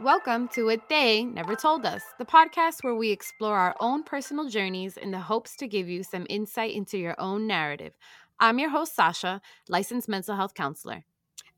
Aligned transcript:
Welcome 0.00 0.46
to 0.50 0.66
What 0.66 0.88
They 0.88 1.24
Never 1.24 1.56
Told 1.56 1.84
Us, 1.84 2.02
the 2.20 2.24
podcast 2.24 2.84
where 2.84 2.94
we 2.94 3.10
explore 3.10 3.56
our 3.56 3.74
own 3.80 4.04
personal 4.04 4.48
journeys 4.48 4.96
in 4.96 5.10
the 5.10 5.18
hopes 5.18 5.56
to 5.56 5.66
give 5.66 5.88
you 5.88 6.04
some 6.04 6.24
insight 6.30 6.72
into 6.72 6.96
your 6.96 7.20
own 7.20 7.48
narrative. 7.48 7.94
I'm 8.38 8.60
your 8.60 8.70
host, 8.70 8.94
Sasha, 8.94 9.42
licensed 9.68 10.08
mental 10.08 10.36
health 10.36 10.54
counselor. 10.54 11.04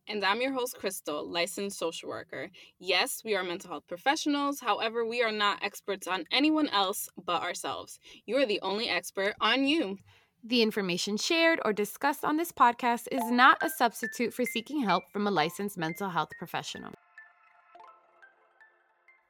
And 0.08 0.24
I'm 0.24 0.40
your 0.40 0.54
host, 0.54 0.78
Crystal, 0.78 1.30
licensed 1.30 1.78
social 1.78 2.08
worker. 2.08 2.48
Yes, 2.78 3.20
we 3.22 3.36
are 3.36 3.44
mental 3.44 3.72
health 3.72 3.86
professionals. 3.86 4.60
However, 4.60 5.04
we 5.04 5.22
are 5.22 5.32
not 5.32 5.62
experts 5.62 6.06
on 6.06 6.24
anyone 6.32 6.70
else 6.70 7.10
but 7.22 7.42
ourselves. 7.42 8.00
You 8.24 8.38
are 8.38 8.46
the 8.46 8.60
only 8.62 8.88
expert 8.88 9.34
on 9.42 9.64
you. 9.64 9.98
The 10.42 10.62
information 10.62 11.18
shared 11.18 11.60
or 11.62 11.74
discussed 11.74 12.24
on 12.24 12.38
this 12.38 12.52
podcast 12.52 13.06
is 13.12 13.30
not 13.30 13.58
a 13.62 13.68
substitute 13.68 14.32
for 14.32 14.46
seeking 14.46 14.80
help 14.82 15.04
from 15.12 15.26
a 15.26 15.30
licensed 15.30 15.76
mental 15.76 16.08
health 16.08 16.30
professional. 16.38 16.94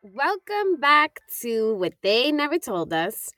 Welcome 0.02 0.80
back 0.80 1.20
to 1.42 1.74
What 1.74 1.92
They 2.02 2.32
Never 2.32 2.58
Told 2.58 2.90
Us. 2.90 3.28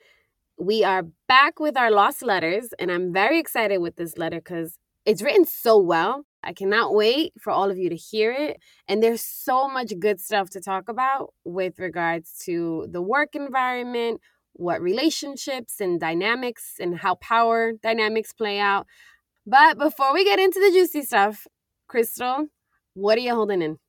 We 0.57 0.85
are 0.85 1.03
back 1.27 1.59
with 1.59 1.77
our 1.77 1.91
lost 1.91 2.23
letters, 2.23 2.73
and 2.79 2.89
I'm 2.89 3.13
very 3.13 3.41
excited 3.41 3.79
with 3.79 3.97
this 3.97 4.17
letter 4.17 4.37
because 4.37 4.79
it's 5.05 5.23
written 5.23 5.45
so 5.45 5.77
well. 5.77 6.25
I 6.45 6.53
cannot 6.53 6.95
wait 6.95 7.33
for 7.41 7.51
all 7.51 7.69
of 7.69 7.79
you 7.79 7.89
to 7.89 7.97
hear 7.97 8.31
it. 8.31 8.61
And 8.87 9.03
there's 9.03 9.23
so 9.23 9.67
much 9.67 9.93
good 9.99 10.21
stuff 10.21 10.51
to 10.51 10.61
talk 10.61 10.89
about 10.89 11.35
with 11.45 11.81
regards 11.81 12.39
to 12.45 12.87
the 12.89 13.03
work 13.03 13.35
environment, 13.35 14.21
what 14.53 14.81
relationships 14.81 15.81
and 15.81 15.99
dynamics 15.99 16.75
and 16.79 16.97
how 16.99 17.17
power 17.17 17.73
dynamics 17.73 18.33
play 18.33 18.61
out. 18.61 18.87
But 19.45 19.79
before 19.79 20.15
we 20.15 20.25
get 20.25 20.39
into 20.39 20.61
the 20.61 20.71
juicy 20.71 21.03
stuff, 21.03 21.45
Crystal, 21.89 22.47
what 22.95 23.19
are 23.19 23.23
you 23.23 23.35
holding 23.35 23.63
in? 23.63 23.81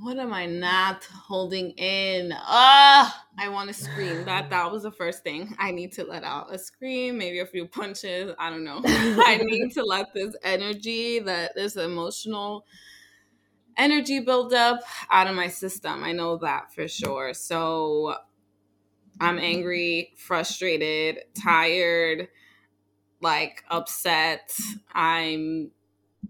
What 0.00 0.18
am 0.18 0.32
I 0.32 0.46
not 0.46 1.04
holding 1.04 1.70
in? 1.72 2.32
Ah, 2.34 3.26
I 3.38 3.48
want 3.50 3.68
to 3.68 3.74
scream. 3.74 4.24
That 4.24 4.48
that 4.50 4.72
was 4.72 4.82
the 4.82 4.90
first 4.90 5.22
thing 5.22 5.54
I 5.58 5.70
need 5.70 5.92
to 5.92 6.04
let 6.04 6.24
out. 6.24 6.52
A 6.54 6.58
scream, 6.58 7.18
maybe 7.18 7.40
a 7.40 7.46
few 7.46 7.66
punches. 7.66 8.32
I 8.38 8.50
don't 8.50 8.64
know. 8.64 8.80
I 8.84 9.38
need 9.42 9.72
to 9.72 9.84
let 9.84 10.14
this 10.14 10.34
energy, 10.42 11.18
that 11.20 11.54
this 11.54 11.76
emotional 11.76 12.64
energy 13.76 14.20
build 14.20 14.54
up 14.54 14.80
out 15.10 15.26
of 15.26 15.34
my 15.34 15.48
system. 15.48 16.02
I 16.02 16.12
know 16.12 16.38
that 16.38 16.72
for 16.72 16.88
sure. 16.88 17.34
So 17.34 18.14
I'm 19.20 19.38
angry, 19.38 20.14
frustrated, 20.16 21.24
tired, 21.34 22.28
like 23.20 23.64
upset. 23.68 24.56
I'm 24.94 25.72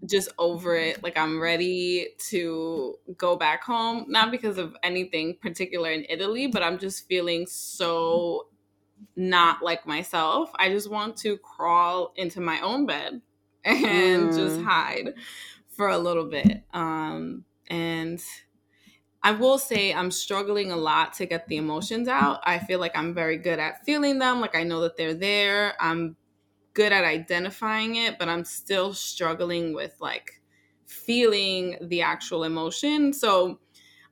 just 0.05 0.29
over 0.37 0.75
it. 0.75 1.03
Like 1.03 1.17
I'm 1.17 1.39
ready 1.39 2.09
to 2.29 2.95
go 3.17 3.35
back 3.35 3.63
home, 3.63 4.05
not 4.07 4.31
because 4.31 4.57
of 4.57 4.75
anything 4.83 5.37
particular 5.41 5.91
in 5.91 6.05
Italy, 6.09 6.47
but 6.47 6.63
I'm 6.63 6.79
just 6.79 7.07
feeling 7.07 7.45
so 7.47 8.47
not 9.15 9.61
like 9.61 9.85
myself. 9.85 10.51
I 10.57 10.69
just 10.69 10.89
want 10.89 11.17
to 11.17 11.37
crawl 11.37 12.13
into 12.15 12.41
my 12.41 12.59
own 12.61 12.85
bed 12.85 13.21
and 13.63 14.29
mm. 14.29 14.35
just 14.35 14.61
hide 14.61 15.13
for 15.69 15.89
a 15.89 15.97
little 15.97 16.25
bit. 16.25 16.63
Um 16.73 17.45
and 17.67 18.21
I 19.23 19.31
will 19.33 19.59
say 19.59 19.93
I'm 19.93 20.09
struggling 20.09 20.71
a 20.71 20.77
lot 20.77 21.13
to 21.13 21.27
get 21.27 21.47
the 21.47 21.57
emotions 21.57 22.07
out. 22.07 22.39
I 22.43 22.57
feel 22.57 22.79
like 22.79 22.97
I'm 22.97 23.13
very 23.13 23.37
good 23.37 23.59
at 23.59 23.85
feeling 23.85 24.17
them, 24.17 24.41
like 24.41 24.55
I 24.55 24.63
know 24.63 24.81
that 24.81 24.97
they're 24.97 25.13
there. 25.13 25.75
I'm 25.79 26.15
good 26.73 26.91
at 26.91 27.03
identifying 27.03 27.95
it, 27.95 28.17
but 28.17 28.29
I'm 28.29 28.45
still 28.45 28.93
struggling 28.93 29.73
with 29.73 29.95
like 29.99 30.41
feeling 30.85 31.77
the 31.81 32.01
actual 32.01 32.43
emotion. 32.43 33.13
So 33.13 33.59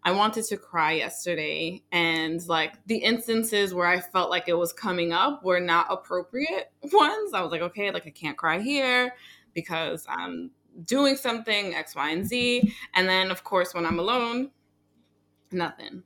I 0.04 0.12
wanted 0.12 0.46
to 0.46 0.58
cry 0.58 0.94
yesterday, 0.94 1.84
and 1.92 2.46
like 2.48 2.76
the 2.86 2.98
instances 2.98 3.74
where 3.74 3.88
I 3.88 4.00
felt 4.00 4.30
like 4.30 4.48
it 4.48 4.58
was 4.58 4.72
coming 4.72 5.12
up 5.12 5.44
were 5.44 5.60
not 5.60 5.88
appropriate 5.90 6.72
ones. 6.94 7.34
I 7.34 7.42
was 7.42 7.52
like, 7.52 7.62
okay, 7.62 7.92
like 7.92 8.08
I 8.08 8.12
can't 8.12 8.38
cry 8.38 8.60
here 8.60 9.14
because 9.54 10.06
I'm 10.08 10.52
doing 10.86 11.18
something 11.18 11.76
X, 11.76 11.96
Y, 11.96 12.10
and 12.10 12.26
Z. 12.26 12.74
And 12.94 13.10
then, 13.10 13.32
of 13.32 13.44
course, 13.44 13.74
when 13.74 13.86
I'm 13.86 14.00
alone, 14.00 14.52
nothing. 15.52 16.04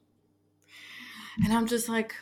And 1.44 1.54
I'm 1.54 1.68
just 1.68 1.90
like, 1.90 2.16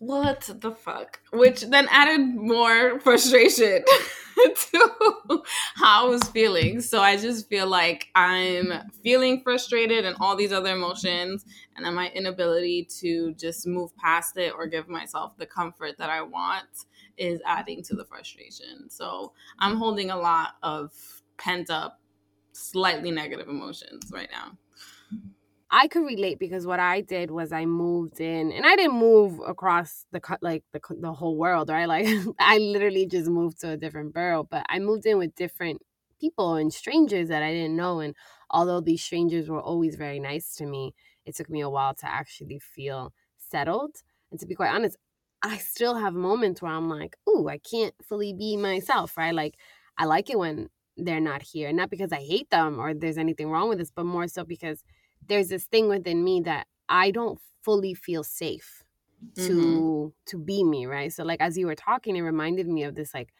what 0.00 0.50
the 0.60 0.72
fuck? 0.72 1.20
Which 1.30 1.60
then 1.60 1.86
added 1.90 2.22
more 2.34 2.98
frustration 3.00 3.84
to 4.36 5.42
how 5.74 6.06
I 6.06 6.08
was 6.08 6.22
feeling. 6.24 6.80
So 6.80 7.02
I 7.02 7.18
just 7.18 7.50
feel 7.50 7.66
like 7.66 8.08
I'm 8.14 8.72
feeling 9.04 9.42
frustrated 9.42 10.06
and 10.06 10.16
all 10.18 10.36
these 10.36 10.52
other 10.52 10.74
emotions, 10.74 11.44
and 11.76 11.84
then 11.84 11.94
my 11.94 12.08
inability 12.14 12.88
to 13.00 13.34
just 13.34 13.66
move 13.66 13.94
past 13.98 14.38
it 14.38 14.54
or 14.56 14.66
give 14.66 14.88
myself 14.88 15.36
the 15.36 15.44
comfort 15.44 15.98
that 15.98 16.08
I 16.08 16.22
want 16.22 16.86
is 17.18 17.42
adding 17.44 17.82
to 17.82 17.94
the 17.94 18.06
frustration. 18.06 18.88
So 18.88 19.34
I'm 19.58 19.76
holding 19.76 20.10
a 20.10 20.16
lot 20.16 20.54
of 20.62 20.92
pent 21.36 21.68
up, 21.68 22.00
slightly 22.52 23.10
negative 23.10 23.50
emotions 23.50 24.10
right 24.10 24.30
now. 24.32 24.56
I 25.72 25.86
could 25.86 26.04
relate 26.04 26.38
because 26.40 26.66
what 26.66 26.80
I 26.80 27.00
did 27.00 27.30
was 27.30 27.52
I 27.52 27.64
moved 27.64 28.20
in, 28.20 28.50
and 28.52 28.66
I 28.66 28.74
didn't 28.76 28.98
move 28.98 29.40
across 29.46 30.04
the 30.10 30.20
like 30.42 30.64
the 30.72 30.80
the 31.00 31.12
whole 31.12 31.36
world, 31.36 31.68
right? 31.68 31.86
Like 31.88 32.06
I 32.40 32.58
literally 32.58 33.06
just 33.06 33.30
moved 33.30 33.60
to 33.60 33.70
a 33.70 33.76
different 33.76 34.12
borough, 34.12 34.44
but 34.50 34.66
I 34.68 34.80
moved 34.80 35.06
in 35.06 35.18
with 35.18 35.34
different 35.36 35.80
people 36.20 36.54
and 36.56 36.72
strangers 36.72 37.28
that 37.28 37.42
I 37.42 37.52
didn't 37.52 37.76
know. 37.76 38.00
And 38.00 38.14
although 38.50 38.80
these 38.80 39.02
strangers 39.02 39.48
were 39.48 39.60
always 39.60 39.94
very 39.96 40.18
nice 40.18 40.54
to 40.56 40.66
me, 40.66 40.92
it 41.24 41.36
took 41.36 41.48
me 41.48 41.60
a 41.60 41.70
while 41.70 41.94
to 41.94 42.06
actually 42.06 42.58
feel 42.58 43.12
settled. 43.38 43.96
And 44.30 44.40
to 44.40 44.46
be 44.46 44.54
quite 44.56 44.74
honest, 44.74 44.96
I 45.42 45.56
still 45.58 45.94
have 45.94 46.14
moments 46.14 46.60
where 46.60 46.72
I'm 46.72 46.88
like, 46.88 47.16
"Ooh, 47.28 47.48
I 47.48 47.58
can't 47.58 47.94
fully 48.02 48.32
be 48.34 48.56
myself," 48.56 49.16
right? 49.16 49.34
Like 49.34 49.54
I 49.98 50.04
like 50.06 50.30
it 50.30 50.38
when 50.38 50.68
they're 50.96 51.20
not 51.20 51.42
here, 51.42 51.72
not 51.72 51.90
because 51.90 52.12
I 52.12 52.20
hate 52.20 52.50
them 52.50 52.78
or 52.80 52.92
there's 52.92 53.16
anything 53.18 53.48
wrong 53.50 53.68
with 53.68 53.78
this, 53.78 53.90
but 53.90 54.04
more 54.04 54.26
so 54.28 54.44
because 54.44 54.82
there's 55.26 55.48
this 55.48 55.64
thing 55.64 55.88
within 55.88 56.24
me 56.24 56.40
that 56.42 56.66
I 56.88 57.10
don't 57.10 57.38
fully 57.62 57.94
feel 57.94 58.24
safe 58.24 58.84
to 59.36 59.42
mm-hmm. 59.42 60.06
to 60.26 60.38
be 60.38 60.64
me, 60.64 60.86
right? 60.86 61.12
So 61.12 61.24
like 61.24 61.40
as 61.40 61.56
you 61.58 61.66
were 61.66 61.74
talking, 61.74 62.16
it 62.16 62.22
reminded 62.22 62.66
me 62.66 62.84
of 62.84 62.94
this 62.94 63.14
like 63.14 63.32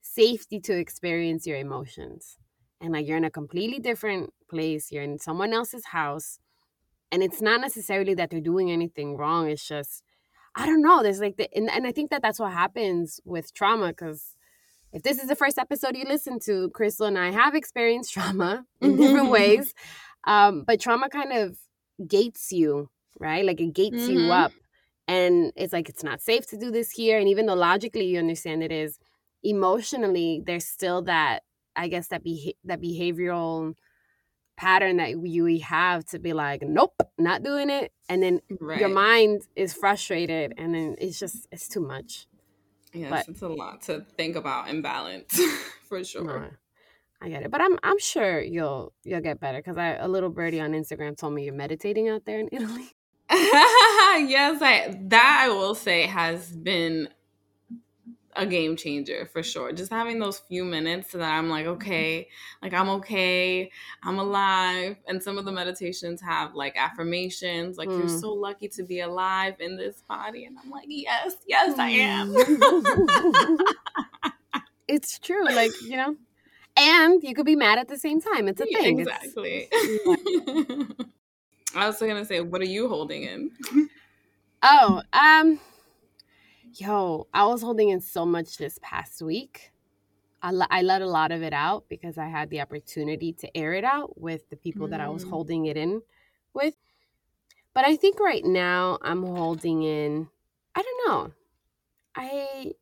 safety 0.00 0.60
to 0.60 0.76
experience 0.76 1.46
your 1.46 1.56
emotions. 1.56 2.38
And 2.80 2.92
like 2.92 3.06
you're 3.06 3.16
in 3.16 3.24
a 3.24 3.30
completely 3.30 3.78
different 3.78 4.32
place, 4.48 4.92
you're 4.92 5.02
in 5.02 5.18
someone 5.18 5.52
else's 5.52 5.86
house, 5.86 6.38
and 7.10 7.22
it's 7.22 7.42
not 7.42 7.60
necessarily 7.60 8.14
that 8.14 8.30
they're 8.30 8.40
doing 8.40 8.70
anything 8.70 9.16
wrong, 9.16 9.48
it's 9.48 9.66
just 9.66 10.02
I 10.54 10.66
don't 10.66 10.82
know, 10.82 11.02
there's 11.02 11.20
like 11.20 11.36
the 11.36 11.48
and, 11.56 11.70
and 11.70 11.86
I 11.86 11.92
think 11.92 12.10
that 12.10 12.22
that's 12.22 12.38
what 12.38 12.52
happens 12.52 13.20
with 13.24 13.54
trauma 13.54 13.92
cuz 13.92 14.34
if 14.90 15.02
this 15.02 15.18
is 15.18 15.28
the 15.28 15.36
first 15.36 15.58
episode 15.58 15.96
you 15.96 16.04
listen 16.04 16.38
to, 16.40 16.70
Crystal 16.70 17.06
and 17.06 17.18
I 17.18 17.30
have 17.30 17.54
experienced 17.54 18.12
trauma 18.14 18.66
in 18.80 18.96
different 18.96 19.30
ways. 19.30 19.74
Um, 20.24 20.64
but 20.66 20.80
trauma 20.80 21.08
kind 21.08 21.32
of 21.32 21.56
gates 22.06 22.52
you, 22.52 22.90
right? 23.18 23.44
Like 23.44 23.60
it 23.60 23.72
gates 23.72 23.96
mm-hmm. 23.96 24.18
you 24.18 24.32
up. 24.32 24.52
And 25.06 25.52
it's 25.56 25.72
like 25.72 25.88
it's 25.88 26.04
not 26.04 26.20
safe 26.20 26.46
to 26.48 26.58
do 26.58 26.70
this 26.70 26.90
here. 26.90 27.18
And 27.18 27.28
even 27.28 27.46
though 27.46 27.54
logically 27.54 28.06
you 28.06 28.18
understand 28.18 28.62
it 28.62 28.70
is, 28.70 28.98
emotionally 29.42 30.42
there's 30.44 30.66
still 30.66 31.02
that, 31.02 31.44
I 31.74 31.88
guess 31.88 32.08
that 32.08 32.22
be 32.22 32.56
that 32.64 32.82
behavioral 32.82 33.74
pattern 34.58 34.96
that 34.96 35.10
you 35.24 35.44
we 35.44 35.60
have 35.60 36.04
to 36.06 36.18
be 36.18 36.32
like, 36.32 36.62
nope, 36.62 37.00
not 37.16 37.42
doing 37.42 37.70
it. 37.70 37.92
And 38.08 38.22
then 38.22 38.40
right. 38.60 38.80
your 38.80 38.88
mind 38.88 39.42
is 39.54 39.72
frustrated 39.72 40.52
and 40.58 40.74
then 40.74 40.96
it's 40.98 41.18
just 41.18 41.46
it's 41.50 41.68
too 41.68 41.80
much. 41.80 42.26
Yes, 42.92 43.10
but, 43.10 43.28
it's 43.28 43.42
a 43.42 43.48
lot 43.48 43.82
to 43.82 44.04
think 44.16 44.34
about 44.34 44.68
and 44.68 44.82
balance 44.82 45.40
for 45.88 46.02
sure. 46.02 46.58
I 47.20 47.28
get 47.28 47.42
it, 47.42 47.50
but 47.50 47.60
I'm 47.60 47.78
I'm 47.82 47.98
sure 47.98 48.40
you'll 48.40 48.92
you'll 49.04 49.20
get 49.20 49.40
better 49.40 49.58
because 49.58 49.76
I 49.76 49.94
a 49.94 50.08
little 50.08 50.30
birdie 50.30 50.60
on 50.60 50.72
Instagram 50.72 51.16
told 51.16 51.34
me 51.34 51.44
you're 51.44 51.54
meditating 51.54 52.08
out 52.08 52.24
there 52.24 52.38
in 52.38 52.48
Italy. 52.52 52.92
yes, 53.30 54.62
I 54.62 54.98
that 55.08 55.44
I 55.44 55.48
will 55.48 55.74
say 55.74 56.06
has 56.06 56.50
been 56.50 57.08
a 58.38 58.46
game 58.46 58.76
changer 58.76 59.26
for 59.26 59.42
sure. 59.42 59.72
Just 59.72 59.90
having 59.90 60.20
those 60.20 60.38
few 60.38 60.64
minutes 60.64 61.12
that 61.12 61.22
I'm 61.22 61.50
like, 61.50 61.66
okay, 61.66 62.28
like 62.62 62.72
I'm 62.72 62.88
okay, 62.88 63.70
I'm 64.02 64.20
alive. 64.20 64.96
And 65.08 65.22
some 65.22 65.38
of 65.38 65.44
the 65.44 65.52
meditations 65.52 66.22
have 66.22 66.54
like 66.54 66.76
affirmations, 66.76 67.76
like 67.76 67.88
mm. 67.88 67.98
you're 67.98 68.08
so 68.08 68.32
lucky 68.32 68.68
to 68.68 68.84
be 68.84 69.00
alive 69.00 69.56
in 69.58 69.76
this 69.76 70.02
body. 70.08 70.44
And 70.44 70.56
I'm 70.62 70.70
like, 70.70 70.86
yes, 70.88 71.36
yes, 71.46 71.78
I 71.78 71.88
am. 71.88 72.34
it's 74.88 75.18
true. 75.18 75.44
Like, 75.44 75.72
you 75.82 75.96
know, 75.96 76.16
and 76.78 77.22
you 77.22 77.34
could 77.34 77.46
be 77.46 77.56
mad 77.56 77.78
at 77.78 77.88
the 77.88 77.98
same 77.98 78.20
time. 78.20 78.48
It's 78.48 78.60
a 78.60 78.66
thing. 78.66 79.00
Exactly. 79.00 79.68
I 81.74 81.86
was 81.86 81.98
gonna 81.98 82.24
say, 82.24 82.40
what 82.40 82.60
are 82.60 82.66
you 82.66 82.88
holding 82.88 83.24
in? 83.24 83.50
oh, 84.62 85.02
um, 85.12 85.60
yo, 86.74 87.26
I 87.34 87.44
was 87.46 87.62
holding 87.62 87.90
in 87.90 88.00
so 88.00 88.24
much 88.24 88.56
this 88.56 88.78
past 88.82 89.20
week. 89.20 89.72
I, 90.42 90.52
I 90.70 90.82
let 90.82 91.02
a 91.02 91.06
lot 91.06 91.32
of 91.32 91.42
it 91.42 91.52
out 91.52 91.84
because 91.88 92.16
I 92.16 92.26
had 92.26 92.48
the 92.50 92.60
opportunity 92.60 93.32
to 93.34 93.56
air 93.56 93.74
it 93.74 93.84
out 93.84 94.20
with 94.20 94.48
the 94.50 94.56
people 94.56 94.86
mm. 94.86 94.90
that 94.90 95.00
I 95.00 95.08
was 95.08 95.24
mm. 95.24 95.30
holding 95.30 95.66
it 95.66 95.76
in 95.76 96.02
with. 96.54 96.74
But 97.74 97.84
I 97.84 97.96
think 97.96 98.20
right 98.20 98.44
now 98.44 98.98
I'm 99.02 99.22
holding 99.22 99.82
in 99.82 100.28
I 100.74 100.82
don't 100.82 101.08
know. 101.08 101.32
I 102.14 102.72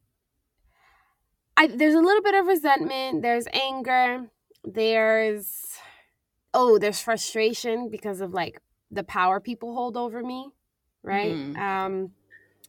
I 1.57 1.67
there's 1.69 1.95
a 1.95 2.01
little 2.01 2.23
bit 2.23 2.35
of 2.35 2.47
resentment, 2.47 3.23
there's 3.23 3.47
anger, 3.53 4.29
there's 4.65 5.79
oh, 6.55 6.79
there's 6.79 7.01
frustration 7.01 7.89
because 7.91 8.21
of 8.21 8.33
like 8.33 8.61
the 8.91 9.05
power 9.05 9.41
people 9.41 9.75
hold 9.75 9.97
over 9.97 10.23
me, 10.23 10.51
right? 11.03 11.33
Mm. 11.33 11.57
Um 11.59 12.11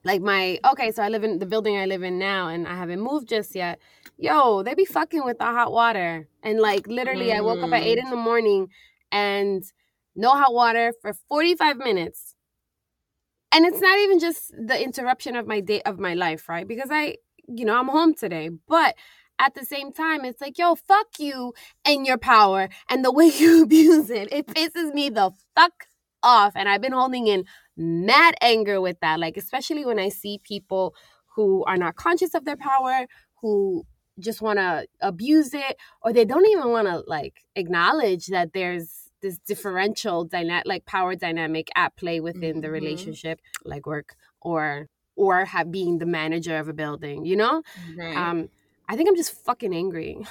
like 0.03 0.21
my 0.21 0.59
okay, 0.71 0.91
so 0.91 1.03
I 1.03 1.09
live 1.09 1.23
in 1.23 1.39
the 1.39 1.45
building 1.45 1.77
I 1.77 1.85
live 1.85 2.03
in 2.03 2.17
now 2.17 2.47
and 2.47 2.67
I 2.67 2.75
haven't 2.75 3.01
moved 3.01 3.27
just 3.29 3.55
yet. 3.55 3.79
Yo, 4.17 4.63
they 4.63 4.73
be 4.73 4.85
fucking 4.85 5.23
with 5.25 5.37
the 5.37 5.45
hot 5.45 5.71
water. 5.71 6.27
And 6.43 6.59
like 6.59 6.87
literally 6.87 7.33
I 7.33 7.41
woke 7.41 7.63
up 7.63 7.73
at 7.73 7.83
eight 7.83 7.97
Mm. 7.97 8.03
in 8.03 8.09
the 8.09 8.15
morning 8.15 8.69
and 9.11 9.63
no 10.15 10.31
hot 10.31 10.53
water 10.53 10.93
for 11.01 11.13
45 11.13 11.77
minutes. 11.77 12.35
And 13.51 13.65
it's 13.65 13.81
not 13.81 13.97
even 13.99 14.19
just 14.19 14.51
the 14.51 14.81
interruption 14.81 15.35
of 15.35 15.47
my 15.47 15.61
day 15.61 15.81
of 15.83 15.99
my 15.99 16.13
life, 16.13 16.49
right? 16.49 16.67
Because 16.67 16.89
I, 16.91 17.17
you 17.47 17.65
know, 17.65 17.77
I'm 17.77 17.87
home 17.87 18.13
today. 18.13 18.49
But 18.67 18.95
at 19.39 19.53
the 19.55 19.65
same 19.65 19.91
time, 19.91 20.25
it's 20.25 20.41
like, 20.41 20.57
yo, 20.57 20.75
fuck 20.75 21.07
you 21.19 21.53
and 21.85 22.05
your 22.05 22.17
power 22.17 22.69
and 22.89 23.03
the 23.05 23.11
way 23.17 23.27
you 23.37 23.63
abuse 23.63 24.09
it. 24.09 24.29
It 24.31 24.47
pisses 24.47 24.93
me 24.93 25.09
the 25.09 25.31
fuck 25.55 25.85
off. 26.23 26.53
And 26.55 26.67
I've 26.67 26.81
been 26.81 26.91
holding 26.93 27.27
in 27.27 27.45
mad 27.75 28.35
anger 28.41 28.81
with 28.81 28.99
that. 29.01 29.19
Like, 29.19 29.37
especially 29.37 29.85
when 29.85 29.99
I 29.99 30.09
see 30.09 30.39
people 30.43 30.95
who 31.35 31.63
are 31.65 31.77
not 31.77 31.95
conscious 31.95 32.33
of 32.33 32.45
their 32.45 32.57
power, 32.57 33.05
who 33.41 33.85
just 34.19 34.41
want 34.41 34.57
to 34.57 34.87
abuse 34.99 35.53
it, 35.53 35.77
or 36.01 36.11
they 36.11 36.25
don't 36.25 36.47
even 36.47 36.69
want 36.71 36.87
to 36.87 37.03
like 37.05 37.43
acknowledge 37.55 38.27
that 38.27 38.53
there's 38.53 39.11
this 39.21 39.37
differential 39.47 40.25
dyna- 40.25 40.63
like 40.65 40.85
power 40.85 41.15
dynamic 41.15 41.67
at 41.75 41.95
play 41.95 42.19
within 42.19 42.61
the 42.61 42.67
Mhm. 42.67 42.71
relationship, 42.71 43.39
like 43.63 43.85
work 43.85 44.15
or 44.41 44.89
or 45.17 45.43
have 45.45 45.71
being 45.71 45.97
the 45.97 46.05
manager 46.05 46.57
of 46.57 46.69
a 46.69 46.73
building, 46.73 47.25
you 47.25 47.35
know? 47.35 47.63
Right. 47.97 48.15
Um, 48.15 48.49
I 48.87 48.95
think 48.95 49.09
I'm 49.09 49.15
just 49.17 49.33
fucking 49.43 49.73
angry. 49.73 50.25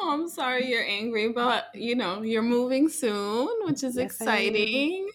Oh, 0.00 0.12
I'm 0.12 0.28
sorry 0.28 0.68
you're 0.68 0.84
angry, 0.84 1.32
but 1.32 1.68
you 1.74 1.94
know, 1.94 2.22
you're 2.22 2.42
moving 2.42 2.88
soon, 2.88 3.48
which 3.62 3.82
is 3.82 3.96
Yes, 3.96 4.20
I 4.26 4.38
exciting. 4.38 5.08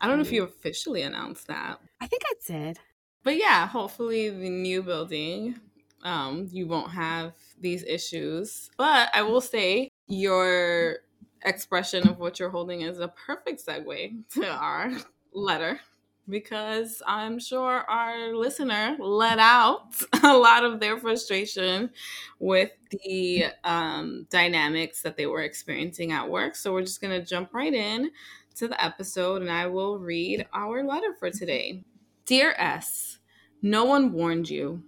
I 0.00 0.06
don't 0.06 0.16
know 0.16 0.22
if 0.22 0.32
you 0.32 0.42
officially 0.42 1.02
announced 1.02 1.46
that. 1.48 1.80
I 2.00 2.06
think 2.06 2.22
I 2.26 2.34
did. 2.46 2.78
But 3.22 3.36
yeah, 3.36 3.66
hopefully 3.66 4.30
the 4.30 4.50
new 4.50 4.82
building, 4.82 5.60
um, 6.02 6.48
you 6.50 6.66
won't 6.66 6.90
have 6.90 7.34
these 7.60 7.84
issues. 7.84 8.70
But 8.76 9.10
I 9.14 9.22
will 9.22 9.40
say 9.40 9.88
your 10.08 10.98
expression 11.44 12.08
of 12.08 12.18
what 12.18 12.38
you're 12.38 12.50
holding 12.50 12.82
is 12.82 12.98
a 12.98 13.08
perfect 13.08 13.64
segue 13.64 14.28
to 14.34 14.48
our 14.48 14.92
letter 15.32 15.80
because 16.28 17.02
I'm 17.06 17.38
sure 17.38 17.80
our 17.88 18.34
listener 18.34 18.96
let 19.00 19.38
out 19.38 19.94
a 20.22 20.36
lot 20.36 20.64
of 20.64 20.80
their 20.80 20.96
frustration 20.98 21.90
with 22.38 22.70
the 23.04 23.46
um, 23.64 24.26
dynamics 24.30 25.02
that 25.02 25.16
they 25.16 25.26
were 25.26 25.42
experiencing 25.42 26.12
at 26.12 26.28
work. 26.28 26.54
So 26.56 26.72
we're 26.72 26.82
just 26.82 27.00
going 27.00 27.18
to 27.18 27.26
jump 27.26 27.52
right 27.54 27.74
in 27.74 28.10
to 28.56 28.68
the 28.68 28.82
episode 28.82 29.42
and 29.42 29.50
I 29.50 29.66
will 29.66 29.98
read 29.98 30.46
our 30.52 30.84
letter 30.84 31.14
for 31.18 31.30
today. 31.30 31.82
Dear 32.26 32.54
S, 32.56 33.18
no 33.60 33.84
one 33.84 34.12
warned 34.12 34.48
you. 34.48 34.82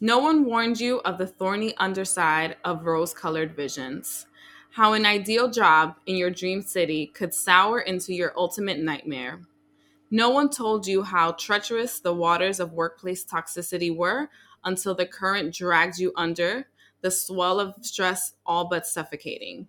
No 0.00 0.18
one 0.18 0.44
warned 0.44 0.78
you 0.80 1.00
of 1.00 1.18
the 1.18 1.26
thorny 1.26 1.74
underside 1.78 2.56
of 2.64 2.84
rose 2.84 3.14
colored 3.14 3.56
visions. 3.56 4.26
How 4.72 4.92
an 4.92 5.06
ideal 5.06 5.50
job 5.50 5.96
in 6.06 6.16
your 6.16 6.30
dream 6.30 6.60
city 6.60 7.06
could 7.06 7.32
sour 7.32 7.80
into 7.80 8.12
your 8.12 8.32
ultimate 8.36 8.78
nightmare. 8.78 9.40
No 10.10 10.30
one 10.30 10.50
told 10.50 10.86
you 10.86 11.02
how 11.02 11.32
treacherous 11.32 12.00
the 12.00 12.14
waters 12.14 12.60
of 12.60 12.72
workplace 12.72 13.24
toxicity 13.24 13.94
were 13.94 14.30
until 14.64 14.94
the 14.94 15.06
current 15.06 15.54
dragged 15.54 15.98
you 15.98 16.12
under, 16.16 16.68
the 17.00 17.10
swell 17.10 17.60
of 17.60 17.74
stress 17.80 18.34
all 18.44 18.68
but 18.68 18.86
suffocating. 18.86 19.66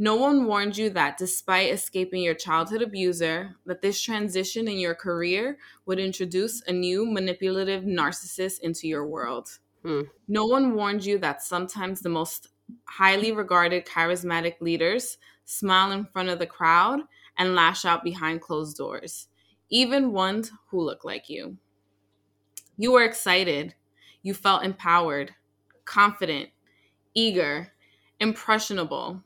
No 0.00 0.14
one 0.14 0.46
warned 0.46 0.76
you 0.76 0.90
that 0.90 1.18
despite 1.18 1.72
escaping 1.72 2.22
your 2.22 2.34
childhood 2.34 2.82
abuser, 2.82 3.56
that 3.66 3.82
this 3.82 4.00
transition 4.00 4.68
in 4.68 4.78
your 4.78 4.94
career 4.94 5.58
would 5.86 5.98
introduce 5.98 6.62
a 6.62 6.72
new 6.72 7.04
manipulative 7.04 7.82
narcissist 7.82 8.60
into 8.60 8.86
your 8.86 9.04
world. 9.04 9.58
Hmm. 9.82 10.02
No 10.28 10.46
one 10.46 10.74
warned 10.74 11.04
you 11.04 11.18
that 11.18 11.42
sometimes 11.42 12.00
the 12.00 12.08
most 12.08 12.48
highly 12.84 13.32
regarded 13.32 13.86
charismatic 13.86 14.60
leaders 14.60 15.18
smile 15.44 15.90
in 15.90 16.04
front 16.04 16.28
of 16.28 16.38
the 16.38 16.46
crowd 16.46 17.00
and 17.36 17.56
lash 17.56 17.84
out 17.84 18.04
behind 18.04 18.40
closed 18.40 18.76
doors, 18.76 19.26
even 19.70 20.12
ones 20.12 20.52
who 20.68 20.80
look 20.80 21.04
like 21.04 21.28
you. 21.28 21.56
You 22.76 22.92
were 22.92 23.04
excited. 23.04 23.74
You 24.22 24.34
felt 24.34 24.64
empowered, 24.64 25.34
confident, 25.84 26.50
eager, 27.14 27.72
impressionable, 28.20 29.22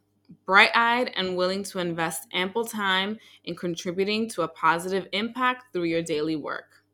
bright 0.46 0.70
eyed, 0.74 1.12
and 1.16 1.36
willing 1.36 1.62
to 1.64 1.78
invest 1.78 2.28
ample 2.32 2.64
time 2.64 3.18
in 3.44 3.54
contributing 3.54 4.28
to 4.30 4.42
a 4.42 4.48
positive 4.48 5.06
impact 5.12 5.72
through 5.72 5.84
your 5.84 6.02
daily 6.02 6.36
work. 6.36 6.84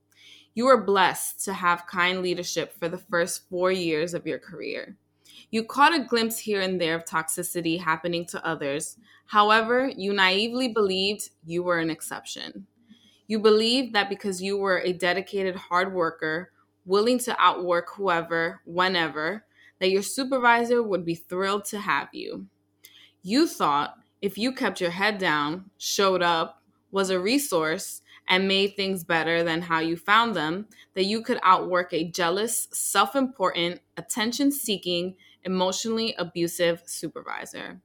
You 0.54 0.66
were 0.66 0.82
blessed 0.84 1.44
to 1.44 1.52
have 1.52 1.86
kind 1.86 2.20
leadership 2.20 2.74
for 2.78 2.88
the 2.88 2.98
first 2.98 3.48
four 3.48 3.70
years 3.70 4.12
of 4.14 4.26
your 4.26 4.40
career. 4.40 4.96
You 5.50 5.62
caught 5.64 5.94
a 5.94 6.04
glimpse 6.04 6.38
here 6.38 6.60
and 6.60 6.80
there 6.80 6.96
of 6.96 7.04
toxicity 7.04 7.80
happening 7.80 8.26
to 8.26 8.44
others. 8.44 8.96
However, 9.26 9.88
you 9.96 10.12
naively 10.12 10.68
believed 10.68 11.30
you 11.46 11.62
were 11.62 11.78
an 11.78 11.90
exception. 11.90 12.66
You 13.28 13.38
believed 13.38 13.94
that 13.94 14.08
because 14.08 14.42
you 14.42 14.56
were 14.56 14.80
a 14.80 14.92
dedicated 14.92 15.54
hard 15.54 15.94
worker, 15.94 16.50
willing 16.86 17.18
to 17.20 17.36
outwork 17.38 17.90
whoever, 17.94 18.62
whenever, 18.64 19.44
that 19.78 19.90
your 19.90 20.02
supervisor 20.02 20.82
would 20.82 21.04
be 21.04 21.14
thrilled 21.14 21.66
to 21.66 21.78
have 21.78 22.08
you. 22.12 22.46
You 23.22 23.46
thought 23.46 23.98
if 24.20 24.36
you 24.38 24.52
kept 24.52 24.80
your 24.80 24.90
head 24.90 25.18
down, 25.18 25.70
showed 25.76 26.22
up, 26.22 26.62
was 26.90 27.10
a 27.10 27.20
resource, 27.20 28.02
and 28.28 28.48
made 28.48 28.74
things 28.74 29.04
better 29.04 29.42
than 29.42 29.62
how 29.62 29.80
you 29.80 29.96
found 29.96 30.34
them, 30.34 30.66
that 30.94 31.04
you 31.04 31.22
could 31.22 31.38
outwork 31.42 31.92
a 31.92 32.10
jealous, 32.10 32.68
self 32.72 33.14
important, 33.14 33.80
attention 33.96 34.50
seeking, 34.50 35.16
emotionally 35.44 36.14
abusive 36.18 36.82
supervisor. 36.86 37.80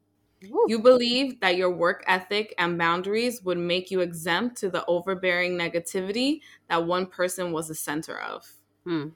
Woo. 0.49 0.65
You 0.67 0.79
believed 0.79 1.41
that 1.41 1.57
your 1.57 1.69
work 1.69 2.03
ethic 2.07 2.53
and 2.57 2.77
boundaries 2.77 3.41
would 3.43 3.57
make 3.57 3.91
you 3.91 4.01
exempt 4.01 4.57
to 4.57 4.69
the 4.69 4.85
overbearing 4.85 5.53
negativity 5.57 6.41
that 6.69 6.85
one 6.85 7.05
person 7.05 7.51
was 7.51 7.67
the 7.67 7.75
center 7.75 8.19
of. 8.19 8.45
Hmm. 8.83 9.09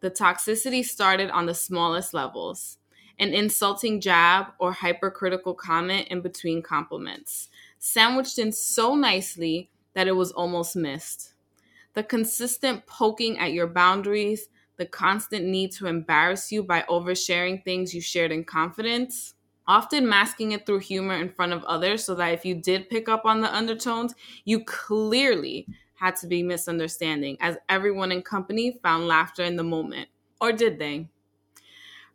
The 0.00 0.10
toxicity 0.10 0.84
started 0.84 1.30
on 1.30 1.46
the 1.46 1.54
smallest 1.54 2.12
levels 2.12 2.78
an 3.18 3.34
insulting 3.34 4.00
jab 4.00 4.46
or 4.58 4.72
hypercritical 4.72 5.54
comment 5.54 6.08
in 6.08 6.20
between 6.22 6.62
compliments, 6.62 7.50
sandwiched 7.78 8.38
in 8.38 8.50
so 8.50 8.94
nicely 8.94 9.70
that 9.94 10.08
it 10.08 10.16
was 10.16 10.32
almost 10.32 10.74
missed. 10.74 11.34
The 11.94 12.02
consistent 12.02 12.86
poking 12.86 13.38
at 13.38 13.52
your 13.52 13.66
boundaries, 13.66 14.48
the 14.76 14.86
constant 14.86 15.44
need 15.44 15.72
to 15.72 15.86
embarrass 15.86 16.50
you 16.50 16.62
by 16.64 16.84
oversharing 16.88 17.62
things 17.62 17.94
you 17.94 18.00
shared 18.00 18.32
in 18.32 18.44
confidence, 18.44 19.34
often 19.66 20.08
masking 20.08 20.52
it 20.52 20.66
through 20.66 20.80
humor 20.80 21.14
in 21.14 21.28
front 21.28 21.52
of 21.52 21.64
others 21.64 22.04
so 22.04 22.14
that 22.14 22.32
if 22.32 22.44
you 22.44 22.54
did 22.54 22.90
pick 22.90 23.08
up 23.08 23.24
on 23.24 23.40
the 23.40 23.54
undertones, 23.54 24.14
you 24.44 24.64
clearly 24.64 25.66
had 25.94 26.16
to 26.16 26.26
be 26.26 26.42
misunderstanding, 26.42 27.36
as 27.40 27.56
everyone 27.68 28.10
in 28.10 28.22
company 28.22 28.78
found 28.82 29.06
laughter 29.06 29.44
in 29.44 29.56
the 29.56 29.62
moment. 29.62 30.08
Or 30.40 30.52
did 30.52 30.78
they? 30.78 31.08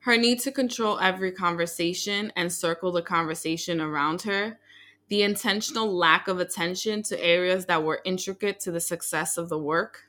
Her 0.02 0.18
need 0.18 0.40
to 0.42 0.52
control 0.52 1.00
every 1.00 1.32
conversation 1.32 2.32
and 2.36 2.52
circle 2.52 2.92
the 2.92 3.02
conversation 3.02 3.80
around 3.80 4.24
her, 4.24 4.60
the 5.08 5.22
intentional 5.22 5.94
lack 5.94 6.28
of 6.28 6.40
attention 6.40 7.02
to 7.04 7.24
areas 7.24 7.66
that 7.68 7.84
were 7.84 8.02
intricate 8.04 8.60
to 8.62 8.72
the 8.72 8.82
success 8.82 9.38
of 9.38 9.48
the 9.48 9.58
work, 9.58 10.07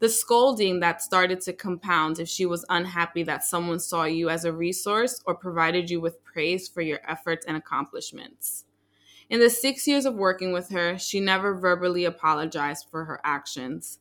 the 0.00 0.08
scolding 0.08 0.80
that 0.80 1.02
started 1.02 1.40
to 1.40 1.52
compound 1.52 2.18
if 2.18 2.28
she 2.28 2.46
was 2.46 2.64
unhappy 2.68 3.24
that 3.24 3.42
someone 3.42 3.80
saw 3.80 4.04
you 4.04 4.30
as 4.30 4.44
a 4.44 4.52
resource 4.52 5.20
or 5.26 5.34
provided 5.34 5.90
you 5.90 6.00
with 6.00 6.22
praise 6.24 6.68
for 6.68 6.82
your 6.82 7.00
efforts 7.06 7.44
and 7.46 7.56
accomplishments. 7.56 8.64
In 9.28 9.40
the 9.40 9.50
six 9.50 9.86
years 9.86 10.06
of 10.06 10.14
working 10.14 10.52
with 10.52 10.70
her, 10.70 10.98
she 10.98 11.20
never 11.20 11.54
verbally 11.54 12.04
apologized 12.04 12.86
for 12.90 13.04
her 13.04 13.20
actions. 13.24 13.98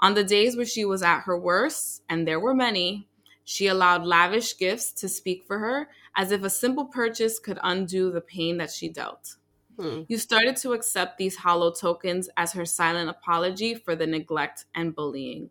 On 0.00 0.14
the 0.14 0.24
days 0.24 0.56
where 0.56 0.64
she 0.64 0.84
was 0.84 1.02
at 1.02 1.22
her 1.22 1.38
worst, 1.38 2.02
and 2.08 2.26
there 2.26 2.40
were 2.40 2.54
many, 2.54 3.08
she 3.44 3.66
allowed 3.66 4.04
lavish 4.04 4.56
gifts 4.56 4.92
to 4.92 5.08
speak 5.08 5.44
for 5.44 5.58
her 5.58 5.88
as 6.16 6.30
if 6.30 6.42
a 6.42 6.50
simple 6.50 6.86
purchase 6.86 7.38
could 7.38 7.58
undo 7.62 8.10
the 8.10 8.20
pain 8.20 8.56
that 8.58 8.70
she 8.70 8.88
dealt. 8.88 9.36
Hmm. 9.78 10.02
You 10.08 10.18
started 10.18 10.56
to 10.58 10.72
accept 10.72 11.18
these 11.18 11.36
hollow 11.36 11.72
tokens 11.72 12.28
as 12.36 12.52
her 12.52 12.64
silent 12.66 13.08
apology 13.10 13.74
for 13.74 13.96
the 13.96 14.06
neglect 14.06 14.66
and 14.74 14.94
bullying. 14.94 15.50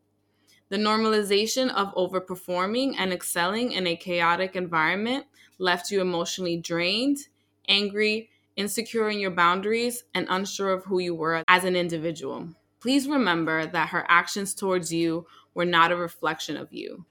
The 0.69 0.77
normalization 0.77 1.69
of 1.69 1.93
overperforming 1.95 2.95
and 2.97 3.13
excelling 3.13 3.73
in 3.73 3.87
a 3.87 3.95
chaotic 3.97 4.55
environment 4.55 5.27
left 5.59 5.91
you 5.91 6.01
emotionally 6.01 6.57
drained, 6.57 7.29
angry, 7.67 8.29
insecure 8.55 9.09
in 9.09 9.19
your 9.19 9.31
boundaries, 9.31 10.05
and 10.13 10.27
unsure 10.29 10.73
of 10.73 10.85
who 10.85 10.99
you 10.99 11.15
were 11.15 11.43
as 11.47 11.63
an 11.65 11.75
individual. 11.75 12.49
Please 12.81 13.07
remember 13.07 13.65
that 13.67 13.89
her 13.89 14.05
actions 14.09 14.55
towards 14.55 14.93
you 14.93 15.27
were 15.53 15.65
not 15.65 15.91
a 15.91 15.95
reflection 15.97 16.57
of 16.57 16.73
you. 16.73 17.05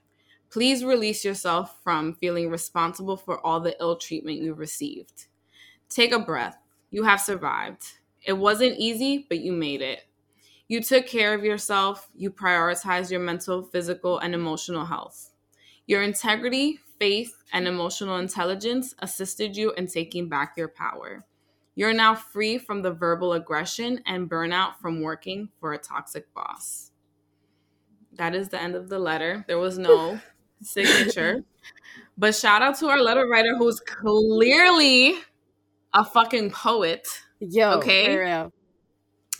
Please 0.51 0.85
release 0.85 1.25
yourself 1.25 1.81
from 1.83 2.15
feeling 2.15 2.49
responsible 2.49 3.17
for 3.17 3.45
all 3.45 3.59
the 3.61 3.75
ill 3.81 3.97
treatment 3.97 4.39
you 4.39 4.53
received. 4.53 5.27
Take 5.89 6.11
a 6.13 6.19
breath. 6.19 6.60
You 6.91 7.03
have 7.03 7.21
survived. 7.21 7.93
It 8.23 8.33
wasn't 8.33 8.77
easy, 8.77 9.25
but 9.27 9.39
you 9.39 9.53
made 9.53 9.81
it. 9.81 10.01
You 10.67 10.81
took 10.81 11.07
care 11.07 11.33
of 11.33 11.43
yourself. 11.43 12.09
You 12.15 12.31
prioritized 12.31 13.11
your 13.11 13.19
mental, 13.19 13.63
physical, 13.63 14.19
and 14.19 14.35
emotional 14.35 14.85
health. 14.85 15.31
Your 15.87 16.03
integrity, 16.03 16.79
faith, 16.99 17.43
and 17.51 17.67
emotional 17.67 18.17
intelligence 18.17 18.93
assisted 18.99 19.57
you 19.57 19.71
in 19.73 19.87
taking 19.87 20.29
back 20.29 20.53
your 20.55 20.67
power. 20.67 21.25
You're 21.75 21.93
now 21.93 22.13
free 22.13 22.57
from 22.57 22.81
the 22.81 22.91
verbal 22.91 23.33
aggression 23.33 24.01
and 24.05 24.29
burnout 24.29 24.75
from 24.81 25.01
working 25.01 25.49
for 25.59 25.73
a 25.73 25.77
toxic 25.77 26.33
boss. 26.33 26.91
That 28.13 28.35
is 28.35 28.49
the 28.49 28.61
end 28.61 28.75
of 28.75 28.89
the 28.89 28.99
letter. 28.99 29.45
There 29.47 29.59
was 29.59 29.77
no 29.77 30.19
signature. 30.61 31.43
But 32.17 32.35
shout 32.35 32.61
out 32.61 32.77
to 32.79 32.87
our 32.87 33.01
letter 33.01 33.27
writer 33.27 33.57
who's 33.57 33.79
clearly 33.79 35.15
a 35.93 36.05
fucking 36.05 36.51
poet. 36.51 37.07
Yo, 37.39 37.77
Okay. 37.77 38.23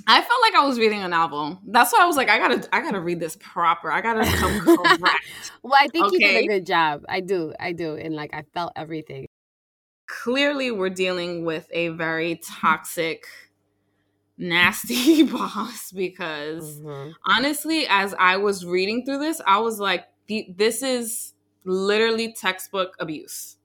I 0.07 0.19
felt 0.21 0.41
like 0.41 0.55
I 0.55 0.65
was 0.65 0.79
reading 0.79 1.03
a 1.03 1.07
novel. 1.07 1.59
That's 1.67 1.93
why 1.93 1.99
I 2.01 2.05
was 2.05 2.15
like, 2.15 2.29
I 2.29 2.37
gotta, 2.39 2.67
I 2.73 2.81
gotta 2.81 2.99
read 2.99 3.19
this 3.19 3.37
proper. 3.39 3.91
I 3.91 4.01
gotta 4.01 4.25
come 4.37 4.65
correct. 4.65 5.51
Well, 5.63 5.75
I 5.77 5.87
think 5.89 6.11
you 6.11 6.19
did 6.19 6.43
a 6.43 6.47
good 6.47 6.65
job. 6.65 7.03
I 7.07 7.19
do, 7.19 7.53
I 7.59 7.71
do, 7.73 7.95
and 7.95 8.15
like 8.15 8.33
I 8.33 8.43
felt 8.53 8.73
everything. 8.75 9.27
Clearly, 10.07 10.71
we're 10.71 10.89
dealing 10.89 11.45
with 11.45 11.67
a 11.71 11.89
very 11.89 12.41
toxic, 12.43 13.25
nasty 14.37 15.23
boss 15.31 15.91
because 15.91 16.79
Mhm. 16.81 17.13
honestly, 17.25 17.85
as 17.87 18.15
I 18.17 18.37
was 18.37 18.65
reading 18.65 19.05
through 19.05 19.19
this, 19.19 19.39
I 19.45 19.59
was 19.59 19.79
like, 19.79 20.07
this 20.27 20.81
is 20.81 21.33
literally 21.63 22.33
textbook 22.33 22.95
abuse. 22.99 23.57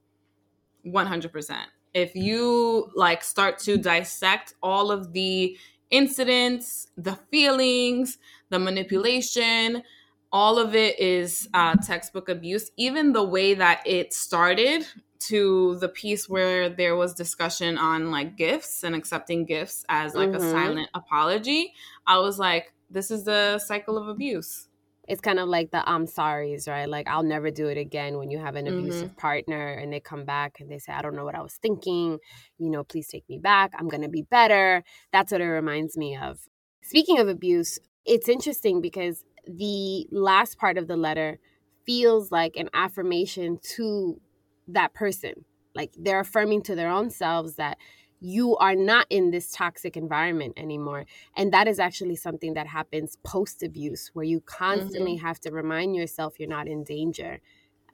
100%. 0.83 1.69
If 1.93 2.15
you 2.15 2.91
like 2.95 3.23
start 3.23 3.59
to 3.59 3.77
dissect 3.77 4.53
all 4.61 4.91
of 4.91 5.13
the 5.13 5.57
incidents, 5.89 6.87
the 6.97 7.15
feelings, 7.31 8.17
the 8.49 8.59
manipulation, 8.59 9.83
all 10.31 10.59
of 10.59 10.75
it 10.75 10.99
is 10.99 11.47
uh, 11.53 11.75
textbook 11.77 12.29
abuse. 12.29 12.71
Even 12.77 13.13
the 13.13 13.23
way 13.23 13.53
that 13.53 13.81
it 13.85 14.13
started 14.13 14.85
to 15.19 15.77
the 15.77 15.89
piece 15.89 16.29
where 16.29 16.69
there 16.69 16.95
was 16.95 17.13
discussion 17.13 17.77
on 17.77 18.11
like 18.11 18.35
gifts 18.37 18.83
and 18.83 18.93
accepting 18.95 19.45
gifts 19.45 19.85
as 19.89 20.15
like 20.15 20.33
a 20.33 20.39
Mhm. 20.39 20.39
silent 20.39 20.89
apology, 20.93 21.73
I 22.05 22.19
was 22.19 22.37
like, 22.37 22.73
this 22.89 23.09
is 23.09 23.23
the 23.23 23.59
cycle 23.59 23.97
of 23.97 24.07
abuse. 24.07 24.66
It's 25.07 25.21
kind 25.21 25.39
of 25.39 25.47
like 25.47 25.71
the 25.71 25.87
I'm 25.89 26.05
sorry's, 26.07 26.67
right? 26.67 26.87
Like 26.89 27.07
I'll 27.07 27.23
never 27.23 27.51
do 27.51 27.67
it 27.67 27.77
again 27.77 28.17
when 28.17 28.29
you 28.29 28.39
have 28.39 28.55
an 28.55 28.65
Mhm. 28.65 28.79
abusive 28.79 29.17
partner 29.17 29.69
and 29.73 29.91
they 29.91 29.99
come 29.99 30.25
back 30.25 30.59
and 30.59 30.69
they 30.69 30.79
say, 30.79 30.93
I 30.93 31.01
don't 31.01 31.15
know 31.15 31.25
what 31.25 31.35
I 31.35 31.41
was 31.41 31.55
thinking. 31.61 32.19
You 32.57 32.69
know, 32.69 32.83
please 32.83 33.07
take 33.07 33.27
me 33.29 33.37
back. 33.39 33.71
I'm 33.77 33.87
going 33.87 34.01
to 34.03 34.09
be 34.09 34.23
better. 34.23 34.83
That's 35.13 35.31
what 35.31 35.41
it 35.41 35.45
reminds 35.45 35.97
me 35.97 36.15
of. 36.17 36.39
Speaking 36.81 37.19
of 37.19 37.27
abuse, 37.27 37.79
it's 38.05 38.29
interesting 38.29 38.81
because 38.81 39.23
the 39.45 40.07
last 40.11 40.57
part 40.57 40.77
of 40.77 40.87
the 40.87 40.97
letter 40.97 41.39
feels 41.85 42.31
like 42.31 42.55
an 42.57 42.69
affirmation 42.73 43.59
to 43.75 44.19
that 44.67 44.93
person. 44.93 45.45
Like 45.73 45.93
they're 45.97 46.19
affirming 46.19 46.63
to 46.63 46.75
their 46.75 46.89
own 46.89 47.09
selves 47.09 47.55
that 47.55 47.77
you 48.19 48.57
are 48.57 48.75
not 48.75 49.07
in 49.09 49.31
this 49.31 49.51
toxic 49.51 49.95
environment 49.97 50.53
anymore. 50.57 51.05
And 51.35 51.53
that 51.53 51.67
is 51.67 51.79
actually 51.79 52.15
something 52.15 52.53
that 52.55 52.67
happens 52.67 53.17
post 53.23 53.63
abuse, 53.63 54.09
where 54.13 54.25
you 54.25 54.41
constantly 54.41 55.17
have 55.17 55.39
to 55.41 55.51
remind 55.51 55.95
yourself 55.95 56.39
you're 56.39 56.49
not 56.49 56.67
in 56.67 56.83
danger, 56.83 57.39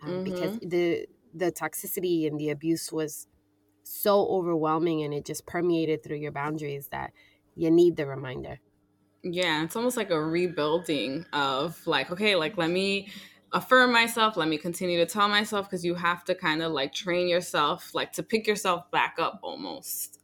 um, 0.01 0.21
because 0.21 0.57
the 0.61 1.07
the 1.33 1.51
toxicity 1.51 2.27
and 2.27 2.39
the 2.39 2.49
abuse 2.51 2.91
was 2.91 3.27
so 3.83 4.27
overwhelming, 4.27 5.03
and 5.03 5.13
it 5.13 5.25
just 5.25 5.45
permeated 5.45 6.03
through 6.03 6.17
your 6.17 6.31
boundaries 6.31 6.89
that 6.89 7.13
you 7.55 7.71
need 7.71 7.97
the 7.97 8.07
reminder. 8.07 8.59
Yeah, 9.23 9.63
it's 9.63 9.75
almost 9.77 9.95
like 9.95 10.09
a 10.09 10.21
rebuilding 10.21 11.25
of 11.31 11.85
like, 11.87 12.11
okay, 12.11 12.35
like 12.35 12.57
let 12.57 12.69
me 12.69 13.09
affirm 13.53 13.91
myself, 13.91 14.35
let 14.35 14.47
me 14.47 14.57
continue 14.57 14.97
to 14.97 15.05
tell 15.05 15.29
myself 15.29 15.69
because 15.69 15.85
you 15.85 15.95
have 15.95 16.23
to 16.25 16.35
kind 16.35 16.61
of 16.61 16.71
like 16.71 16.93
train 16.93 17.27
yourself, 17.27 17.93
like 17.93 18.11
to 18.13 18.23
pick 18.23 18.47
yourself 18.47 18.89
back 18.91 19.15
up 19.19 19.39
almost. 19.43 20.19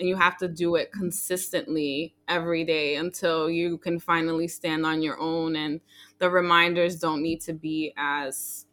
And 0.00 0.08
you 0.08 0.16
have 0.16 0.36
to 0.38 0.48
do 0.48 0.74
it 0.74 0.90
consistently 0.90 2.16
every 2.26 2.64
day 2.64 2.96
until 2.96 3.48
you 3.48 3.78
can 3.78 4.00
finally 4.00 4.48
stand 4.48 4.84
on 4.84 5.02
your 5.02 5.18
own 5.20 5.54
and 5.54 5.80
the 6.18 6.28
reminders 6.28 6.98
don't 6.98 7.22
need 7.22 7.40
to 7.42 7.52
be 7.52 7.94
as 7.96 8.66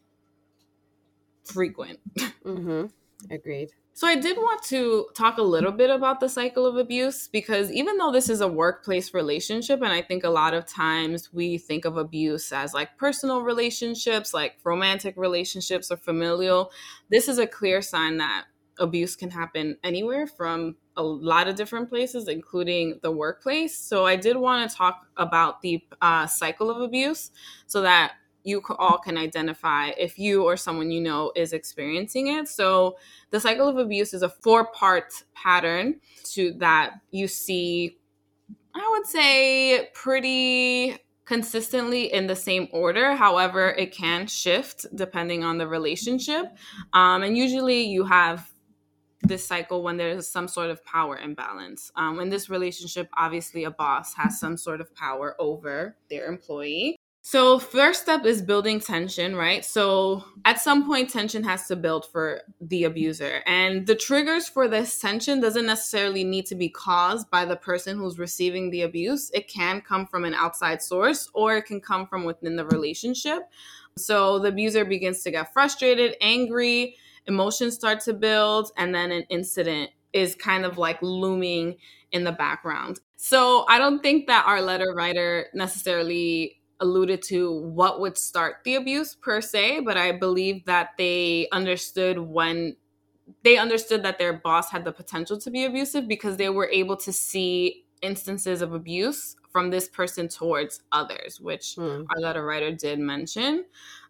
frequent. 1.44 2.00
Mm-hmm. 2.44 2.86
Agreed. 3.30 3.70
So 3.94 4.08
I 4.08 4.16
did 4.16 4.38
want 4.38 4.64
to 4.64 5.08
talk 5.16 5.38
a 5.38 5.44
little 5.44 5.72
bit 5.72 5.90
about 5.90 6.22
the 6.22 6.30
cycle 6.30 6.66
of 6.66 6.78
abuse 6.78 7.28
because 7.28 7.70
even 7.72 7.98
though 7.98 8.12
this 8.12 8.30
is 8.30 8.40
a 8.40 8.48
workplace 8.48 9.14
relationship 9.14 9.82
and 9.82 9.92
I 9.92 10.02
think 10.02 10.24
a 10.24 10.30
lot 10.30 10.54
of 10.54 10.66
times 10.66 11.32
we 11.34 11.58
think 11.58 11.84
of 11.84 11.98
abuse 11.98 12.52
as 12.54 12.74
like 12.74 12.98
personal 12.98 13.42
relationships, 13.42 14.34
like 14.34 14.56
romantic 14.64 15.16
relationships 15.18 15.92
or 15.92 15.98
familial, 15.98 16.72
this 17.10 17.28
is 17.28 17.38
a 17.38 17.46
clear 17.46 17.82
sign 17.82 18.18
that 18.18 18.46
abuse 18.80 19.16
can 19.16 19.30
happen 19.30 19.78
anywhere 19.84 20.26
from 20.26 20.78
a 20.96 21.04
lot 21.04 21.48
of 21.48 21.56
different 21.56 21.90
places 21.90 22.30
including 22.30 22.98
the 23.04 23.12
workplace. 23.12 23.78
So 23.78 24.06
I 24.06 24.16
did 24.16 24.38
want 24.38 24.70
to 24.70 24.76
talk 24.76 25.06
about 25.18 25.62
the 25.62 25.84
uh, 26.02 26.28
cycle 26.28 26.72
of 26.72 26.82
abuse 26.82 27.32
so 27.68 27.82
that 27.82 28.14
you 28.44 28.62
all 28.80 28.98
can 28.98 29.18
identify 29.18 29.90
if 29.98 30.18
you 30.18 30.44
or 30.44 30.58
someone 30.58 30.92
you 30.92 31.02
know 31.02 31.32
is 31.36 31.54
experiencing 31.54 32.28
it. 32.28 32.48
So 32.48 32.98
the 33.30 33.40
cycle 33.40 33.68
of 33.68 33.78
abuse 33.78 34.14
is 34.14 34.22
a 34.22 34.30
four 34.30 34.72
part 34.72 35.24
pattern 35.34 36.00
to 36.34 36.54
that 36.60 36.94
you 37.12 37.28
see 37.28 37.98
i 38.74 38.90
would 38.92 39.06
say 39.06 39.90
pretty 39.94 40.98
consistently 41.32 42.12
in 42.12 42.28
the 42.28 42.36
same 42.36 42.68
order. 42.74 43.16
However 43.16 43.70
it 43.70 43.94
can 43.94 44.28
shift 44.28 44.86
depending 44.94 45.46
on 45.46 45.58
the 45.58 45.66
relationship. 45.66 46.46
Um, 46.92 47.24
and 47.24 47.38
usually 47.38 47.84
you 47.84 48.04
have 48.04 48.52
this 49.22 49.48
cycle 49.48 49.82
when 49.82 49.96
there's 49.96 50.28
some 50.28 50.50
sort 50.50 50.72
of 50.72 50.84
power 50.84 51.18
imbalance. 51.18 51.90
Um, 51.96 52.20
in 52.20 52.30
this 52.30 52.50
relationship 52.50 53.08
obviously 53.16 53.64
a 53.64 53.72
boss 53.72 54.14
has 54.16 54.42
some 54.42 54.58
sort 54.58 54.82
of 54.82 54.94
power 54.94 55.38
over 55.40 55.96
their 56.10 56.26
employee 56.26 56.98
so, 57.24 57.60
first 57.60 58.02
step 58.02 58.26
is 58.26 58.42
building 58.42 58.80
tension, 58.80 59.36
right? 59.36 59.64
So, 59.64 60.26
at 60.44 60.60
some 60.60 60.88
point, 60.88 61.12
tension 61.12 61.44
has 61.44 61.68
to 61.68 61.76
build 61.76 62.08
for 62.08 62.42
the 62.60 62.86
abuser. 62.86 63.44
And 63.46 63.86
the 63.86 63.94
triggers 63.94 64.50
for 64.50 64.68
this 64.68 64.98
tension 64.98 65.40
doesn't 65.40 65.68
necessarily 65.68 66.24
need 66.24 66.48
to 66.48 66.56
be 66.56 66.68
caused 66.68 67.30
by 67.30 67.46
the 67.46 67.56
person 67.56 68.00
who's 68.00 68.18
receiving 68.18 68.72
the 68.72 68.82
abuse. 68.82 69.30
It 69.36 69.48
can 69.48 69.82
come 69.82 70.08
from 70.08 70.26
an 70.26 70.34
outside 70.34 70.82
source 70.82 71.30
or 71.36 71.58
it 71.58 71.68
can 71.68 71.80
come 71.80 72.08
from 72.08 72.24
within 72.24 72.56
the 72.56 72.66
relationship. 72.66 73.44
So, 74.00 74.40
the 74.40 74.50
abuser 74.50 74.84
begins 74.84 75.22
to 75.22 75.30
get 75.30 75.54
frustrated, 75.54 76.16
angry, 76.22 76.96
emotions 77.28 77.76
start 77.76 78.00
to 78.02 78.14
build, 78.14 78.72
and 78.78 78.96
then 78.96 79.12
an 79.12 79.26
incident 79.30 79.92
is 80.12 80.34
kind 80.34 80.66
of 80.66 80.80
like 80.80 81.00
looming 81.04 81.78
in 82.12 82.24
the 82.24 82.32
background. 82.32 83.00
So, 83.16 83.64
I 83.70 83.78
don't 83.78 84.02
think 84.02 84.26
that 84.26 84.48
our 84.48 84.60
letter 84.60 84.92
writer 84.96 85.50
necessarily 85.54 86.58
alluded 86.82 87.22
to 87.24 87.52
what 87.62 88.02
would 88.02 88.18
start 88.18 88.58
the 88.66 88.76
abuse 88.76 89.16
per 89.16 89.42
se, 89.42 89.82
but 89.82 89.98
I 89.98 90.12
believe 90.12 90.66
that 90.66 90.90
they 90.98 91.48
understood 91.52 92.20
when 92.20 92.76
they 93.44 93.58
understood 93.58 94.04
that 94.04 94.20
their 94.20 94.34
boss 94.34 94.70
had 94.72 94.84
the 94.86 94.92
potential 94.92 95.38
to 95.40 95.52
be 95.52 95.66
abusive 95.66 96.08
because 96.08 96.38
they 96.38 96.50
were 96.50 96.70
able 96.70 96.98
to 96.98 97.14
see 97.14 97.86
instances 98.02 98.62
of 98.62 98.74
abuse 98.74 99.36
from 99.52 99.70
this 99.70 99.88
person 99.88 100.28
towards 100.28 100.82
others, 100.92 101.40
which 101.40 101.78
Hmm. 101.78 102.04
our 102.10 102.20
letter 102.20 102.44
writer 102.46 102.72
did 102.72 103.00
mention. 103.00 103.66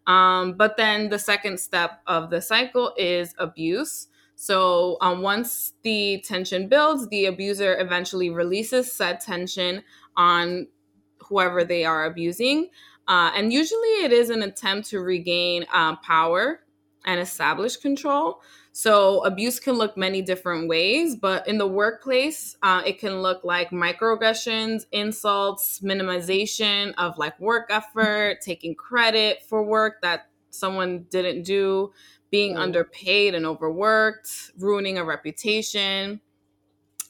Um, 0.08 0.54
but 0.54 0.78
then 0.78 1.10
the 1.10 1.20
second 1.20 1.60
step 1.60 2.02
of 2.08 2.30
the 2.30 2.42
cycle 2.42 2.94
is 2.98 3.36
abuse. 3.38 4.08
So 4.36 4.98
um, 5.02 5.22
once 5.22 5.74
the 5.84 6.24
tension 6.26 6.68
builds, 6.68 7.08
the 7.10 7.26
abuser 7.26 7.80
eventually 7.80 8.30
releases 8.30 8.92
said 8.92 9.20
tension 9.20 9.84
on 10.16 10.68
whoever 11.32 11.64
they 11.64 11.86
are 11.86 12.06
abusing. 12.06 12.70
Uh, 13.08 13.32
and 13.36 13.54
usually 13.54 14.04
it 14.04 14.12
is 14.12 14.30
an 14.30 14.44
attempt 14.44 14.90
to 14.90 15.00
regain 15.00 15.66
uh, 15.74 15.96
power 15.96 16.60
and 17.06 17.20
establish 17.20 17.78
control. 17.78 18.42
So 18.74 19.24
abuse 19.26 19.60
can 19.60 19.76
look 19.76 19.98
many 19.98 20.22
different 20.22 20.68
ways, 20.68 21.16
but 21.16 21.48
in 21.48 21.58
the 21.58 21.68
workplace, 21.68 22.58
uh, 22.62 22.84
it 22.86 23.00
can 23.00 23.22
look 23.22 23.44
like 23.44 23.72
microaggressions, 23.72 24.86
insults, 24.92 25.80
minimization 25.80 26.94
of 26.98 27.18
like 27.18 27.40
work 27.40 27.70
effort, 27.70 28.42
taking 28.42 28.76
credit 28.76 29.40
for 29.50 29.64
work 29.64 30.02
that 30.02 30.28
someone 30.52 31.06
didn't 31.10 31.44
do, 31.44 31.92
being 32.30 32.58
underpaid 32.58 33.36
and 33.36 33.46
overworked, 33.46 34.52
ruining 34.60 34.98
a 34.98 35.04
reputation. 35.06 36.22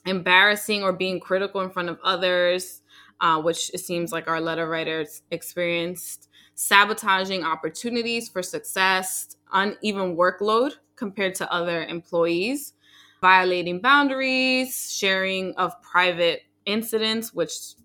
embarrassing 0.06 0.84
or 0.84 0.94
being 0.94 1.20
critical 1.20 1.62
in 1.62 1.70
front 1.70 1.90
of 1.90 2.00
others, 2.04 2.81
uh, 3.22 3.42
which 3.42 3.72
it 3.74 3.80
seems 3.80 4.12
like 4.12 4.28
our 4.28 4.42
letter 4.42 4.68
writers 4.68 5.22
experienced, 5.32 6.28
sabotaging 6.56 7.44
opportunities 7.44 8.28
for 8.28 8.42
success, 8.42 9.38
uneven 9.54 10.18
workload 10.18 10.74
compared 10.96 11.36
to 11.36 11.52
other 11.52 11.84
employees, 11.86 12.74
violating 13.22 13.80
boundaries, 13.80 14.92
sharing 14.92 15.54
of 15.56 15.80
private 15.82 16.42
incidents, 16.66 17.34
which 17.34 17.76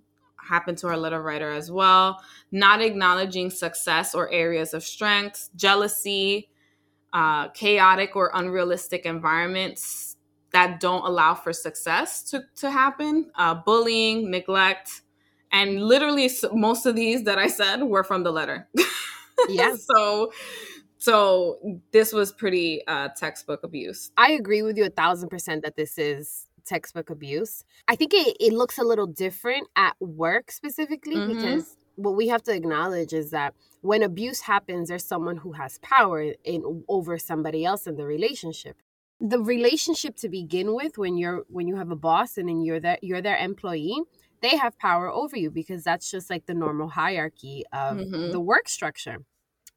happened 0.48 0.78
to 0.78 0.86
our 0.86 0.96
letter 0.96 1.22
writer 1.22 1.50
as 1.50 1.70
well, 1.70 2.22
not 2.50 2.80
acknowledging 2.80 3.50
success 3.50 4.14
or 4.14 4.30
areas 4.32 4.72
of 4.72 4.82
strengths, 4.82 5.50
jealousy, 5.56 6.48
uh, 7.12 7.48
chaotic 7.48 8.16
or 8.16 8.30
unrealistic 8.34 9.04
environments 9.04 10.16
that 10.52 10.80
don't 10.80 11.04
allow 11.04 11.34
for 11.34 11.52
success 11.52 12.22
to, 12.30 12.42
to 12.54 12.70
happen, 12.70 13.30
uh, 13.36 13.54
bullying, 13.54 14.30
neglect, 14.30 15.02
and 15.52 15.82
literally 15.82 16.30
most 16.52 16.86
of 16.86 16.96
these 16.96 17.24
that 17.24 17.38
I 17.38 17.48
said 17.48 17.82
were 17.82 18.04
from 18.04 18.22
the 18.22 18.32
letter. 18.32 18.68
Yeah. 19.50 19.76
so 19.78 20.32
so 20.96 21.80
this 21.92 22.12
was 22.12 22.32
pretty 22.32 22.82
uh, 22.86 23.10
textbook 23.14 23.62
abuse. 23.64 24.10
I 24.16 24.32
agree 24.32 24.62
with 24.62 24.78
you 24.78 24.86
a 24.86 24.90
thousand 24.90 25.28
percent 25.28 25.62
that 25.62 25.76
this 25.76 25.98
is 25.98 26.48
textbook 26.64 27.10
abuse. 27.10 27.64
I 27.86 27.96
think 27.96 28.12
it, 28.12 28.36
it 28.40 28.52
looks 28.52 28.78
a 28.78 28.82
little 28.82 29.06
different 29.06 29.68
at 29.76 29.94
work 30.00 30.50
specifically 30.50 31.16
mm-hmm. 31.16 31.34
because 31.34 31.76
what 31.94 32.16
we 32.16 32.28
have 32.28 32.42
to 32.44 32.52
acknowledge 32.54 33.12
is 33.12 33.30
that 33.30 33.54
when 33.80 34.02
abuse 34.02 34.40
happens, 34.40 34.88
there's 34.88 35.04
someone 35.04 35.38
who 35.38 35.52
has 35.52 35.78
power 35.78 36.34
in 36.44 36.84
over 36.88 37.18
somebody 37.18 37.64
else 37.64 37.86
in 37.86 37.96
the 37.96 38.04
relationship. 38.04 38.76
The 39.20 39.38
relationship 39.38 40.16
to 40.16 40.28
begin 40.28 40.74
with, 40.74 40.98
when 40.98 41.16
you're 41.16 41.44
when 41.48 41.66
you 41.66 41.76
have 41.76 41.90
a 41.90 41.96
boss 41.96 42.36
and 42.36 42.48
then 42.48 42.60
you're 42.60 42.80
that 42.80 43.02
you're 43.02 43.22
their 43.22 43.36
employee, 43.36 44.02
they 44.40 44.56
have 44.56 44.78
power 44.78 45.10
over 45.10 45.36
you 45.36 45.50
because 45.50 45.84
that's 45.84 46.10
just 46.10 46.30
like 46.30 46.46
the 46.46 46.54
normal 46.54 46.88
hierarchy 46.88 47.64
of 47.72 47.96
mm-hmm. 47.96 48.32
the 48.32 48.40
work 48.40 48.68
structure. 48.68 49.18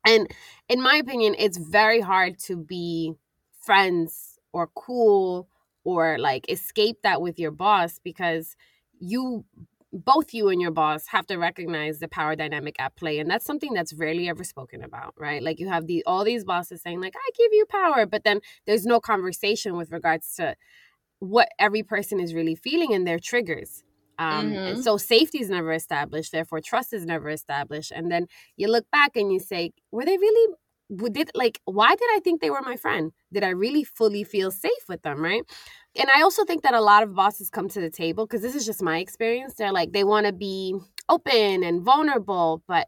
And 0.06 0.30
in 0.68 0.82
my 0.82 0.96
opinion, 0.96 1.36
it's 1.38 1.58
very 1.58 2.02
hard 2.02 2.40
to 2.40 2.56
be 2.56 3.14
friends 3.60 4.40
or 4.54 4.68
cool 4.68 5.48
or 5.84 6.18
like 6.18 6.50
escape 6.50 7.02
that 7.04 7.22
with 7.22 7.40
your 7.40 7.52
boss 7.52 8.00
because 8.04 8.56
you 9.00 9.46
both 9.92 10.34
you 10.34 10.50
and 10.50 10.62
your 10.62 10.72
boss 10.72 11.08
have 11.08 11.26
to 11.26 11.38
recognize 11.38 12.00
the 12.00 12.08
power 12.08 12.36
dynamic 12.36 12.76
at 12.80 12.96
play 12.96 13.18
and 13.18 13.30
that's 13.30 13.46
something 13.46 13.74
that's 13.74 13.94
rarely 13.94 14.30
ever 14.30 14.44
spoken 14.44 14.84
about 14.84 15.16
right 15.18 15.42
like 15.42 15.60
you 15.60 15.68
have 15.68 15.88
the 15.88 16.04
all 16.06 16.24
these 16.24 16.44
bosses 16.44 16.82
saying 16.82 17.02
like 17.02 17.16
i 17.16 17.30
give 17.36 17.52
you 17.52 17.66
power 17.66 18.06
but 18.06 18.24
then 18.24 18.40
there's 18.68 18.86
no 18.86 19.00
conversation 19.00 19.76
with 19.76 19.92
regards 19.92 20.36
to 20.36 20.56
what 21.20 21.50
every 21.58 21.82
person 21.82 22.20
is 22.20 22.36
really 22.36 22.56
feeling 22.56 22.94
and 22.94 23.08
their 23.08 23.20
triggers 23.20 23.84
um, 24.20 24.52
mm-hmm. 24.52 24.58
and 24.58 24.84
so 24.84 24.98
safety 24.98 25.40
is 25.40 25.50
never 25.50 25.72
established, 25.72 26.32
therefore 26.32 26.60
trust 26.60 26.94
is 26.94 27.06
never 27.06 27.30
established. 27.30 27.92
And 27.92 28.12
then 28.12 28.28
you 28.58 28.68
look 28.68 28.86
back 28.92 29.16
and 29.16 29.32
you 29.34 29.40
say, 29.40 29.72
were 29.92 30.06
they 30.06 30.18
really 30.18 30.54
did 31.12 31.30
like 31.36 31.62
why 31.66 31.90
did 31.90 32.08
I 32.16 32.20
think 32.24 32.42
they 32.42 32.50
were 32.50 32.62
my 32.62 32.76
friend? 32.76 33.12
Did 33.32 33.44
I 33.44 33.50
really 33.50 33.84
fully 33.84 34.24
feel 34.24 34.52
safe 34.52 34.88
with 34.88 35.04
them, 35.04 35.24
right? 35.24 35.44
And 35.96 36.10
I 36.10 36.22
also 36.22 36.46
think 36.46 36.64
that 36.64 36.74
a 36.74 36.82
lot 36.82 37.04
of 37.04 37.16
bosses 37.16 37.50
come 37.50 37.70
to 37.70 37.82
the 37.82 37.90
table 37.90 38.26
because 38.26 38.42
this 38.42 38.56
is 38.56 38.66
just 38.66 38.82
my 38.82 38.98
experience. 38.98 39.54
They're 39.54 39.72
like 39.72 39.92
they 39.92 40.04
want 40.04 40.26
to 40.26 40.34
be 40.34 40.76
open 41.08 41.64
and 41.64 41.82
vulnerable, 41.82 42.64
but 42.68 42.88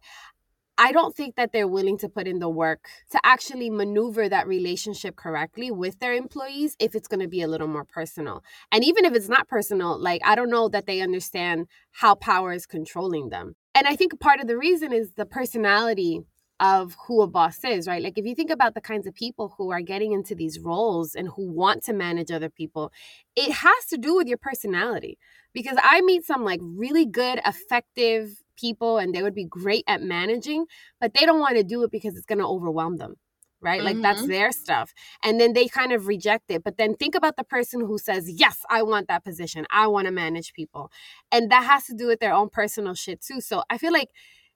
I 0.84 0.92
don't 0.92 1.16
think 1.16 1.36
that 1.36 1.54
they're 1.54 1.68
willing 1.68 2.00
to 2.00 2.10
put 2.10 2.28
in 2.28 2.40
the 2.40 2.50
work 2.50 2.88
to 3.12 3.20
actually 3.24 3.70
maneuver 3.70 4.28
that 4.28 4.48
relationship 4.48 5.16
correctly 5.16 5.70
with 5.70 6.00
their 6.00 6.16
employees 6.16 6.76
if 6.80 6.96
it's 6.96 7.08
going 7.08 7.20
to 7.20 7.28
be 7.28 7.44
a 7.44 7.48
little 7.48 7.68
more 7.68 7.86
personal. 7.86 8.44
And 8.72 8.84
even 8.84 9.06
if 9.06 9.14
it's 9.14 9.30
not 9.30 9.48
personal, 9.48 10.02
like 10.02 10.22
I 10.26 10.34
don't 10.34 10.50
know 10.50 10.70
that 10.70 10.88
they 10.88 11.02
understand 11.02 11.68
how 11.92 12.16
power 12.16 12.52
is 12.52 12.66
controlling 12.66 13.30
them. 13.30 13.56
And 13.76 13.86
I 13.86 13.96
think 13.96 14.20
part 14.20 14.40
of 14.40 14.48
the 14.48 14.58
reason 14.58 14.92
is 14.92 15.12
the 15.12 15.28
personality 15.28 16.22
of 16.60 16.98
who 17.06 17.22
a 17.22 17.28
boss 17.28 17.64
is, 17.64 17.88
right? 17.88 18.02
Like 18.02 18.18
if 18.18 18.26
you 18.26 18.34
think 18.34 18.50
about 18.50 18.74
the 18.74 18.82
kinds 18.82 19.06
of 19.06 19.14
people 19.14 19.54
who 19.60 19.70
are 19.72 19.82
getting 19.82 20.14
into 20.14 20.34
these 20.34 20.60
roles 20.60 21.14
and 21.14 21.30
who 21.36 21.52
want 21.52 21.84
to 21.84 21.94
manage 21.94 22.32
other 22.32 22.50
people, 22.50 22.92
it 23.36 23.52
has 23.52 23.86
to 23.90 23.98
do 23.98 24.16
with 24.16 24.28
your 24.28 24.38
personality. 24.38 25.20
Because 25.54 25.78
I 25.82 26.02
meet 26.02 26.26
some 26.26 26.44
like 26.44 26.60
really 26.64 27.06
good, 27.06 27.40
effective 27.46 28.42
people 28.62 28.98
and 28.98 29.14
they 29.14 29.24
would 29.24 29.36
be 29.36 29.46
great 29.46 29.84
at 29.88 30.02
managing, 30.02 30.66
but 31.00 31.14
they 31.14 31.26
don't 31.26 31.40
want 31.40 31.58
to 31.58 31.64
do 31.64 31.84
it 31.84 31.92
because 31.92 32.16
it's 32.16 32.26
going 32.26 32.40
to 32.40 32.48
overwhelm 32.48 32.98
them. 32.98 33.16
Right? 33.64 33.80
Mm-hmm. 33.80 33.86
Like 33.86 34.02
that's 34.02 34.22
mm-hmm. 34.22 34.32
their 34.32 34.52
stuff. 34.52 34.92
And 35.24 35.40
then 35.40 35.54
they 35.54 35.68
kind 35.68 35.92
of 35.92 36.08
reject 36.08 36.50
it. 36.50 36.64
But 36.64 36.78
then 36.78 36.96
think 36.96 37.14
about 37.14 37.36
the 37.38 37.44
person 37.44 37.82
who 37.82 38.00
says, 38.00 38.28
Yes, 38.28 38.62
I 38.72 38.82
want 38.82 39.08
that 39.08 39.24
position. 39.24 39.68
I 39.70 39.86
want 39.86 40.06
to 40.06 40.12
manage 40.12 40.54
people. 40.54 40.92
And 41.32 41.52
that 41.52 41.66
has 41.66 41.86
to 41.86 41.94
do 41.94 42.08
with 42.08 42.20
their 42.20 42.34
own 42.34 42.50
personal 42.50 42.96
shit 42.96 43.22
too. 43.22 43.40
So 43.40 43.62
I 43.70 43.78
feel 43.78 43.94
like 43.94 44.10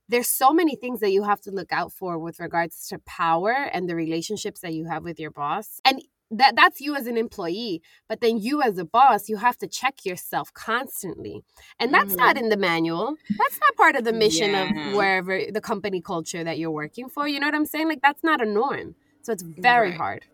there's 0.07 0.27
so 0.27 0.53
many 0.53 0.75
things 0.75 0.99
that 0.99 1.11
you 1.11 1.23
have 1.23 1.41
to 1.41 1.51
look 1.51 1.71
out 1.71 1.91
for 1.91 2.17
with 2.19 2.39
regards 2.39 2.87
to 2.87 2.99
power 2.99 3.51
and 3.51 3.89
the 3.89 3.95
relationships 3.95 4.61
that 4.61 4.73
you 4.73 4.85
have 4.85 5.03
with 5.03 5.19
your 5.19 5.31
boss. 5.31 5.79
And 5.83 6.01
that 6.31 6.55
that's 6.55 6.81
you 6.81 6.95
as 6.95 7.07
an 7.07 7.17
employee 7.17 7.81
but 8.09 8.19
then 8.21 8.37
you 8.37 8.61
as 8.61 8.77
a 8.77 8.85
boss 8.85 9.29
you 9.29 9.37
have 9.37 9.57
to 9.57 9.67
check 9.67 10.05
yourself 10.05 10.53
constantly 10.53 11.43
and 11.79 11.93
that's 11.93 12.13
mm-hmm. 12.13 12.25
not 12.25 12.37
in 12.37 12.49
the 12.49 12.57
manual 12.57 13.15
that's 13.37 13.59
not 13.59 13.75
part 13.75 13.95
of 13.95 14.03
the 14.03 14.13
mission 14.13 14.51
yeah. 14.51 14.89
of 14.89 14.95
wherever 14.95 15.41
the 15.51 15.61
company 15.61 16.01
culture 16.01 16.43
that 16.43 16.57
you're 16.57 16.71
working 16.71 17.09
for 17.09 17.27
you 17.27 17.39
know 17.39 17.47
what 17.47 17.55
i'm 17.55 17.65
saying 17.65 17.87
like 17.87 18.01
that's 18.01 18.23
not 18.23 18.41
a 18.41 18.45
norm 18.45 18.95
so 19.21 19.31
it's 19.31 19.43
very 19.43 19.89
right. 19.89 19.97
hard 19.97 20.25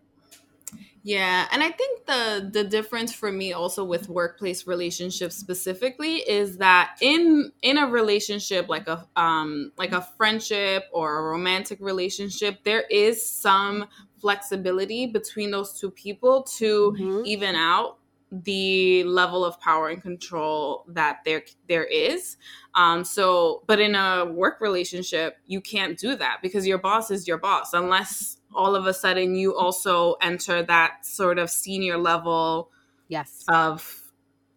yeah, 1.04 1.48
and 1.50 1.64
I 1.64 1.70
think 1.70 2.06
the 2.06 2.48
the 2.52 2.62
difference 2.62 3.12
for 3.12 3.32
me 3.32 3.52
also 3.52 3.82
with 3.82 4.08
workplace 4.08 4.68
relationships 4.68 5.34
specifically 5.34 6.18
is 6.18 6.58
that 6.58 6.96
in 7.00 7.50
in 7.60 7.76
a 7.76 7.88
relationship 7.88 8.68
like 8.68 8.86
a 8.86 9.04
um 9.16 9.72
like 9.76 9.90
a 9.90 10.06
friendship 10.16 10.84
or 10.92 11.18
a 11.18 11.22
romantic 11.22 11.78
relationship 11.80 12.62
there 12.62 12.82
is 12.82 13.28
some 13.28 13.86
flexibility 14.22 15.06
between 15.06 15.50
those 15.50 15.78
two 15.78 15.90
people 15.90 16.44
to 16.44 16.94
mm-hmm. 16.96 17.26
even 17.26 17.54
out 17.56 17.98
the 18.30 19.04
level 19.04 19.44
of 19.44 19.60
power 19.60 19.88
and 19.88 20.00
control 20.00 20.86
that 20.88 21.18
there 21.26 21.42
there 21.68 21.84
is 21.84 22.38
um 22.74 23.04
so 23.04 23.62
but 23.66 23.78
in 23.78 23.94
a 23.94 24.24
work 24.24 24.58
relationship 24.62 25.36
you 25.46 25.60
can't 25.60 25.98
do 25.98 26.16
that 26.16 26.38
because 26.40 26.66
your 26.66 26.78
boss 26.78 27.10
is 27.10 27.28
your 27.28 27.36
boss 27.36 27.74
unless 27.74 28.38
all 28.54 28.74
of 28.74 28.86
a 28.86 28.94
sudden 28.94 29.34
you 29.34 29.54
also 29.54 30.14
enter 30.22 30.62
that 30.62 31.04
sort 31.04 31.38
of 31.38 31.50
senior 31.50 31.98
level 31.98 32.70
yes 33.08 33.44
of 33.48 34.01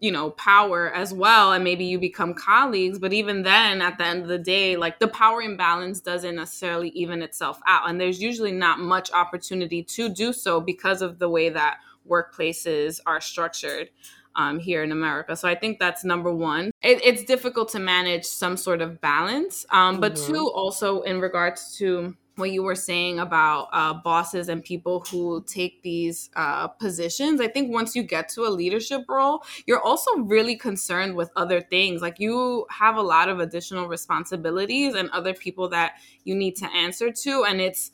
you 0.06 0.12
know 0.12 0.30
power 0.30 0.94
as 0.94 1.12
well 1.12 1.52
and 1.52 1.64
maybe 1.64 1.84
you 1.84 1.98
become 1.98 2.36
colleagues 2.36 3.00
but 3.00 3.12
even 3.12 3.42
then 3.42 3.82
at 3.82 3.98
the 3.98 4.06
end 4.06 4.22
of 4.22 4.28
the 4.28 4.38
day 4.38 4.76
like 4.76 5.00
the 5.00 5.08
power 5.08 5.42
imbalance 5.42 6.00
doesn't 6.00 6.36
necessarily 6.36 6.90
even 6.90 7.24
itself 7.24 7.60
out 7.66 7.90
and 7.90 8.00
there's 8.00 8.22
usually 8.22 8.52
not 8.52 8.78
much 8.78 9.12
opportunity 9.14 9.82
to 9.82 10.08
do 10.08 10.32
so 10.32 10.62
because 10.62 11.02
of 11.02 11.18
the 11.18 11.28
way 11.28 11.50
that 11.50 11.80
workplaces 12.08 13.00
are 13.08 13.20
structured 13.20 13.90
um, 14.36 14.60
here 14.60 14.84
in 14.84 14.92
America. 14.92 15.36
So 15.36 15.48
I 15.48 15.56
think 15.56 15.80
that's 15.80 16.04
number 16.04 16.30
one. 16.30 16.72
It, 16.82 17.00
it's 17.04 17.24
difficult 17.24 17.70
to 17.70 17.80
manage 17.80 18.26
some 18.26 18.58
sort 18.58 18.82
of 18.82 19.00
balance. 19.00 19.66
Um, 19.70 20.02
but 20.02 20.16
mm-hmm. 20.16 20.34
two, 20.34 20.52
also 20.54 21.02
in 21.04 21.22
regards 21.22 21.78
to 21.78 22.16
what 22.38 22.52
you 22.52 22.64
were 22.64 22.76
saying 22.76 23.20
about 23.20 23.70
uh, 23.72 23.94
bosses 23.94 24.50
and 24.50 24.64
people 24.64 25.06
who 25.10 25.44
take 25.48 25.82
these 25.82 26.30
uh, 26.36 26.68
positions 26.68 27.40
i 27.42 27.48
think 27.48 27.72
once 27.72 27.96
you 27.96 28.04
get 28.04 28.30
to 28.30 28.42
a 28.42 28.50
leadership 28.50 29.04
role 29.08 29.42
you're 29.66 29.82
also 29.82 30.12
really 30.18 30.56
concerned 30.56 31.16
with 31.16 31.32
other 31.36 31.62
things. 31.62 32.02
Like 32.02 32.20
you 32.20 32.66
have 32.70 32.96
a 32.96 33.02
lot 33.02 33.30
of 33.30 33.40
additional 33.40 33.88
responsibilities 33.88 34.96
and 34.96 35.10
other 35.12 35.34
people 35.34 35.70
that 35.70 35.94
you 36.24 36.36
need 36.36 36.56
to 36.58 36.66
answer 36.72 37.12
to 37.12 37.44
and 37.46 37.62
it's 37.62 37.92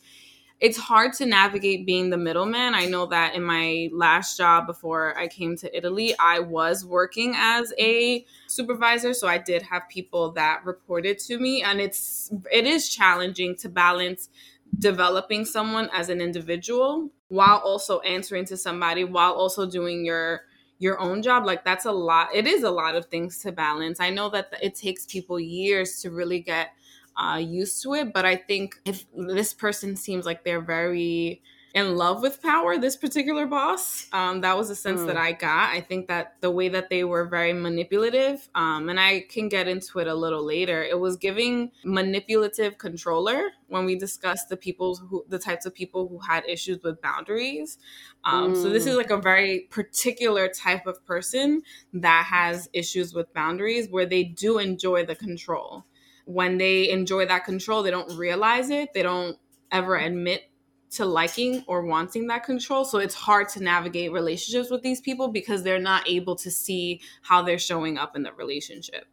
it's 0.61 0.77
hard 0.77 1.11
to 1.13 1.25
navigate 1.25 1.87
being 1.87 2.11
the 2.11 2.17
middleman. 2.17 2.75
I 2.75 2.85
know 2.85 3.07
that 3.07 3.33
in 3.33 3.43
my 3.43 3.89
last 3.91 4.37
job 4.37 4.67
before 4.67 5.17
I 5.17 5.27
came 5.27 5.57
to 5.57 5.75
Italy, 5.75 6.13
I 6.19 6.39
was 6.39 6.85
working 6.85 7.33
as 7.35 7.73
a 7.79 8.23
supervisor, 8.45 9.15
so 9.15 9.27
I 9.27 9.39
did 9.39 9.63
have 9.63 9.89
people 9.89 10.31
that 10.33 10.63
reported 10.63 11.17
to 11.19 11.39
me 11.39 11.63
and 11.63 11.81
it's 11.81 12.31
it 12.51 12.67
is 12.67 12.89
challenging 12.89 13.55
to 13.57 13.69
balance 13.69 14.29
developing 14.77 15.45
someone 15.45 15.89
as 15.93 16.09
an 16.09 16.21
individual 16.21 17.09
while 17.29 17.57
also 17.57 17.99
answering 18.01 18.45
to 18.45 18.55
somebody 18.55 19.03
while 19.03 19.33
also 19.33 19.69
doing 19.69 20.05
your 20.05 20.41
your 20.79 20.99
own 20.99 21.21
job 21.21 21.45
like 21.45 21.65
that's 21.65 21.85
a 21.85 21.91
lot 21.91 22.29
it 22.33 22.47
is 22.47 22.63
a 22.63 22.71
lot 22.71 22.95
of 22.95 23.05
things 23.07 23.39
to 23.39 23.51
balance 23.51 23.99
i 23.99 24.09
know 24.09 24.29
that 24.29 24.51
it 24.63 24.73
takes 24.73 25.05
people 25.05 25.39
years 25.39 26.01
to 26.01 26.09
really 26.09 26.39
get 26.39 26.69
uh, 27.15 27.37
used 27.37 27.81
to 27.83 27.93
it. 27.93 28.13
But 28.13 28.25
I 28.25 28.35
think 28.35 28.75
if 28.85 29.05
this 29.15 29.53
person 29.53 29.95
seems 29.95 30.25
like 30.25 30.43
they're 30.43 30.61
very 30.61 31.41
in 31.73 31.95
love 31.95 32.21
with 32.21 32.41
power, 32.41 32.77
this 32.77 32.97
particular 32.97 33.45
boss. 33.45 34.07
Um, 34.11 34.41
that 34.41 34.57
was 34.57 34.67
the 34.67 34.75
sense 34.75 35.01
mm. 35.01 35.07
that 35.07 35.17
I 35.17 35.31
got. 35.31 35.73
I 35.73 35.81
think 35.81 36.07
that 36.07 36.35
the 36.41 36.51
way 36.51 36.69
that 36.69 36.89
they 36.89 37.03
were 37.03 37.25
very 37.25 37.53
manipulative, 37.53 38.49
um, 38.55 38.89
and 38.89 38.99
I 38.99 39.21
can 39.29 39.47
get 39.47 39.67
into 39.67 39.99
it 39.99 40.07
a 40.07 40.15
little 40.15 40.43
later, 40.43 40.83
it 40.83 40.99
was 40.99 41.15
giving 41.15 41.71
manipulative 41.83 42.77
controller 42.77 43.51
when 43.67 43.85
we 43.85 43.97
discussed 43.97 44.49
the 44.49 44.57
people 44.57 44.95
who, 44.95 45.23
the 45.29 45.39
types 45.39 45.65
of 45.65 45.73
people 45.73 46.07
who 46.07 46.19
had 46.19 46.43
issues 46.47 46.81
with 46.83 47.01
boundaries. 47.01 47.77
Um, 48.23 48.53
mm. 48.53 48.61
So 48.61 48.69
this 48.69 48.85
is 48.85 48.95
mm. 48.95 48.97
like 48.97 49.11
a 49.11 49.17
very 49.17 49.67
particular 49.69 50.49
type 50.49 50.85
of 50.87 51.05
person 51.05 51.61
that 51.93 52.25
has 52.25 52.69
issues 52.73 53.13
with 53.13 53.33
boundaries 53.33 53.87
where 53.89 54.05
they 54.05 54.23
do 54.23 54.57
enjoy 54.57 55.05
the 55.05 55.15
control. 55.15 55.85
When 56.31 56.57
they 56.57 56.89
enjoy 56.89 57.25
that 57.25 57.43
control, 57.43 57.83
they 57.83 57.91
don't 57.91 58.17
realize 58.17 58.69
it. 58.69 58.93
They 58.93 59.03
don't 59.03 59.37
ever 59.71 59.97
admit 59.97 60.43
to 60.91 61.05
liking 61.05 61.63
or 61.67 61.83
wanting 61.85 62.27
that 62.27 62.43
control. 62.43 62.85
So 62.85 62.99
it's 62.99 63.15
hard 63.15 63.49
to 63.49 63.63
navigate 63.63 64.11
relationships 64.11 64.69
with 64.69 64.81
these 64.81 65.01
people 65.01 65.29
because 65.29 65.63
they're 65.63 65.79
not 65.79 66.07
able 66.07 66.35
to 66.37 66.51
see 66.51 67.01
how 67.21 67.41
they're 67.41 67.59
showing 67.59 67.97
up 67.97 68.15
in 68.15 68.23
the 68.23 68.33
relationship. 68.33 69.05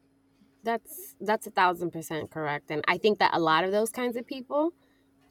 That's 0.64 1.14
that's 1.20 1.46
a 1.46 1.50
thousand 1.50 1.90
percent 1.90 2.30
correct. 2.30 2.70
And 2.70 2.84
I 2.86 2.98
think 2.98 3.18
that 3.18 3.34
a 3.34 3.40
lot 3.40 3.64
of 3.64 3.72
those 3.72 3.90
kinds 3.90 4.16
of 4.16 4.26
people 4.26 4.72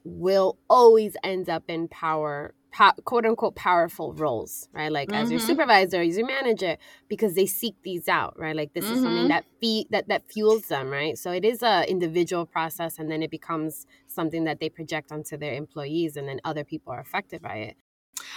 will 0.03 0.57
always 0.69 1.15
end 1.23 1.49
up 1.49 1.63
in 1.67 1.87
power 1.87 2.53
po- 2.77 3.01
quote 3.03 3.25
unquote 3.25 3.55
powerful 3.55 4.13
roles, 4.13 4.69
right? 4.71 4.91
Like 4.91 5.09
mm-hmm. 5.09 5.23
as 5.23 5.31
your 5.31 5.39
mm-hmm. 5.39 5.47
supervisor, 5.47 6.01
as 6.01 6.17
your 6.17 6.27
manager, 6.27 6.77
because 7.07 7.33
they 7.33 7.45
seek 7.45 7.75
these 7.83 8.07
out, 8.07 8.37
right? 8.37 8.55
Like 8.55 8.73
this 8.73 8.85
mm-hmm. 8.85 8.93
is 8.93 9.01
something 9.01 9.17
mm-hmm. 9.19 9.29
that 9.29 9.45
feed 9.59 9.87
that 9.89 10.07
that 10.09 10.31
fuels 10.31 10.63
them, 10.63 10.89
right? 10.89 11.17
So 11.17 11.31
it 11.31 11.43
is 11.43 11.63
a 11.63 11.89
individual 11.89 12.45
process, 12.45 12.99
and 12.99 13.09
then 13.09 13.23
it 13.23 13.31
becomes 13.31 13.87
something 14.07 14.43
that 14.43 14.59
they 14.59 14.69
project 14.69 15.11
onto 15.11 15.37
their 15.37 15.53
employees, 15.53 16.17
and 16.17 16.27
then 16.27 16.39
other 16.43 16.63
people 16.63 16.93
are 16.93 16.99
affected 16.99 17.41
by 17.41 17.55
it. 17.55 17.77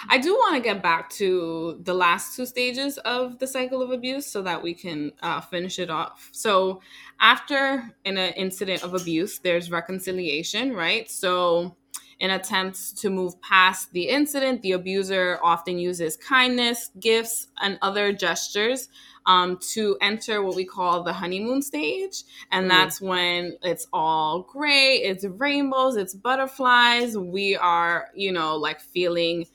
I 0.09 0.18
do 0.18 0.35
want 0.35 0.55
to 0.57 0.62
get 0.62 0.83
back 0.83 1.11
to 1.11 1.79
the 1.83 1.94
last 1.94 2.37
two 2.37 2.46
stages 2.46 2.98
of 2.98 3.38
the 3.38 3.46
cycle 3.46 3.83
of 3.83 3.90
abuse 3.90 4.26
so 4.26 4.42
that 4.42 4.62
we 4.62 4.74
can 4.74 5.12
uh, 5.22 5.40
finish 5.40 5.79
it 5.79 5.90
off. 5.90 6.29
So, 6.33 6.81
after 7.18 7.90
an 8.05 8.16
incident 8.16 8.83
of 8.83 8.94
abuse, 8.94 9.38
there's 9.38 9.70
reconciliation, 9.70 10.74
right? 10.74 11.11
So, 11.11 11.76
in 12.21 12.31
attempts 12.31 12.93
to 12.93 13.11
move 13.11 13.41
past 13.41 13.93
the 13.93 14.09
incident, 14.09 14.63
the 14.63 14.73
abuser 14.73 15.39
often 15.43 15.79
uses 15.79 16.17
kindness, 16.17 16.91
gifts, 17.01 17.49
and 17.61 17.79
other 17.81 18.13
gestures 18.13 18.89
um, 19.27 19.59
to 19.73 19.97
enter 20.01 20.43
what 20.43 20.55
we 20.55 20.65
call 20.65 21.03
the 21.03 21.13
honeymoon 21.13 21.63
stage. 21.63 22.23
And 22.53 22.67
mm. 22.67 22.69
that's 22.69 23.01
when 23.01 23.57
it's 23.63 23.87
all 23.93 24.43
great, 24.43 24.99
it's 24.99 25.25
rainbows, 25.25 25.97
it's 25.97 26.15
butterflies. 26.15 27.17
We 27.17 27.57
are, 27.57 28.09
you 28.15 28.33
know, 28.33 28.57
like 28.57 28.81
feeling 28.81 29.47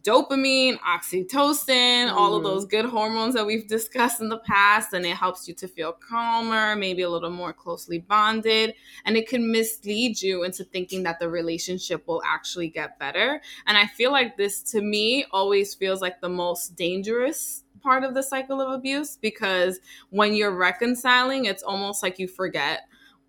dopamine, 0.00 0.78
oxytocin, 0.80 2.06
mm. 2.06 2.12
all 2.12 2.34
of 2.34 2.42
mm-hmm. 2.42 2.52
those 2.52 2.64
good 2.64 2.86
hormones 2.86 3.34
that 3.34 3.46
we've 3.46 3.68
discussed 3.68 4.20
in 4.20 4.28
the 4.28 4.38
past. 4.38 4.92
And 4.92 5.04
it 5.04 5.16
helps 5.16 5.46
you 5.46 5.54
to 5.54 5.68
feel 5.68 5.92
calmer, 5.92 6.74
maybe 6.76 7.02
a 7.02 7.10
little 7.10 7.30
more 7.30 7.52
closely 7.52 7.98
bonded. 7.98 8.74
And 9.04 9.16
it 9.16 9.28
can 9.28 9.50
mislead 9.52 10.20
you 10.22 10.44
into 10.44 10.64
thinking 10.64 11.02
that 11.02 11.18
the 11.18 11.28
relationship 11.28 12.06
will 12.06 12.22
actually 12.26 12.68
get 12.68 12.98
better. 12.98 13.40
And 13.66 13.76
I 13.76 13.86
feel 13.86 14.12
like 14.12 14.36
this, 14.36 14.62
to 14.72 14.80
me, 14.80 15.26
always 15.30 15.74
feels 15.74 16.00
like 16.00 16.20
the 16.20 16.28
most 16.28 16.76
dangerous 16.76 17.64
part 17.82 18.04
of 18.04 18.14
the 18.14 18.22
cycle 18.22 18.60
of 18.60 18.72
abuse 18.72 19.16
because 19.20 19.80
when 20.10 20.34
you're 20.34 20.56
reconciling, 20.56 21.46
it's 21.46 21.62
almost 21.62 22.02
like 22.02 22.18
you 22.18 22.28
forget 22.28 22.82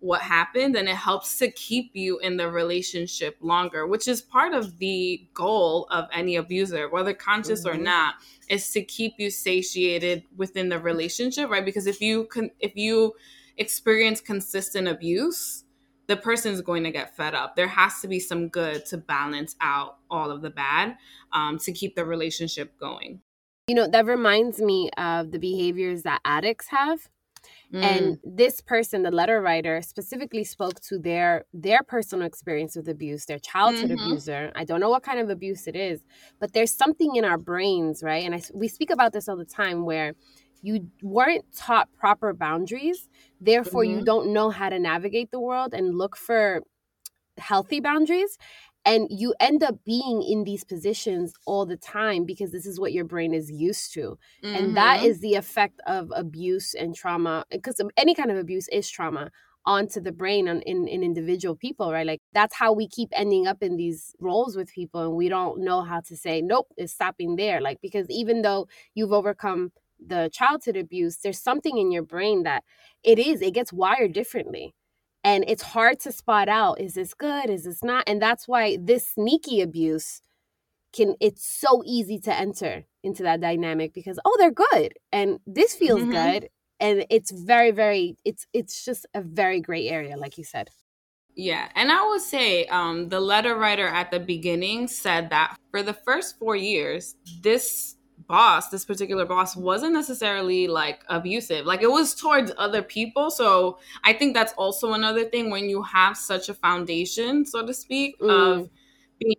what 0.04 0.20
happened 0.20 0.76
and 0.76 0.86
it 0.86 0.94
helps 0.94 1.38
to 1.38 1.50
keep 1.52 1.90
you 1.94 2.18
in 2.18 2.36
the 2.36 2.50
relationship 2.50 3.38
longer 3.40 3.86
which 3.86 4.06
is 4.06 4.20
part 4.20 4.52
of 4.52 4.76
the 4.78 5.26
goal 5.32 5.86
of 5.90 6.04
any 6.12 6.36
abuser 6.36 6.90
whether 6.90 7.14
conscious 7.14 7.64
mm-hmm. 7.64 7.78
or 7.78 7.82
not 7.82 8.16
is 8.50 8.70
to 8.70 8.84
keep 8.84 9.14
you 9.16 9.30
satiated 9.30 10.22
within 10.36 10.68
the 10.68 10.78
relationship 10.78 11.48
right? 11.48 11.64
Because 11.64 11.86
if 11.86 12.02
you 12.02 12.26
can 12.26 12.50
if 12.60 12.76
you 12.76 13.14
experience 13.56 14.20
consistent 14.20 14.88
abuse 14.88 15.64
the 16.06 16.18
person 16.18 16.52
is 16.52 16.60
going 16.60 16.84
to 16.84 16.90
get 16.90 17.16
fed 17.16 17.34
up. 17.34 17.56
There 17.56 17.66
has 17.66 18.02
to 18.02 18.08
be 18.08 18.20
some 18.20 18.48
good 18.48 18.84
to 18.86 18.98
balance 18.98 19.56
out 19.62 19.96
all 20.10 20.30
of 20.30 20.42
the 20.42 20.50
bad 20.50 20.98
um, 21.32 21.58
to 21.60 21.72
keep 21.72 21.96
the 21.96 22.04
relationship 22.04 22.78
going. 22.78 23.22
You 23.68 23.74
know 23.74 23.88
that 23.88 24.04
reminds 24.04 24.60
me 24.60 24.90
of 24.98 25.30
the 25.30 25.38
behaviors 25.38 26.02
that 26.02 26.20
addicts 26.26 26.66
have 26.66 27.08
Mm. 27.74 27.82
And 27.82 28.18
this 28.22 28.60
person, 28.60 29.02
the 29.02 29.10
letter 29.10 29.40
writer, 29.40 29.82
specifically 29.82 30.44
spoke 30.44 30.80
to 30.82 30.98
their 30.98 31.44
their 31.52 31.82
personal 31.82 32.24
experience 32.24 32.76
with 32.76 32.88
abuse, 32.88 33.26
their 33.26 33.40
childhood 33.40 33.90
mm-hmm. 33.90 34.04
abuser. 34.04 34.52
I 34.54 34.64
don't 34.64 34.78
know 34.78 34.90
what 34.90 35.02
kind 35.02 35.18
of 35.18 35.28
abuse 35.28 35.66
it 35.66 35.74
is, 35.74 36.00
but 36.38 36.52
there's 36.52 36.72
something 36.72 37.16
in 37.16 37.24
our 37.24 37.36
brains, 37.36 38.02
right? 38.02 38.24
And 38.24 38.32
I, 38.32 38.42
we 38.54 38.68
speak 38.68 38.90
about 38.90 39.12
this 39.12 39.28
all 39.28 39.36
the 39.36 39.44
time 39.44 39.84
where 39.84 40.14
you 40.62 40.88
weren't 41.02 41.44
taught 41.56 41.92
proper 41.98 42.32
boundaries, 42.32 43.08
therefore 43.40 43.82
mm-hmm. 43.82 43.98
you 43.98 44.04
don't 44.04 44.32
know 44.32 44.50
how 44.50 44.68
to 44.68 44.78
navigate 44.78 45.32
the 45.32 45.40
world 45.40 45.74
and 45.74 45.98
look 45.98 46.16
for 46.16 46.62
healthy 47.38 47.80
boundaries 47.80 48.38
and 48.84 49.08
you 49.10 49.34
end 49.40 49.62
up 49.62 49.76
being 49.84 50.22
in 50.22 50.44
these 50.44 50.64
positions 50.64 51.34
all 51.46 51.64
the 51.64 51.76
time 51.76 52.24
because 52.24 52.52
this 52.52 52.66
is 52.66 52.78
what 52.78 52.92
your 52.92 53.04
brain 53.04 53.32
is 53.32 53.50
used 53.50 53.92
to 53.94 54.18
mm-hmm. 54.42 54.54
and 54.54 54.76
that 54.76 55.00
mm-hmm. 55.00 55.20
the 55.20 55.34
effect 55.34 55.80
of 55.86 56.12
abuse 56.14 56.74
and 56.74 56.94
trauma 56.94 57.44
because 57.50 57.80
any 57.96 58.14
kind 58.14 58.30
of 58.30 58.36
abuse 58.36 58.68
is 58.68 58.88
trauma 58.88 59.30
onto 59.66 60.00
the 60.00 60.12
brain 60.12 60.46
in, 60.46 60.60
in 60.62 61.02
individual 61.02 61.56
people 61.56 61.90
right 61.90 62.06
like 62.06 62.20
that's 62.32 62.54
how 62.54 62.72
we 62.72 62.86
keep 62.86 63.08
ending 63.12 63.46
up 63.46 63.62
in 63.62 63.76
these 63.76 64.14
roles 64.20 64.56
with 64.56 64.70
people 64.72 65.02
and 65.02 65.14
we 65.14 65.28
don't 65.28 65.58
know 65.58 65.82
how 65.82 66.00
to 66.00 66.16
say 66.16 66.42
nope 66.42 66.66
it's 66.76 66.92
stopping 66.92 67.36
there 67.36 67.60
like 67.60 67.80
because 67.80 68.06
even 68.10 68.42
though 68.42 68.68
you've 68.94 69.12
overcome 69.12 69.72
the 70.06 70.28
childhood 70.32 70.76
abuse 70.76 71.18
there's 71.18 71.40
something 71.40 71.78
in 71.78 71.90
your 71.90 72.02
brain 72.02 72.42
that 72.42 72.62
it 73.02 73.18
is 73.18 73.40
it 73.40 73.54
gets 73.54 73.72
wired 73.72 74.12
differently 74.12 74.74
and 75.24 75.44
it's 75.48 75.62
hard 75.62 75.98
to 76.00 76.12
spot 76.12 76.48
out 76.48 76.80
is 76.80 76.94
this 76.94 77.14
good 77.14 77.50
is 77.50 77.64
this 77.64 77.82
not 77.82 78.04
and 78.06 78.20
that's 78.20 78.46
why 78.46 78.78
this 78.80 79.08
sneaky 79.08 79.60
abuse 79.60 80.20
can 80.92 81.16
it's 81.20 81.44
so 81.44 81.82
easy 81.84 82.18
to 82.18 82.32
enter 82.32 82.84
into 83.02 83.22
that 83.22 83.40
dynamic 83.40 83.92
because 83.92 84.18
oh 84.24 84.36
they're 84.38 84.50
good 84.50 84.92
and 85.10 85.40
this 85.46 85.74
feels 85.74 86.02
mm-hmm. 86.02 86.12
good 86.12 86.48
and 86.78 87.04
it's 87.10 87.30
very 87.30 87.70
very 87.70 88.16
it's 88.24 88.46
it's 88.52 88.84
just 88.84 89.06
a 89.14 89.20
very 89.20 89.60
gray 89.60 89.88
area 89.88 90.16
like 90.16 90.38
you 90.38 90.44
said 90.44 90.68
yeah 91.34 91.68
and 91.74 91.90
i 91.90 92.06
would 92.06 92.20
say 92.20 92.64
um 92.66 93.08
the 93.08 93.20
letter 93.20 93.56
writer 93.56 93.88
at 93.88 94.10
the 94.10 94.20
beginning 94.20 94.86
said 94.86 95.30
that 95.30 95.56
for 95.70 95.82
the 95.82 95.92
first 95.92 96.38
four 96.38 96.54
years 96.54 97.16
this 97.42 97.96
boss, 98.26 98.68
this 98.68 98.84
particular 98.84 99.24
boss, 99.24 99.56
wasn't 99.56 99.92
necessarily 99.92 100.66
like 100.66 101.02
abusive. 101.08 101.66
Like 101.66 101.82
it 101.82 101.90
was 101.90 102.14
towards 102.14 102.52
other 102.58 102.82
people. 102.82 103.30
So 103.30 103.78
I 104.04 104.12
think 104.12 104.34
that's 104.34 104.52
also 104.54 104.92
another 104.92 105.24
thing 105.24 105.50
when 105.50 105.68
you 105.68 105.82
have 105.82 106.16
such 106.16 106.48
a 106.48 106.54
foundation, 106.54 107.44
so 107.44 107.66
to 107.66 107.74
speak, 107.74 108.18
mm. 108.20 108.30
of 108.30 108.70
being 109.18 109.36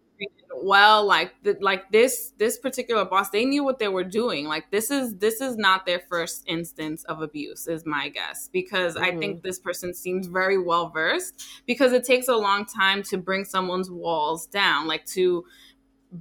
well. 0.61 1.05
Like 1.05 1.33
the, 1.43 1.57
like 1.61 1.91
this 1.91 2.33
this 2.37 2.57
particular 2.57 3.05
boss, 3.05 3.29
they 3.29 3.45
knew 3.45 3.63
what 3.63 3.79
they 3.79 3.87
were 3.87 4.03
doing. 4.03 4.45
Like 4.45 4.71
this 4.71 4.91
is 4.91 5.15
this 5.17 5.41
is 5.41 5.57
not 5.57 5.85
their 5.85 6.01
first 6.09 6.43
instance 6.47 7.03
of 7.05 7.21
abuse, 7.21 7.67
is 7.67 7.85
my 7.85 8.09
guess. 8.09 8.49
Because 8.51 8.95
mm. 8.95 9.01
I 9.01 9.17
think 9.17 9.37
mm-hmm. 9.37 9.47
this 9.47 9.59
person 9.59 9.93
seems 9.93 10.27
very 10.27 10.57
well 10.57 10.89
versed 10.89 11.45
because 11.65 11.93
it 11.93 12.03
takes 12.03 12.27
a 12.27 12.35
long 12.35 12.65
time 12.65 13.03
to 13.03 13.17
bring 13.17 13.45
someone's 13.45 13.89
walls 13.89 14.47
down, 14.47 14.87
like 14.87 15.05
to 15.07 15.45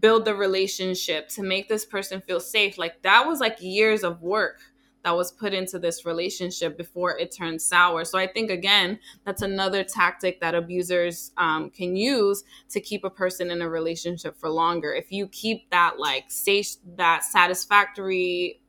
build 0.01 0.25
the 0.25 0.35
relationship 0.35 1.29
to 1.31 1.43
make 1.43 1.69
this 1.69 1.85
person 1.85 2.21
feel 2.21 2.41
safe. 2.41 2.79
Like 2.79 3.03
that 3.03 3.27
was 3.27 3.41
like 3.41 3.61
years 3.61 4.03
of 4.03 4.23
work 4.23 4.61
that 5.05 5.15
was 5.15 5.31
put 5.31 5.53
into 5.53 5.79
this 5.79 6.07
relationship 6.07 6.77
before 6.77 7.17
it 7.19 7.31
turned 7.31 7.61
sour. 7.61 8.05
So 8.05 8.19
i 8.19 8.27
think 8.27 8.51
again 8.51 8.99
that's 9.25 9.43
another 9.43 9.85
tactic 9.85 10.41
that 10.41 10.55
abusers 10.55 11.33
um, 11.37 11.71
can 11.71 11.95
use 11.95 12.43
to 12.71 12.81
keep 12.81 13.05
a 13.05 13.11
person 13.11 13.51
in 13.51 13.63
a 13.63 13.69
relationship 13.69 14.37
for 14.39 14.49
longer. 14.49 14.93
If 14.93 15.13
you 15.13 15.29
keep 15.29 15.71
that 15.71 15.99
like 15.99 16.25
safe 16.29 16.77
that 16.97 17.23
satisfactory 17.23 18.61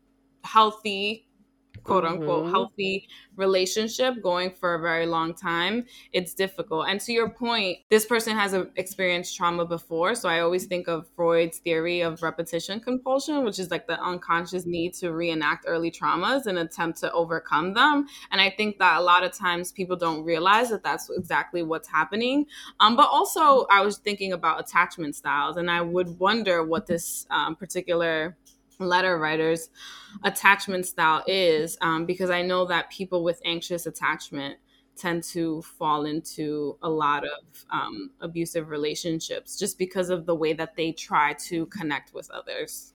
healthy 0.43 1.25
quote 1.86 2.04
unquote 2.04 2.45
mm-hmm. 2.45 2.54
healthy 2.54 3.08
relationship 3.38 4.21
going 4.21 4.52
for 4.52 4.76
a 4.76 4.80
very 4.80 5.06
long 5.06 5.34
time, 5.34 5.86
it's 6.12 6.34
difficult. 6.34 6.88
And 6.89 7.00
to 7.02 7.13
your 7.13 7.30
point, 7.30 7.78
this 7.89 8.06
person 8.06 8.36
has 8.36 8.54
experienced 8.76 9.38
trauma 9.38 9.65
before. 9.65 10.15
So 10.15 10.28
I 10.28 10.39
always 10.39 10.65
think 10.65 10.88
of 10.88 11.08
Freud's 11.15 11.60
theory 11.60 12.02
of 12.02 12.21
repetition 12.24 12.80
compulsion, 12.80 13.43
which 13.45 13.60
is 13.60 13.69
like 13.71 13.88
the 13.88 14.02
unconscious 14.02 14.65
need 14.65 14.93
to 14.95 15.12
reenact 15.12 15.65
early 15.67 15.91
traumas 15.91 16.48
and 16.48 16.58
attempt 16.58 17.00
to 17.00 17.12
overcome 17.13 17.74
them. 17.74 18.08
And 18.32 18.41
I 18.41 18.50
think 18.50 18.80
that 18.80 19.00
a 19.00 19.04
lot 19.04 19.24
of 19.24 19.32
times 19.32 19.71
people 19.71 19.95
don't 19.95 20.24
realize 20.24 20.69
that 20.69 20.84
that's 20.84 21.10
exactly 21.10 21.62
what's 21.62 21.88
happening. 21.88 22.48
Um, 22.80 22.95
but 22.95 23.10
also, 23.12 23.67
I 23.69 23.82
was 23.82 23.98
thinking 23.98 24.34
about 24.34 24.60
attachment 24.60 25.15
styles, 25.15 25.58
and 25.58 25.69
I 25.69 25.82
would 25.82 26.19
wonder 26.19 26.63
what 26.63 26.88
this 26.88 27.28
um, 27.30 27.56
particular 27.56 28.36
letter 28.80 29.18
writers 29.18 29.70
attachment 30.24 30.86
style 30.86 31.24
is 31.28 31.78
um, 31.82 32.06
because 32.06 32.30
i 32.30 32.42
know 32.42 32.66
that 32.66 32.90
people 32.90 33.24
with 33.24 33.42
anxious 33.46 33.86
attachment 33.86 34.58
tend 34.96 35.24
to 35.24 35.62
fall 35.62 36.06
into 36.06 36.78
a 36.82 36.90
lot 36.90 37.24
of 37.26 37.66
um, 37.70 38.12
abusive 38.22 38.70
relationships 38.70 39.58
just 39.58 39.78
because 39.78 40.10
of 40.10 40.26
the 40.26 40.36
way 40.36 40.54
that 40.54 40.76
they 40.76 40.92
try 40.92 41.34
to 41.34 41.66
connect 41.68 42.14
with 42.14 42.30
others. 42.32 42.94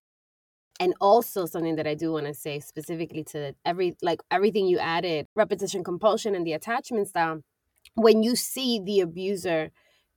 And 0.78 0.94
also 0.98 1.44
something 1.44 1.76
that 1.76 1.86
i 1.86 1.94
do 1.94 2.10
want 2.12 2.24
to 2.24 2.32
say 2.32 2.58
specifically 2.58 3.22
to 3.24 3.54
every 3.66 3.96
like 4.00 4.20
everything 4.30 4.66
you 4.66 4.78
added 4.78 5.26
repetition 5.36 5.84
compulsion 5.84 6.34
and 6.34 6.46
the 6.46 6.54
attachment 6.54 7.08
style 7.08 7.42
when 7.96 8.22
you 8.22 8.34
see 8.34 8.80
the 8.80 9.00
abuser 9.00 9.72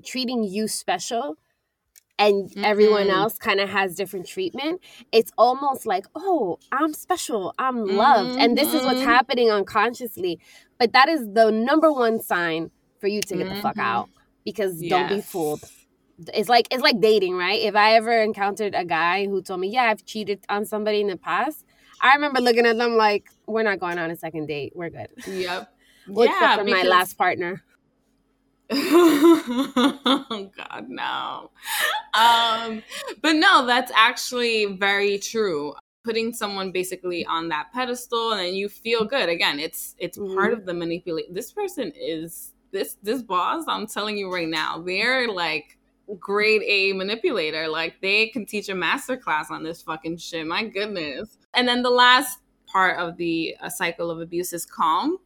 treating 0.05 0.41
you 0.43 0.69
special 0.69 1.35
and 2.27 2.49
mm-hmm. 2.49 2.65
everyone 2.65 3.09
else 3.09 3.37
kind 3.37 3.59
of 3.59 3.69
has 3.69 3.95
different 3.95 4.27
treatment 4.27 4.81
it's 5.11 5.31
almost 5.37 5.85
like 5.85 6.05
oh 6.15 6.57
i'm 6.71 6.93
special 6.93 7.53
i'm 7.59 7.85
loved 7.85 8.31
mm-hmm. 8.31 8.39
and 8.39 8.57
this 8.57 8.73
is 8.73 8.83
what's 8.83 8.99
mm-hmm. 8.99 9.09
happening 9.09 9.51
unconsciously 9.51 10.39
but 10.79 10.93
that 10.93 11.09
is 11.09 11.21
the 11.33 11.51
number 11.51 11.91
one 11.91 12.21
sign 12.21 12.71
for 12.99 13.07
you 13.07 13.21
to 13.21 13.35
get 13.35 13.45
mm-hmm. 13.45 13.55
the 13.55 13.61
fuck 13.61 13.73
mm-hmm. 13.73 13.81
out 13.81 14.09
because 14.45 14.81
yes. 14.81 14.89
don't 14.89 15.17
be 15.17 15.21
fooled 15.21 15.63
it's 16.33 16.49
like 16.49 16.67
it's 16.71 16.83
like 16.83 16.99
dating 16.99 17.35
right 17.35 17.61
if 17.61 17.75
i 17.75 17.93
ever 17.93 18.21
encountered 18.21 18.73
a 18.75 18.85
guy 18.85 19.25
who 19.25 19.41
told 19.41 19.59
me 19.59 19.67
yeah 19.67 19.83
i've 19.83 20.05
cheated 20.05 20.43
on 20.49 20.65
somebody 20.65 21.01
in 21.01 21.07
the 21.07 21.17
past 21.17 21.65
i 22.01 22.13
remember 22.13 22.39
looking 22.39 22.65
at 22.65 22.77
them 22.77 22.95
like 22.95 23.29
we're 23.47 23.63
not 23.63 23.79
going 23.79 23.97
on 23.97 24.11
a 24.11 24.15
second 24.15 24.45
date 24.45 24.71
we're 24.75 24.89
good 24.89 25.07
yep 25.27 25.73
yeah, 26.07 26.57
for 26.57 26.63
my 26.65 26.83
last 26.83 27.17
partner 27.17 27.63
oh 28.75 30.51
god 30.57 30.85
no. 30.89 31.51
Um 32.13 32.83
but 33.21 33.33
no 33.33 33.65
that's 33.65 33.91
actually 33.95 34.65
very 34.65 35.17
true. 35.17 35.73
Putting 36.03 36.33
someone 36.33 36.71
basically 36.71 37.25
on 37.25 37.47
that 37.49 37.71
pedestal 37.73 38.33
and 38.33 38.55
you 38.55 38.69
feel 38.69 39.05
good. 39.05 39.29
Again 39.29 39.59
it's 39.59 39.95
it's 39.97 40.17
mm-hmm. 40.17 40.35
part 40.35 40.53
of 40.53 40.65
the 40.65 40.73
manipulate 40.73 41.33
this 41.33 41.51
person 41.51 41.91
is 41.95 42.51
this 42.71 42.97
this 43.03 43.21
boss 43.21 43.65
i'm 43.67 43.85
telling 43.85 44.17
you 44.17 44.33
right 44.33 44.47
now 44.47 44.81
they're 44.83 45.31
like 45.31 45.77
grade 46.19 46.61
a 46.65 46.93
manipulator. 46.93 47.67
Like 47.67 47.95
they 48.01 48.27
can 48.27 48.45
teach 48.45 48.69
a 48.69 48.75
master 48.75 49.17
class 49.17 49.49
on 49.49 49.63
this 49.63 49.81
fucking 49.81 50.17
shit. 50.17 50.45
My 50.45 50.65
goodness. 50.65 51.37
And 51.53 51.67
then 51.67 51.83
the 51.83 51.89
last 51.89 52.39
part 52.67 52.97
of 52.99 53.17
the 53.17 53.55
uh, 53.61 53.69
cycle 53.69 54.09
of 54.09 54.19
abuse 54.19 54.53
is 54.53 54.65
calm 54.65 55.17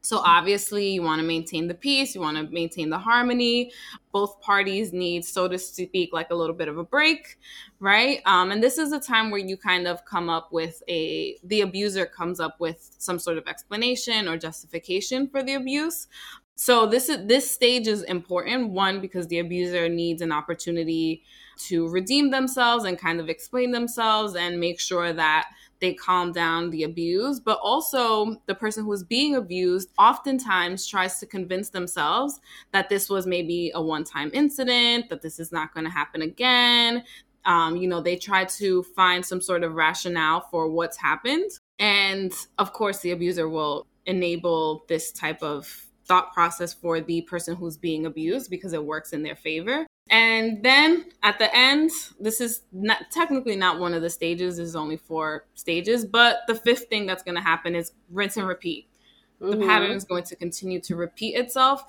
so 0.00 0.18
obviously, 0.18 0.90
you 0.90 1.02
want 1.02 1.20
to 1.20 1.26
maintain 1.26 1.66
the 1.66 1.74
peace, 1.74 2.14
you 2.14 2.20
want 2.20 2.36
to 2.36 2.52
maintain 2.52 2.90
the 2.90 2.98
harmony. 2.98 3.72
Both 4.12 4.40
parties 4.40 4.92
need, 4.92 5.24
so 5.24 5.48
to 5.48 5.58
speak, 5.58 6.10
like 6.12 6.30
a 6.30 6.34
little 6.34 6.54
bit 6.54 6.68
of 6.68 6.78
a 6.78 6.84
break, 6.84 7.38
right? 7.80 8.20
Um, 8.24 8.50
and 8.50 8.62
this 8.62 8.78
is 8.78 8.92
a 8.92 9.00
time 9.00 9.30
where 9.30 9.40
you 9.40 9.56
kind 9.56 9.86
of 9.86 10.04
come 10.04 10.30
up 10.30 10.52
with 10.52 10.82
a, 10.88 11.36
the 11.44 11.60
abuser 11.60 12.06
comes 12.06 12.40
up 12.40 12.58
with 12.60 12.94
some 12.98 13.18
sort 13.18 13.38
of 13.38 13.46
explanation 13.46 14.28
or 14.28 14.38
justification 14.38 15.28
for 15.28 15.42
the 15.42 15.54
abuse. 15.54 16.06
So 16.54 16.86
this 16.86 17.08
is 17.08 17.26
this 17.26 17.48
stage 17.48 17.86
is 17.86 18.02
important. 18.02 18.70
One 18.70 19.00
because 19.00 19.28
the 19.28 19.38
abuser 19.38 19.88
needs 19.88 20.22
an 20.22 20.32
opportunity 20.32 21.22
to 21.68 21.88
redeem 21.88 22.30
themselves 22.30 22.84
and 22.84 22.98
kind 22.98 23.20
of 23.20 23.28
explain 23.28 23.70
themselves 23.70 24.34
and 24.34 24.58
make 24.58 24.80
sure 24.80 25.12
that 25.12 25.48
they 25.80 25.94
calm 25.94 26.32
down 26.32 26.70
the 26.70 26.82
abuse, 26.82 27.40
but 27.40 27.58
also 27.62 28.36
the 28.46 28.54
person 28.54 28.84
who 28.84 28.92
is 28.92 29.04
being 29.04 29.34
abused 29.34 29.90
oftentimes 29.98 30.86
tries 30.86 31.18
to 31.20 31.26
convince 31.26 31.70
themselves 31.70 32.40
that 32.72 32.88
this 32.88 33.08
was 33.08 33.26
maybe 33.26 33.70
a 33.74 33.82
one 33.82 34.04
time 34.04 34.30
incident, 34.34 35.08
that 35.08 35.22
this 35.22 35.38
is 35.38 35.52
not 35.52 35.72
going 35.72 35.84
to 35.84 35.90
happen 35.90 36.22
again. 36.22 37.04
Um, 37.44 37.76
you 37.76 37.88
know, 37.88 38.00
they 38.00 38.16
try 38.16 38.44
to 38.44 38.82
find 38.82 39.24
some 39.24 39.40
sort 39.40 39.62
of 39.62 39.74
rationale 39.74 40.42
for 40.50 40.68
what's 40.68 40.96
happened. 40.96 41.50
And 41.78 42.32
of 42.58 42.72
course, 42.72 43.00
the 43.00 43.12
abuser 43.12 43.48
will 43.48 43.86
enable 44.06 44.84
this 44.88 45.12
type 45.12 45.42
of 45.42 45.86
thought 46.06 46.32
process 46.32 46.72
for 46.72 47.00
the 47.00 47.22
person 47.22 47.54
who's 47.54 47.76
being 47.76 48.06
abused 48.06 48.50
because 48.50 48.72
it 48.72 48.84
works 48.84 49.12
in 49.12 49.22
their 49.22 49.36
favor. 49.36 49.86
And 50.10 50.62
then 50.62 51.06
at 51.22 51.38
the 51.38 51.54
end, 51.54 51.90
this 52.18 52.40
is 52.40 52.62
not 52.72 53.10
technically 53.10 53.56
not 53.56 53.78
one 53.78 53.92
of 53.92 54.02
the 54.02 54.10
stages, 54.10 54.56
there's 54.56 54.74
only 54.74 54.96
four 54.96 55.46
stages, 55.54 56.04
but 56.04 56.38
the 56.46 56.54
fifth 56.54 56.86
thing 56.88 57.06
that's 57.06 57.22
going 57.22 57.34
to 57.34 57.42
happen 57.42 57.74
is 57.74 57.92
rinse 58.10 58.36
and 58.36 58.48
repeat. 58.48 58.88
Mm-hmm. 59.40 59.60
The 59.60 59.66
pattern 59.66 59.90
is 59.92 60.04
going 60.04 60.24
to 60.24 60.36
continue 60.36 60.80
to 60.80 60.96
repeat 60.96 61.34
itself. 61.34 61.84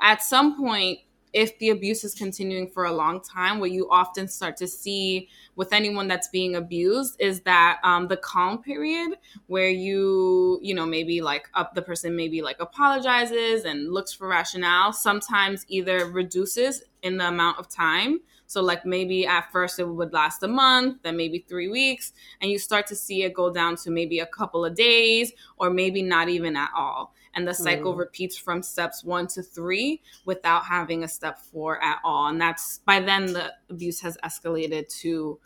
At 0.00 0.22
some 0.22 0.56
point, 0.56 1.00
if 1.32 1.58
the 1.58 1.70
abuse 1.70 2.04
is 2.04 2.14
continuing 2.14 2.68
for 2.68 2.84
a 2.84 2.92
long 2.92 3.20
time, 3.20 3.58
what 3.58 3.70
you 3.70 3.88
often 3.90 4.28
start 4.28 4.56
to 4.58 4.66
see 4.68 5.28
with 5.56 5.72
anyone 5.72 6.08
that's 6.08 6.28
being 6.28 6.56
abused 6.56 7.16
is 7.18 7.40
that 7.42 7.80
um, 7.84 8.08
the 8.08 8.16
calm 8.16 8.62
period 8.62 9.16
where 9.46 9.70
you, 9.70 10.58
you 10.62 10.74
know, 10.74 10.86
maybe 10.86 11.20
like 11.20 11.48
up 11.54 11.74
the 11.74 11.82
person 11.82 12.14
maybe 12.14 12.42
like 12.42 12.60
apologizes 12.60 13.64
and 13.64 13.92
looks 13.92 14.12
for 14.12 14.28
rationale, 14.28 14.92
sometimes 14.92 15.64
either 15.68 16.06
reduces 16.06 16.82
in 17.02 17.16
the 17.16 17.28
amount 17.28 17.58
of 17.58 17.68
time. 17.68 18.20
So, 18.46 18.60
like 18.60 18.84
maybe 18.84 19.26
at 19.26 19.50
first 19.50 19.78
it 19.78 19.84
would 19.88 20.12
last 20.12 20.42
a 20.42 20.48
month, 20.48 20.98
then 21.02 21.16
maybe 21.16 21.46
three 21.48 21.68
weeks, 21.68 22.12
and 22.42 22.50
you 22.50 22.58
start 22.58 22.86
to 22.88 22.94
see 22.94 23.22
it 23.22 23.32
go 23.32 23.50
down 23.50 23.76
to 23.76 23.90
maybe 23.90 24.18
a 24.18 24.26
couple 24.26 24.66
of 24.66 24.74
days 24.74 25.32
or 25.56 25.70
maybe 25.70 26.02
not 26.02 26.28
even 26.28 26.54
at 26.56 26.68
all 26.76 27.14
and 27.34 27.46
the 27.46 27.54
cycle 27.54 27.94
mm. 27.94 27.98
repeats 27.98 28.36
from 28.36 28.62
steps 28.62 29.02
one 29.04 29.26
to 29.28 29.42
three 29.42 30.02
without 30.24 30.64
having 30.64 31.04
a 31.04 31.08
step 31.08 31.38
four 31.40 31.82
at 31.82 31.98
all. 32.04 32.26
And 32.28 32.40
that's 32.40 32.80
by 32.86 33.00
then 33.00 33.32
the 33.32 33.52
abuse 33.70 34.00
has 34.00 34.18
escalated 34.24 34.88
to 35.00 35.38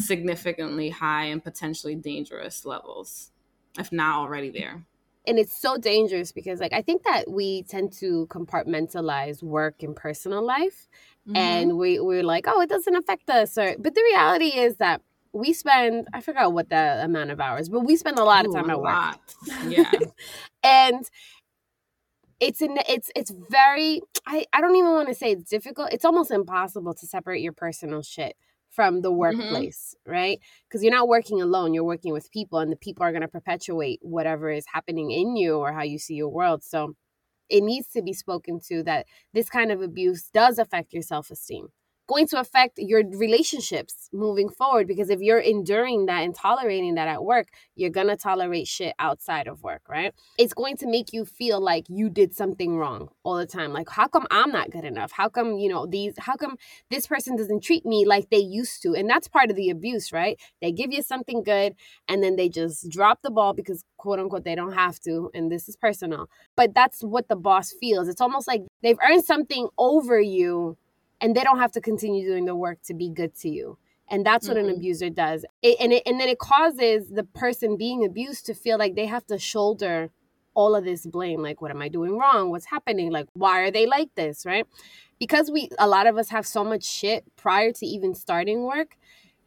significantly 0.00 0.90
high 0.90 1.24
and 1.24 1.42
potentially 1.42 1.94
dangerous 1.94 2.64
levels, 2.64 3.30
if 3.78 3.90
not 3.90 4.18
already 4.18 4.50
there. 4.50 4.84
And 5.26 5.38
it's 5.38 5.60
so 5.60 5.76
dangerous 5.76 6.32
because, 6.32 6.58
like, 6.58 6.72
I 6.72 6.80
think 6.80 7.02
that 7.02 7.30
we 7.30 7.62
tend 7.64 7.92
to 7.94 8.26
compartmentalize 8.30 9.42
work 9.42 9.82
and 9.82 9.94
personal 9.94 10.42
life, 10.42 10.88
mm-hmm. 11.26 11.36
and 11.36 11.76
we 11.76 12.00
we're 12.00 12.22
like, 12.22 12.46
oh, 12.48 12.62
it 12.62 12.70
doesn't 12.70 12.96
affect 12.96 13.28
us. 13.28 13.58
Or, 13.58 13.74
but 13.78 13.94
the 13.94 14.02
reality 14.02 14.56
is 14.56 14.76
that 14.76 15.02
we 15.32 15.52
spend 15.52 16.08
I 16.12 16.20
forgot 16.20 16.52
what 16.52 16.68
the 16.68 17.04
amount 17.04 17.30
of 17.30 17.40
hours, 17.40 17.68
but 17.68 17.80
we 17.80 17.96
spend 17.96 18.18
a 18.18 18.24
lot 18.24 18.46
Ooh, 18.46 18.50
of 18.50 18.54
time 18.54 18.70
at 18.70 18.80
work. 18.80 18.94
Lot. 18.94 19.20
Yeah. 19.68 19.92
and 20.62 21.08
it's 22.40 22.62
in 22.62 22.78
it's 22.88 23.10
it's 23.16 23.32
very 23.50 24.00
I, 24.26 24.46
I 24.52 24.60
don't 24.60 24.76
even 24.76 24.92
want 24.92 25.08
to 25.08 25.14
say 25.14 25.32
it's 25.32 25.50
difficult. 25.50 25.92
It's 25.92 26.04
almost 26.04 26.30
impossible 26.30 26.94
to 26.94 27.06
separate 27.06 27.42
your 27.42 27.52
personal 27.52 28.02
shit 28.02 28.36
from 28.70 29.00
the 29.00 29.10
mm-hmm. 29.10 29.18
workplace, 29.18 29.94
mm-hmm. 30.00 30.12
right? 30.12 30.40
Because 30.68 30.82
you're 30.82 30.92
not 30.92 31.08
working 31.08 31.40
alone, 31.42 31.74
you're 31.74 31.84
working 31.84 32.12
with 32.12 32.30
people 32.30 32.58
and 32.60 32.70
the 32.70 32.76
people 32.76 33.04
are 33.04 33.12
going 33.12 33.22
to 33.22 33.28
perpetuate 33.28 33.98
whatever 34.02 34.50
is 34.50 34.66
happening 34.72 35.10
in 35.10 35.36
you 35.36 35.56
or 35.56 35.72
how 35.72 35.82
you 35.82 35.98
see 35.98 36.14
your 36.14 36.28
world. 36.28 36.62
So 36.62 36.94
it 37.48 37.62
needs 37.62 37.88
to 37.88 38.02
be 38.02 38.12
spoken 38.12 38.60
to 38.68 38.82
that 38.84 39.06
this 39.32 39.48
kind 39.48 39.72
of 39.72 39.80
abuse 39.80 40.28
does 40.32 40.58
affect 40.58 40.92
your 40.92 41.02
self-esteem 41.02 41.68
going 42.08 42.26
to 42.26 42.40
affect 42.40 42.78
your 42.78 43.02
relationships 43.10 44.08
moving 44.12 44.48
forward 44.48 44.88
because 44.88 45.10
if 45.10 45.20
you're 45.20 45.38
enduring 45.38 46.06
that 46.06 46.22
and 46.24 46.34
tolerating 46.34 46.94
that 46.94 47.06
at 47.06 47.22
work 47.22 47.48
you're 47.76 47.90
going 47.90 48.06
to 48.08 48.16
tolerate 48.16 48.66
shit 48.66 48.94
outside 48.98 49.46
of 49.46 49.62
work 49.62 49.82
right? 49.88 50.12
It's 50.38 50.54
going 50.54 50.76
to 50.78 50.86
make 50.86 51.12
you 51.12 51.24
feel 51.24 51.60
like 51.60 51.84
you 51.88 52.08
did 52.08 52.34
something 52.34 52.76
wrong 52.76 53.10
all 53.22 53.36
the 53.36 53.46
time. 53.46 53.72
Like 53.72 53.88
how 53.90 54.08
come 54.08 54.26
i'm 54.30 54.50
not 54.50 54.70
good 54.70 54.84
enough? 54.84 55.12
How 55.12 55.28
come 55.28 55.58
you 55.58 55.68
know 55.68 55.86
these 55.86 56.14
how 56.18 56.36
come 56.36 56.56
this 56.90 57.06
person 57.06 57.36
doesn't 57.36 57.62
treat 57.62 57.84
me 57.84 58.06
like 58.06 58.30
they 58.30 58.38
used 58.38 58.82
to? 58.82 58.94
And 58.94 59.08
that's 59.08 59.28
part 59.28 59.50
of 59.50 59.56
the 59.56 59.70
abuse 59.70 60.12
right? 60.12 60.40
They 60.62 60.72
give 60.72 60.92
you 60.92 61.02
something 61.02 61.42
good 61.42 61.74
and 62.08 62.22
then 62.22 62.36
they 62.36 62.48
just 62.48 62.90
drop 62.90 63.20
the 63.22 63.30
ball 63.30 63.52
because 63.52 63.84
quote 63.98 64.18
unquote 64.18 64.44
they 64.44 64.54
don't 64.54 64.72
have 64.72 64.98
to 65.00 65.30
and 65.34 65.52
this 65.52 65.68
is 65.68 65.76
personal. 65.76 66.28
But 66.56 66.74
that's 66.74 67.02
what 67.02 67.28
the 67.28 67.36
boss 67.36 67.72
feels. 67.78 68.08
It's 68.08 68.20
almost 68.20 68.48
like 68.48 68.62
they've 68.82 68.98
earned 69.06 69.24
something 69.24 69.68
over 69.76 70.18
you 70.20 70.78
and 71.20 71.34
they 71.34 71.42
don't 71.42 71.58
have 71.58 71.72
to 71.72 71.80
continue 71.80 72.26
doing 72.26 72.44
the 72.44 72.54
work 72.54 72.78
to 72.84 72.94
be 72.94 73.08
good 73.08 73.34
to 73.36 73.48
you. 73.48 73.78
And 74.10 74.24
that's 74.24 74.48
what 74.48 74.56
mm-hmm. 74.56 74.70
an 74.70 74.76
abuser 74.76 75.10
does. 75.10 75.44
It, 75.62 75.76
and 75.80 75.92
it, 75.92 76.02
and 76.06 76.18
then 76.18 76.28
it 76.28 76.38
causes 76.38 77.10
the 77.10 77.24
person 77.24 77.76
being 77.76 78.04
abused 78.04 78.46
to 78.46 78.54
feel 78.54 78.78
like 78.78 78.94
they 78.94 79.06
have 79.06 79.26
to 79.26 79.38
shoulder 79.38 80.10
all 80.54 80.74
of 80.74 80.82
this 80.84 81.06
blame 81.06 81.40
like 81.40 81.62
what 81.62 81.70
am 81.70 81.80
i 81.80 81.88
doing 81.88 82.18
wrong? 82.18 82.50
What's 82.50 82.66
happening? 82.66 83.12
Like 83.12 83.26
why 83.34 83.60
are 83.60 83.70
they 83.70 83.86
like 83.86 84.08
this 84.16 84.44
right? 84.44 84.66
Because 85.20 85.50
we 85.50 85.68
a 85.78 85.86
lot 85.86 86.06
of 86.06 86.16
us 86.18 86.30
have 86.30 86.46
so 86.46 86.64
much 86.64 86.84
shit 86.84 87.24
prior 87.36 87.70
to 87.72 87.86
even 87.86 88.14
starting 88.14 88.64
work 88.64 88.96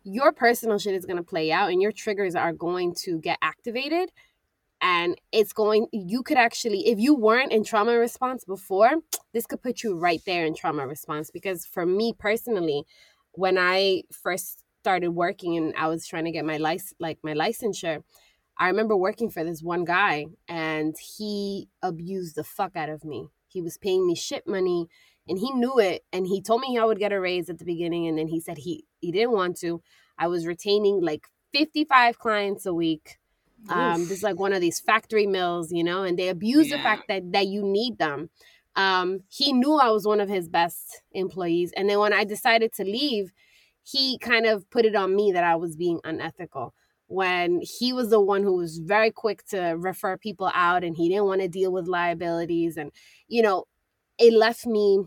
your 0.04 0.32
personal 0.32 0.80
shit 0.80 0.96
is 0.96 1.06
going 1.06 1.18
to 1.18 1.24
play 1.24 1.52
out 1.52 1.72
and 1.72 1.82
your 1.82 1.92
triggers 1.92 2.36
are 2.36 2.54
going 2.54 2.94
to 2.96 3.20
get 3.20 3.38
activated 3.42 4.12
and 4.82 5.15
it's 5.32 5.54
going 5.54 5.88
you 5.91 6.24
could 6.24 6.38
actually 6.38 6.88
if 6.88 7.00
you 7.00 7.13
weren't 7.13 7.52
in 7.52 7.63
trauma 7.63 7.98
response 7.98 8.44
before 8.44 8.91
this 9.34 9.46
could 9.46 9.62
put 9.62 9.84
you 9.84 9.98
right 9.98 10.22
there 10.26 10.46
in 10.46 10.56
trauma 10.56 10.86
response. 10.88 11.30
Because 11.32 11.65
for 11.65 11.86
me 11.86 12.13
personally 12.17 12.84
when 13.34 13.58
i 13.58 14.04
first 14.12 14.63
started 14.82 15.12
working 15.12 15.56
and 15.56 15.74
i 15.78 15.88
was 15.88 16.06
trying 16.08 16.26
to 16.26 16.32
get 16.32 16.44
my 16.44 16.58
license 16.58 16.94
like 17.00 17.17
my 17.24 17.34
licensure 17.34 18.04
i 18.58 18.67
remember 18.67 18.98
working 18.98 19.30
for 19.30 19.44
this 19.44 19.62
one 19.62 19.86
guy 19.86 20.26
and 20.48 20.96
he 21.17 21.70
abused 21.82 22.36
the 22.36 22.44
fuck 22.44 22.76
out 22.76 22.89
of 22.89 23.06
me. 23.06 23.28
He 23.48 23.62
was 23.62 23.78
paying 23.78 24.06
me 24.08 24.15
shit 24.15 24.48
money 24.48 24.88
and 25.28 25.38
he 25.38 25.52
knew 25.52 25.78
it 25.80 26.04
and 26.12 26.26
he 26.26 26.41
told 26.41 26.62
me 26.62 26.78
i 26.78 26.86
would 26.86 27.00
get 27.00 27.13
a 27.13 27.20
raise 27.20 27.50
at 27.50 27.60
the 27.60 27.65
beginning 27.65 28.08
and 28.08 28.17
then 28.17 28.28
he 28.28 28.39
said 28.39 28.58
he 28.58 28.86
he 29.00 29.12
didn't 29.12 29.32
want 29.32 29.58
to. 29.60 29.82
I 30.17 30.28
was 30.28 30.46
retaining 30.46 31.02
like 31.02 31.28
55 31.54 32.20
clients 32.20 32.65
a 32.65 32.74
week 32.74 33.17
Um, 33.69 34.02
this 34.02 34.17
is 34.17 34.24
like 34.24 34.39
one 34.39 34.54
of 34.54 34.62
these 34.62 34.80
factory 34.80 35.28
mills, 35.28 35.71
you 35.71 35.84
know, 35.84 36.04
and 36.04 36.17
they 36.17 36.30
abuse 36.30 36.69
yeah. 36.69 36.78
the 36.78 36.84
fact 36.84 37.04
that 37.08 37.32
that 37.32 37.47
you 37.47 37.63
need 37.63 37.97
them. 37.97 38.30
Um, 38.76 39.21
he 39.30 39.52
knew 39.54 39.76
I 39.76 39.89
was 39.89 40.06
one 40.06 40.21
of 40.21 40.30
his 40.30 40.47
best 40.47 41.02
employees, 41.12 41.71
and 41.76 41.89
then 41.89 42.00
when 42.00 42.13
I 42.13 42.24
decided 42.24 42.74
to 42.74 42.84
leave, 42.84 43.32
he 43.84 44.17
kind 44.17 44.45
of 44.45 44.69
put 44.69 44.86
it 44.86 44.95
on 44.95 45.15
me 45.15 45.32
that 45.34 45.43
I 45.43 45.56
was 45.56 45.76
being 45.76 46.00
unethical. 46.04 46.74
When 47.08 47.62
he 47.62 47.91
was 47.91 48.10
the 48.10 48.21
one 48.21 48.43
who 48.43 48.56
was 48.56 48.78
very 48.78 49.12
quick 49.12 49.45
to 49.50 49.76
refer 49.78 50.17
people 50.17 50.50
out, 50.54 50.84
and 50.84 50.95
he 50.95 51.10
didn't 51.10 51.26
want 51.26 51.41
to 51.41 51.47
deal 51.47 51.71
with 51.71 51.88
liabilities, 51.88 52.78
and 52.78 52.91
you 53.28 53.41
know, 53.41 53.65
it 54.17 54.34
left 54.34 54.65
me 54.65 55.06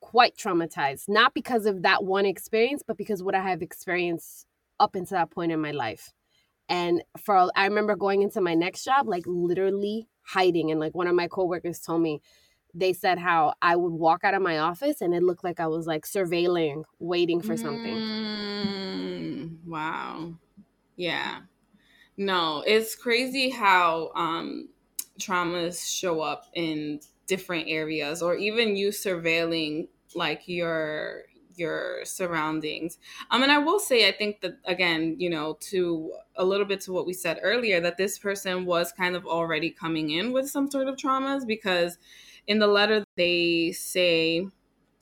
quite 0.00 0.36
traumatized, 0.36 1.08
not 1.08 1.34
because 1.34 1.66
of 1.66 1.82
that 1.82 2.04
one 2.04 2.26
experience, 2.26 2.82
but 2.86 2.96
because 2.96 3.22
what 3.22 3.34
I 3.34 3.42
have 3.42 3.62
experienced 3.62 4.46
up 4.78 4.94
until 4.94 5.16
that 5.16 5.30
point 5.30 5.50
in 5.50 5.60
my 5.60 5.70
life. 5.70 6.12
And 6.68 7.02
for 7.18 7.50
I 7.54 7.66
remember 7.66 7.96
going 7.96 8.22
into 8.22 8.40
my 8.40 8.54
next 8.54 8.84
job, 8.84 9.08
like 9.08 9.24
literally 9.26 10.08
hiding. 10.22 10.70
And 10.70 10.80
like 10.80 10.94
one 10.94 11.06
of 11.06 11.14
my 11.14 11.28
coworkers 11.28 11.80
told 11.80 12.02
me, 12.02 12.20
they 12.74 12.92
said 12.92 13.18
how 13.18 13.54
I 13.62 13.76
would 13.76 13.92
walk 13.92 14.24
out 14.24 14.34
of 14.34 14.42
my 14.42 14.58
office 14.58 15.00
and 15.00 15.14
it 15.14 15.22
looked 15.22 15.44
like 15.44 15.60
I 15.60 15.68
was 15.68 15.86
like 15.86 16.04
surveilling, 16.04 16.84
waiting 16.98 17.40
for 17.40 17.56
something. 17.56 18.02
Mm, 18.64 19.64
wow. 19.66 20.34
Yeah. 20.96 21.42
No, 22.16 22.62
it's 22.66 22.94
crazy 22.94 23.50
how 23.50 24.10
um 24.14 24.70
traumas 25.20 25.86
show 25.88 26.20
up 26.20 26.46
in 26.54 27.00
different 27.26 27.68
areas 27.68 28.22
or 28.22 28.34
even 28.34 28.76
you 28.76 28.88
surveilling 28.88 29.88
like 30.14 30.42
your 30.46 31.24
your 31.58 32.04
surroundings. 32.04 32.98
Um, 33.30 33.42
and 33.42 33.52
I 33.52 33.58
will 33.58 33.78
say, 33.78 34.08
I 34.08 34.12
think 34.12 34.40
that 34.40 34.58
again, 34.64 35.16
you 35.18 35.30
know, 35.30 35.56
to 35.60 36.12
a 36.36 36.44
little 36.44 36.66
bit 36.66 36.80
to 36.82 36.92
what 36.92 37.06
we 37.06 37.12
said 37.12 37.40
earlier, 37.42 37.80
that 37.80 37.96
this 37.96 38.18
person 38.18 38.64
was 38.64 38.92
kind 38.92 39.16
of 39.16 39.26
already 39.26 39.70
coming 39.70 40.10
in 40.10 40.32
with 40.32 40.48
some 40.48 40.70
sort 40.70 40.88
of 40.88 40.96
traumas 40.96 41.46
because 41.46 41.98
in 42.46 42.58
the 42.58 42.66
letter 42.66 43.04
they 43.16 43.72
say 43.72 44.46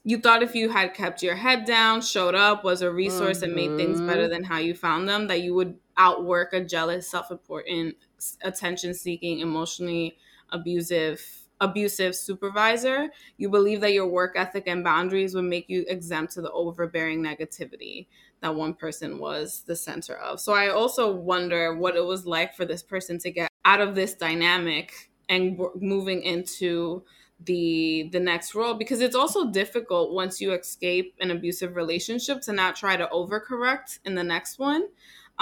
you 0.04 0.18
thought 0.18 0.42
if 0.42 0.54
you 0.54 0.68
had 0.68 0.94
kept 0.94 1.22
your 1.22 1.36
head 1.36 1.64
down, 1.64 2.00
showed 2.00 2.34
up, 2.34 2.64
was 2.64 2.82
a 2.82 2.90
resource, 2.90 3.38
mm-hmm. 3.38 3.44
and 3.44 3.54
made 3.54 3.76
things 3.76 4.00
better 4.00 4.22
mm-hmm. 4.22 4.32
than 4.32 4.44
how 4.44 4.58
you 4.58 4.74
found 4.74 5.08
them, 5.08 5.28
that 5.28 5.42
you 5.42 5.54
would 5.54 5.76
outwork 5.96 6.52
a 6.52 6.64
jealous, 6.64 7.08
self-important, 7.08 7.94
attention-seeking, 8.42 9.40
emotionally 9.40 10.16
abusive 10.50 11.41
abusive 11.62 12.14
supervisor, 12.14 13.10
you 13.38 13.48
believe 13.48 13.80
that 13.80 13.92
your 13.92 14.06
work 14.06 14.34
ethic 14.36 14.64
and 14.66 14.84
boundaries 14.84 15.34
would 15.34 15.44
make 15.44 15.68
you 15.68 15.84
exempt 15.88 16.32
to 16.34 16.42
the 16.42 16.50
overbearing 16.50 17.22
negativity 17.22 18.08
that 18.40 18.54
one 18.54 18.74
person 18.74 19.18
was 19.18 19.62
the 19.62 19.76
center 19.76 20.16
of. 20.16 20.40
So 20.40 20.52
I 20.52 20.68
also 20.68 21.14
wonder 21.14 21.74
what 21.74 21.96
it 21.96 22.04
was 22.04 22.26
like 22.26 22.54
for 22.54 22.64
this 22.64 22.82
person 22.82 23.18
to 23.20 23.30
get 23.30 23.48
out 23.64 23.80
of 23.80 23.94
this 23.94 24.14
dynamic 24.14 25.10
and 25.28 25.58
moving 25.76 26.22
into 26.22 27.04
the 27.40 28.08
the 28.12 28.20
next 28.20 28.54
role 28.54 28.74
because 28.74 29.00
it's 29.00 29.16
also 29.16 29.50
difficult 29.50 30.12
once 30.12 30.40
you 30.40 30.52
escape 30.52 31.14
an 31.20 31.30
abusive 31.30 31.74
relationship 31.74 32.40
to 32.40 32.52
not 32.52 32.76
try 32.76 32.96
to 32.96 33.06
overcorrect 33.08 33.98
in 34.04 34.14
the 34.14 34.22
next 34.22 34.58
one 34.60 34.86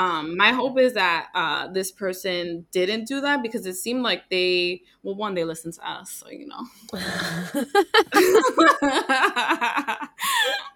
um, 0.01 0.35
my 0.35 0.53
hope 0.53 0.79
is 0.79 0.95
that 0.95 1.29
uh, 1.35 1.69
this 1.69 1.93
person 1.93 2.65
didn't 2.73 3.07
do 3.07 3.21
that 3.21 3.43
because 3.43 3.67
it 3.67 3.75
seemed 3.75 4.03
like 4.03 4.31
they, 4.31 4.81
well, 5.03 5.15
one, 5.15 5.35
they 5.35 5.45
listened 5.45 5.75
to 5.75 5.87
us, 5.87 6.11
so 6.11 6.31
you 6.31 6.49
know. 6.49 6.65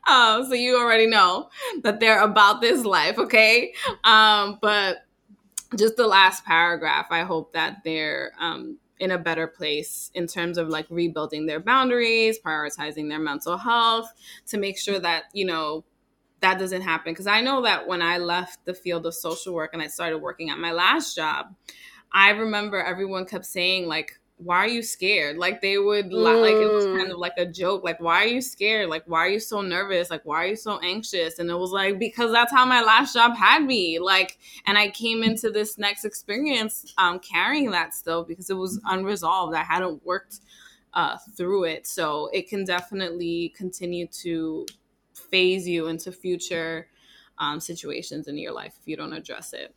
um, 0.06 0.44
so 0.46 0.52
you 0.52 0.78
already 0.78 1.06
know 1.06 1.48
that 1.84 2.00
they're 2.00 2.20
about 2.20 2.60
this 2.60 2.84
life, 2.84 3.18
okay? 3.18 3.72
Um, 4.04 4.58
but 4.60 5.06
just 5.74 5.96
the 5.96 6.06
last 6.06 6.44
paragraph, 6.44 7.06
I 7.10 7.22
hope 7.22 7.54
that 7.54 7.78
they're 7.82 8.32
um, 8.38 8.76
in 8.98 9.10
a 9.10 9.18
better 9.18 9.46
place 9.46 10.10
in 10.12 10.26
terms 10.26 10.58
of 10.58 10.68
like 10.68 10.84
rebuilding 10.90 11.46
their 11.46 11.60
boundaries, 11.60 12.38
prioritizing 12.44 13.08
their 13.08 13.20
mental 13.20 13.56
health 13.56 14.12
to 14.48 14.58
make 14.58 14.78
sure 14.78 14.98
that, 14.98 15.24
you 15.32 15.46
know, 15.46 15.82
that 16.44 16.58
doesn't 16.58 16.82
happen 16.82 17.12
because 17.12 17.26
I 17.26 17.40
know 17.40 17.62
that 17.62 17.88
when 17.88 18.02
I 18.02 18.18
left 18.18 18.66
the 18.66 18.74
field 18.74 19.06
of 19.06 19.14
social 19.14 19.54
work 19.54 19.70
and 19.72 19.80
I 19.80 19.86
started 19.86 20.18
working 20.18 20.50
at 20.50 20.58
my 20.58 20.72
last 20.72 21.16
job, 21.16 21.54
I 22.12 22.30
remember 22.32 22.82
everyone 22.82 23.24
kept 23.24 23.46
saying 23.46 23.88
like 23.88 24.20
why 24.36 24.58
are 24.58 24.68
you 24.68 24.82
scared? 24.82 25.38
Like 25.38 25.62
they 25.62 25.78
would 25.78 26.10
mm. 26.10 26.42
like 26.42 26.56
it 26.56 26.70
was 26.70 26.84
kind 26.84 27.10
of 27.10 27.18
like 27.18 27.32
a 27.38 27.46
joke. 27.46 27.82
Like 27.82 27.98
why 27.98 28.24
are 28.24 28.26
you 28.26 28.42
scared? 28.42 28.90
Like 28.90 29.04
why 29.06 29.20
are 29.20 29.28
you 29.28 29.40
so 29.40 29.62
nervous? 29.62 30.10
Like 30.10 30.26
why 30.26 30.44
are 30.44 30.48
you 30.48 30.56
so 30.56 30.78
anxious? 30.80 31.38
And 31.38 31.48
it 31.48 31.54
was 31.54 31.70
like 31.70 31.98
because 31.98 32.30
that's 32.30 32.52
how 32.52 32.66
my 32.66 32.82
last 32.82 33.14
job 33.14 33.34
had 33.36 33.64
me. 33.64 33.98
Like 33.98 34.38
and 34.66 34.76
I 34.76 34.90
came 34.90 35.22
into 35.22 35.50
this 35.50 35.78
next 35.78 36.04
experience 36.04 36.92
um 36.98 37.20
carrying 37.20 37.70
that 37.70 37.94
still 37.94 38.22
because 38.22 38.50
it 38.50 38.58
was 38.58 38.78
unresolved. 38.84 39.54
I 39.54 39.62
hadn't 39.62 40.04
worked 40.04 40.40
uh 40.92 41.16
through 41.38 41.64
it. 41.64 41.86
So 41.86 42.28
it 42.34 42.50
can 42.50 42.64
definitely 42.66 43.54
continue 43.56 44.08
to 44.24 44.66
phase 45.14 45.66
you 45.66 45.86
into 45.86 46.12
future 46.12 46.88
um, 47.38 47.60
situations 47.60 48.28
in 48.28 48.38
your 48.38 48.52
life 48.52 48.74
if 48.80 48.86
you 48.86 48.96
don't 48.96 49.12
address 49.12 49.52
it. 49.52 49.74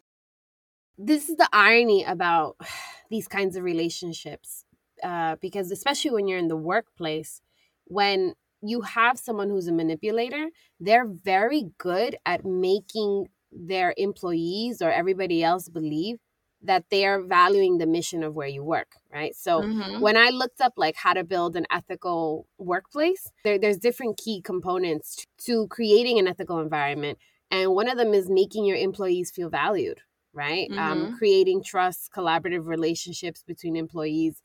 This 0.97 1.29
is 1.29 1.37
the 1.37 1.49
irony 1.53 2.03
about 2.03 2.57
these 3.09 3.27
kinds 3.27 3.55
of 3.55 3.63
relationships, 3.63 4.65
uh, 5.03 5.35
because 5.41 5.71
especially 5.71 6.11
when 6.11 6.27
you're 6.27 6.39
in 6.39 6.47
the 6.47 6.57
workplace, 6.57 7.41
when 7.85 8.33
you 8.61 8.81
have 8.81 9.17
someone 9.19 9.49
who's 9.49 9.67
a 9.67 9.71
manipulator, 9.71 10.47
they're 10.79 11.07
very 11.07 11.69
good 11.77 12.17
at 12.25 12.45
making 12.45 13.27
their 13.51 13.93
employees 13.97 14.81
or 14.81 14.91
everybody 14.91 15.43
else 15.43 15.69
believe 15.69 16.17
that 16.61 16.85
they 16.89 17.05
are 17.05 17.21
valuing 17.21 17.77
the 17.77 17.85
mission 17.85 18.23
of 18.23 18.33
where 18.33 18.47
you 18.47 18.63
work 18.63 18.93
right 19.13 19.35
so 19.35 19.61
mm-hmm. 19.61 19.99
when 20.01 20.17
i 20.17 20.29
looked 20.29 20.61
up 20.61 20.73
like 20.77 20.95
how 20.95 21.13
to 21.13 21.23
build 21.23 21.55
an 21.55 21.65
ethical 21.71 22.47
workplace 22.57 23.31
there, 23.43 23.59
there's 23.59 23.77
different 23.77 24.17
key 24.17 24.41
components 24.41 25.25
to 25.37 25.67
creating 25.67 26.17
an 26.17 26.27
ethical 26.27 26.59
environment 26.59 27.17
and 27.51 27.73
one 27.73 27.87
of 27.89 27.97
them 27.97 28.13
is 28.13 28.29
making 28.29 28.65
your 28.65 28.77
employees 28.77 29.31
feel 29.31 29.49
valued 29.49 29.99
right 30.33 30.69
um, 30.71 30.77
mm-hmm. 30.77 31.05
um, 31.05 31.17
creating 31.17 31.63
trust 31.63 32.09
collaborative 32.15 32.65
relationships 32.65 33.43
between 33.45 33.75
employees 33.75 34.41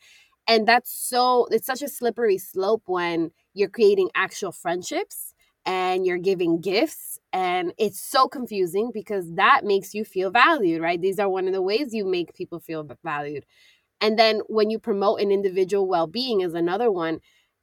and 0.46 0.66
that's 0.66 0.92
so 0.92 1.46
it's 1.50 1.66
such 1.66 1.82
a 1.82 1.88
slippery 1.88 2.38
slope 2.38 2.82
when 2.86 3.30
you're 3.54 3.68
creating 3.68 4.10
actual 4.14 4.52
friendships 4.52 5.31
and 5.64 6.04
you're 6.04 6.18
giving 6.18 6.60
gifts 6.60 7.18
and 7.32 7.72
it's 7.78 8.00
so 8.00 8.28
confusing 8.28 8.90
because 8.92 9.32
that 9.34 9.64
makes 9.64 9.94
you 9.94 10.04
feel 10.04 10.30
valued 10.30 10.82
right? 10.82 11.00
These 11.00 11.18
are 11.18 11.28
one 11.28 11.46
of 11.46 11.52
the 11.52 11.62
ways 11.62 11.94
you 11.94 12.04
make 12.04 12.34
people 12.34 12.60
feel 12.60 12.88
valued. 13.04 13.44
And 14.00 14.18
then 14.18 14.40
when 14.48 14.70
you 14.70 14.78
promote 14.78 15.20
an 15.20 15.30
individual 15.30 15.86
well-being 15.86 16.40
is 16.40 16.54
another 16.54 16.90
one 16.90 17.20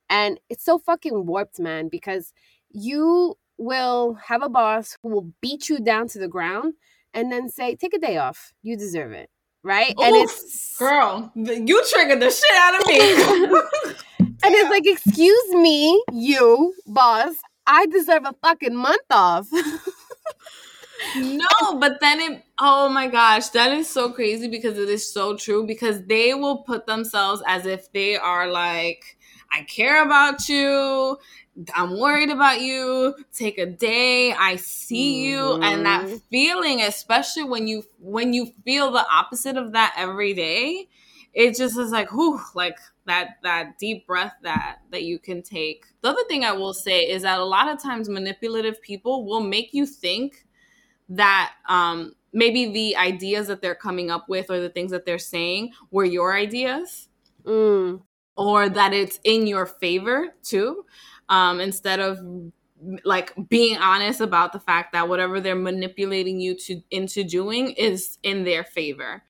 and 0.09 0.39
it's 0.49 0.63
so 0.63 0.79
fucking 0.79 1.25
warped 1.25 1.59
man 1.59 1.89
because 1.89 2.33
you 2.71 3.35
will 3.57 4.13
have 4.15 4.41
a 4.41 4.49
boss 4.49 4.97
who 5.03 5.09
will 5.09 5.31
beat 5.41 5.69
you 5.69 5.79
down 5.79 6.07
to 6.07 6.19
the 6.19 6.27
ground 6.27 6.73
and 7.13 7.31
then 7.31 7.49
say 7.49 7.75
take 7.75 7.93
a 7.93 7.99
day 7.99 8.17
off. 8.17 8.53
You 8.63 8.77
deserve 8.77 9.11
it. 9.11 9.29
Right? 9.61 9.91
Oof, 9.91 10.05
and 10.05 10.15
it's 10.15 10.77
girl 10.77 11.31
you 11.35 11.83
triggered 11.91 12.21
the 12.21 12.31
shit 12.31 12.55
out 12.55 12.81
of 12.81 12.87
me. 12.87 13.95
And 14.41 14.55
it's 14.55 14.69
like 14.69 14.85
excuse 14.85 15.49
me 15.49 16.01
you 16.13 16.73
boss 16.87 17.35
I 17.69 17.85
deserve 17.85 18.23
a 18.25 18.33
fucking 18.41 18.75
month 18.75 19.05
off. 19.11 19.47
no, 21.15 21.47
but 21.79 21.99
then 22.01 22.19
it, 22.19 22.43
oh 22.59 22.89
my 22.89 23.07
gosh, 23.07 23.49
that 23.49 23.71
is 23.71 23.87
so 23.87 24.11
crazy 24.11 24.47
because 24.47 24.79
it 24.79 24.89
is 24.89 25.13
so 25.13 25.37
true 25.37 25.67
because 25.67 26.03
they 26.07 26.33
will 26.33 26.63
put 26.63 26.87
themselves 26.87 27.43
as 27.45 27.67
if 27.67 27.91
they 27.93 28.17
are 28.17 28.49
like, 28.51 29.17
I 29.53 29.61
care 29.63 30.03
about 30.03 30.49
you. 30.49 31.17
I'm 31.75 31.99
worried 31.99 32.31
about 32.31 32.61
you. 32.61 33.13
Take 33.33 33.59
a 33.59 33.67
day. 33.67 34.33
I 34.33 34.55
see 34.55 35.27
you. 35.27 35.37
Mm-hmm. 35.37 35.63
And 35.63 35.85
that 35.85 36.05
mm-hmm. 36.05 36.17
feeling, 36.31 36.81
especially 36.81 37.43
when 37.43 37.67
you 37.67 37.83
when 37.99 38.33
you 38.33 38.51
feel 38.65 38.91
the 38.91 39.05
opposite 39.11 39.57
of 39.57 39.73
that 39.73 39.93
every 39.95 40.33
day, 40.33 40.87
it 41.33 41.55
just 41.55 41.77
is 41.77 41.91
like, 41.91 42.11
whew, 42.11 42.39
like 42.55 42.77
that 43.09 43.37
that 43.43 43.77
deep 43.77 44.05
breath 44.07 44.33
that 44.43 44.77
that 44.91 45.03
you 45.03 45.19
can 45.19 45.41
take. 45.41 45.85
The 46.01 46.09
other 46.09 46.23
thing 46.27 46.45
I 46.45 46.51
will 46.51 46.73
say 46.73 47.01
is 47.01 47.23
that 47.23 47.39
a 47.39 47.43
lot 47.43 47.67
of 47.67 47.81
times 47.81 48.07
manipulative 48.07 48.81
people 48.81 49.25
will 49.25 49.41
make 49.41 49.73
you 49.73 49.85
think 49.85 50.45
that 51.09 51.53
um, 51.67 52.13
maybe 52.33 52.71
the 52.71 52.95
ideas 52.95 53.47
that 53.47 53.61
they're 53.61 53.75
coming 53.75 54.11
up 54.11 54.29
with 54.29 54.49
or 54.49 54.59
the 54.59 54.69
things 54.69 54.91
that 54.91 55.05
they're 55.05 55.17
saying 55.17 55.71
were 55.91 56.05
your 56.05 56.35
ideas, 56.35 57.09
mm. 57.43 58.01
or 58.37 58.69
that 58.69 58.93
it's 58.93 59.19
in 59.23 59.47
your 59.47 59.65
favor 59.65 60.27
too, 60.43 60.85
um, 61.29 61.59
instead 61.59 61.99
of 61.99 62.19
like 63.03 63.33
being 63.49 63.77
honest 63.77 64.21
about 64.21 64.53
the 64.53 64.59
fact 64.59 64.93
that 64.93 65.09
whatever 65.09 65.41
they're 65.41 65.55
manipulating 65.55 66.39
you 66.39 66.55
to 66.55 66.81
into 66.91 67.23
doing 67.23 67.71
is 67.71 68.17
in 68.23 68.43
their 68.45 68.63
favor 68.63 69.23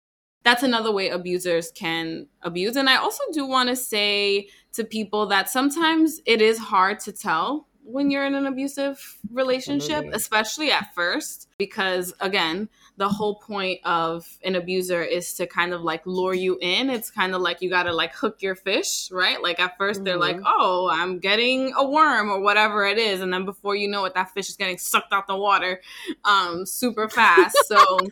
that's 0.50 0.64
another 0.64 0.92
way 0.92 1.10
abusers 1.10 1.72
can 1.72 2.26
abuse. 2.42 2.76
And 2.76 2.90
I 2.90 2.96
also 2.96 3.24
do 3.34 3.46
want 3.46 3.70
to 3.70 3.76
say 3.76 4.50
to 4.74 4.84
people 4.84 5.28
that 5.28 5.48
sometimes 5.48 6.22
it 6.26 6.42
is 6.42 6.58
hard 6.58 7.00
to 7.02 7.12
tell 7.12 7.68
when 7.84 8.10
you're 8.10 8.26
in 8.26 8.34
an 8.34 8.48
abusive 8.48 9.20
relationship, 9.32 9.92
Absolutely. 9.92 10.18
especially 10.18 10.72
at 10.72 10.94
first. 10.96 11.50
because 11.60 12.14
again 12.22 12.70
the 12.98 13.08
whole 13.08 13.36
point 13.36 13.80
of 13.84 14.26
an 14.44 14.56
abuser 14.56 15.04
is 15.04 15.34
to 15.34 15.46
kind 15.46 15.74
of 15.74 15.82
like 15.82 16.02
lure 16.06 16.34
you 16.34 16.58
in 16.62 16.90
it's 16.90 17.12
kind 17.12 17.36
of 17.36 17.42
like 17.42 17.62
you 17.62 17.70
got 17.70 17.84
to 17.84 17.94
like 17.94 18.16
hook 18.16 18.42
your 18.42 18.56
fish 18.56 19.10
right 19.12 19.44
like 19.44 19.60
at 19.60 19.78
1st 19.78 19.98
they 19.98 20.04
they're 20.04 20.18
like 20.18 20.38
mm-hmm. 20.38 20.46
oh 20.48 20.90
i'm 20.92 21.20
getting 21.20 21.74
a 21.78 21.88
worm 21.88 22.30
or 22.32 22.40
whatever 22.40 22.86
it 22.86 22.98
is 22.98 23.22
and 23.22 23.32
then 23.32 23.46
before 23.46 23.76
you 23.76 23.90
know 23.90 24.06
it 24.06 24.14
that 24.14 24.32
fish 24.32 24.50
is 24.50 24.56
getting 24.56 24.78
sucked 24.78 25.12
out 25.12 25.28
the 25.28 25.36
water 25.36 25.82
um 26.24 26.66
super 26.66 27.10
fast 27.10 27.58
so 27.68 27.78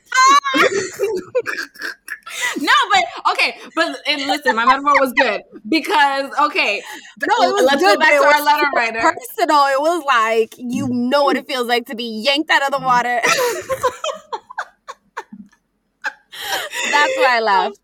no 2.60 2.74
but 2.92 3.32
okay 3.32 3.58
but 3.76 3.98
and 4.08 4.22
listen 4.28 4.56
my 4.56 4.66
metaphor 4.66 4.94
was 5.00 5.14
good 5.14 5.42
because 5.70 6.32
okay 6.40 6.82
no 7.28 7.36
it 7.44 7.54
was 7.54 7.66
let's 7.66 7.82
good, 7.82 7.96
go 7.96 8.00
back 8.00 8.12
to 8.12 8.26
our 8.26 8.44
letter 8.44 8.70
writer 8.76 9.00
personal 9.00 9.66
it 9.68 9.80
was 9.80 10.04
like 10.06 10.54
you 10.58 10.88
know 10.88 11.24
what 11.24 11.38
it 11.38 11.48
feels 11.48 11.68
like 11.68 11.86
to 11.86 11.96
be 11.96 12.22
yanked 12.24 12.50
out 12.50 12.64
of 12.64 12.72
the 12.72 12.86
water 12.86 13.22
That's 16.92 17.18
why 17.18 17.38
I 17.38 17.40
laughed. 17.40 17.80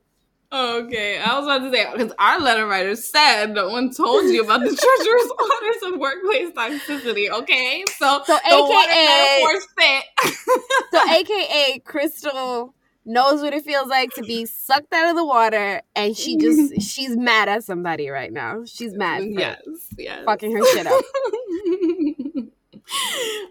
Okay, 0.54 1.18
I 1.18 1.40
was 1.40 1.46
about 1.46 1.66
to 1.66 1.76
say 1.76 1.92
because 1.92 2.14
our 2.20 2.40
letter 2.40 2.68
writer 2.68 2.96
said 2.96 3.56
no 3.56 3.70
one 3.70 3.92
told 3.92 4.26
you 4.26 4.44
about 4.44 4.60
the 4.60 4.68
treacherous 4.76 5.32
waters 5.40 5.94
of 5.94 6.00
workplace 6.00 6.52
toxicity. 6.52 7.32
Okay, 7.32 7.84
so 7.98 8.22
so 8.24 8.38
AKA 8.38 9.46
fit. 9.80 10.04
so 10.94 11.12
AKA 11.12 11.80
Crystal 11.80 12.76
knows 13.06 13.42
what 13.42 13.54
it 13.54 13.64
feels 13.64 13.88
like 13.88 14.12
to 14.12 14.22
be 14.22 14.46
sucked 14.46 14.94
out 14.94 15.10
of 15.10 15.16
the 15.16 15.26
water, 15.26 15.82
and 15.96 16.16
she 16.16 16.38
just 16.38 16.82
she's 16.90 17.16
mad 17.18 17.50
at 17.50 17.64
somebody 17.64 18.10
right 18.10 18.32
now. 18.32 18.64
She's 18.66 18.94
mad. 18.94 19.24
Yes, 19.26 19.60
yes, 19.98 20.24
fucking 20.26 20.56
her 20.56 20.66
shit 20.74 20.88
up. 20.88 21.04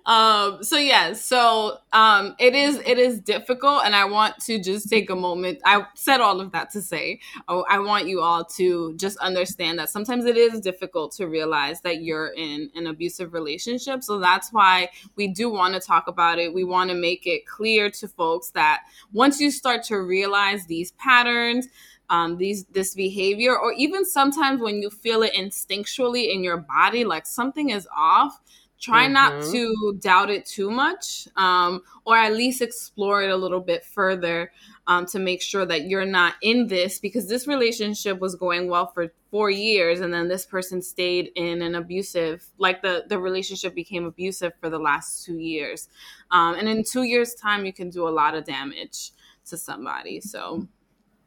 um 0.07 0.62
so 0.62 0.76
yeah 0.76 1.12
so 1.12 1.78
um 1.93 2.34
it 2.38 2.55
is 2.55 2.76
it 2.84 2.99
is 2.99 3.20
difficult 3.20 3.82
and 3.84 3.95
i 3.95 4.05
want 4.05 4.36
to 4.38 4.61
just 4.61 4.88
take 4.88 5.11
a 5.11 5.16
moment 5.16 5.59
i 5.64 5.84
said 5.95 6.20
all 6.20 6.40
of 6.40 6.51
that 6.53 6.70
to 6.70 6.80
say 6.80 7.20
oh, 7.49 7.64
i 7.70 7.78
want 7.78 8.07
you 8.07 8.20
all 8.20 8.45
to 8.45 8.95
just 8.97 9.16
understand 9.18 9.78
that 9.78 9.88
sometimes 9.88 10.24
it 10.24 10.36
is 10.36 10.61
difficult 10.61 11.12
to 11.12 11.26
realize 11.28 11.80
that 11.82 12.03
you're 12.03 12.32
in 12.36 12.68
an 12.74 12.86
abusive 12.86 13.32
relationship 13.32 14.03
so 14.03 14.18
that's 14.18 14.53
why 14.53 14.88
we 15.16 15.28
do 15.28 15.51
want 15.51 15.74
to 15.74 15.80
talk 15.80 16.09
about 16.09 16.38
it. 16.38 16.53
We 16.53 16.64
want 16.64 16.90
to 16.90 16.97
make 16.97 17.26
it 17.26 17.47
clear 17.47 17.90
to 17.90 18.09
folks 18.09 18.51
that 18.51 18.82
once 19.12 19.40
you 19.40 19.51
start 19.51 19.84
to 19.84 19.97
realize 19.97 20.66
these 20.66 20.93
patterns 20.93 21.68
um, 22.11 22.36
these 22.36 22.64
this 22.66 22.95
behavior 22.95 23.57
or 23.57 23.72
even 23.72 24.05
sometimes 24.05 24.61
when 24.61 24.82
you 24.82 24.90
feel 24.90 25.22
it 25.22 25.32
instinctually 25.32 26.34
in 26.34 26.45
your 26.45 26.59
body 26.59 27.05
like 27.05 27.26
something 27.26 27.70
is 27.70 27.88
off 27.97 28.38
try 28.83 29.05
mm-hmm. 29.05 29.12
not 29.12 29.45
to 29.53 29.97
doubt 30.01 30.28
it 30.28 30.45
too 30.45 30.70
much 30.70 31.28
um, 31.37 31.80
or 32.05 32.16
at 32.16 32.35
least 32.35 32.61
explore 32.61 33.22
it 33.22 33.30
a 33.30 33.37
little 33.37 33.61
bit 33.61 33.85
further 33.85 34.51
um, 34.89 35.07
to 35.07 35.20
make 35.20 35.41
sure 35.41 35.64
that 35.64 35.85
you're 35.85 36.05
not 36.05 36.35
in 36.43 36.66
this 36.66 36.99
because 36.99 37.28
this 37.28 37.47
relationship 37.47 38.18
was 38.18 38.35
going 38.35 38.68
well 38.68 38.89
for 38.89 39.12
four 39.30 39.49
years 39.51 40.01
and 40.01 40.12
then 40.12 40.28
this 40.28 40.45
person 40.45 40.83
stayed 40.83 41.30
in 41.37 41.62
an 41.62 41.76
abusive 41.76 42.45
like 42.59 42.83
the 42.83 43.05
the 43.09 43.18
relationship 43.18 43.74
became 43.74 44.05
abusive 44.05 44.53
for 44.61 44.68
the 44.68 44.78
last 44.78 45.24
two 45.24 45.39
years 45.39 45.89
um, 46.33 46.57
and 46.57 46.68
in 46.68 46.83
two 46.83 47.05
years 47.05 47.35
time 47.35 47.64
you 47.64 47.72
can 47.72 47.89
do 47.89 48.07
a 48.07 48.11
lot 48.11 48.35
of 48.35 48.45
damage 48.45 49.12
to 49.45 49.57
somebody 49.57 50.20
so 50.20 50.66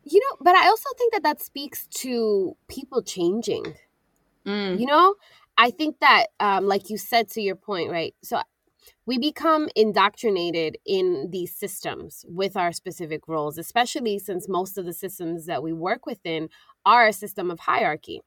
you 0.04 0.20
know 0.20 0.38
but 0.42 0.56
i 0.56 0.68
also 0.68 0.90
think 0.98 1.14
that 1.14 1.24
that 1.24 1.42
speaks 1.42 1.88
to 1.88 2.56
people 2.68 3.02
changing 3.02 3.64
mm. 4.46 4.80
you 4.80 4.86
know 4.86 5.16
I 5.58 5.72
think 5.72 5.98
that, 6.02 6.28
um, 6.40 6.66
like 6.66 6.90
you 6.90 6.98
said 6.98 7.30
to 7.32 7.42
your 7.42 7.56
point, 7.56 7.90
right? 7.92 8.14
So 8.24 8.42
we 9.06 9.20
become 9.20 9.70
indoctrinated 9.76 10.78
in 10.86 11.30
these 11.32 11.56
systems 11.56 12.26
with 12.28 12.58
our 12.58 12.74
specific 12.74 13.28
roles, 13.28 13.58
especially 13.58 14.20
since 14.20 14.50
most 14.50 14.78
of 14.78 14.86
the 14.86 14.94
systems 14.94 15.48
that 15.48 15.64
we 15.64 15.74
work 15.74 16.06
within 16.06 16.50
are 16.86 17.08
a 17.08 17.14
system 17.14 17.52
of 17.52 17.62
hierarchy. 17.62 18.22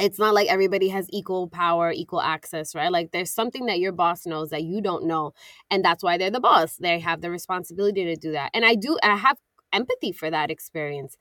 It's 0.00 0.18
not 0.18 0.34
like 0.34 0.48
everybody 0.48 0.88
has 0.90 1.06
equal 1.10 1.48
power, 1.48 1.92
equal 1.92 2.22
access, 2.22 2.74
right? 2.74 2.92
Like 2.92 3.12
there's 3.12 3.30
something 3.32 3.66
that 3.66 3.80
your 3.80 3.92
boss 3.92 4.26
knows 4.26 4.50
that 4.50 4.64
you 4.64 4.80
don't 4.82 5.06
know. 5.06 5.32
And 5.70 5.84
that's 5.84 6.02
why 6.04 6.18
they're 6.18 6.30
the 6.30 6.40
boss. 6.40 6.76
They 6.76 7.00
have 7.00 7.20
the 7.20 7.30
responsibility 7.30 8.04
to 8.04 8.16
do 8.16 8.32
that. 8.32 8.50
And 8.54 8.64
I 8.64 8.76
do, 8.76 8.98
I 9.02 9.16
have 9.16 9.38
empathy 9.72 10.12
for 10.12 10.30
that 10.30 10.50
experience. 10.50 11.16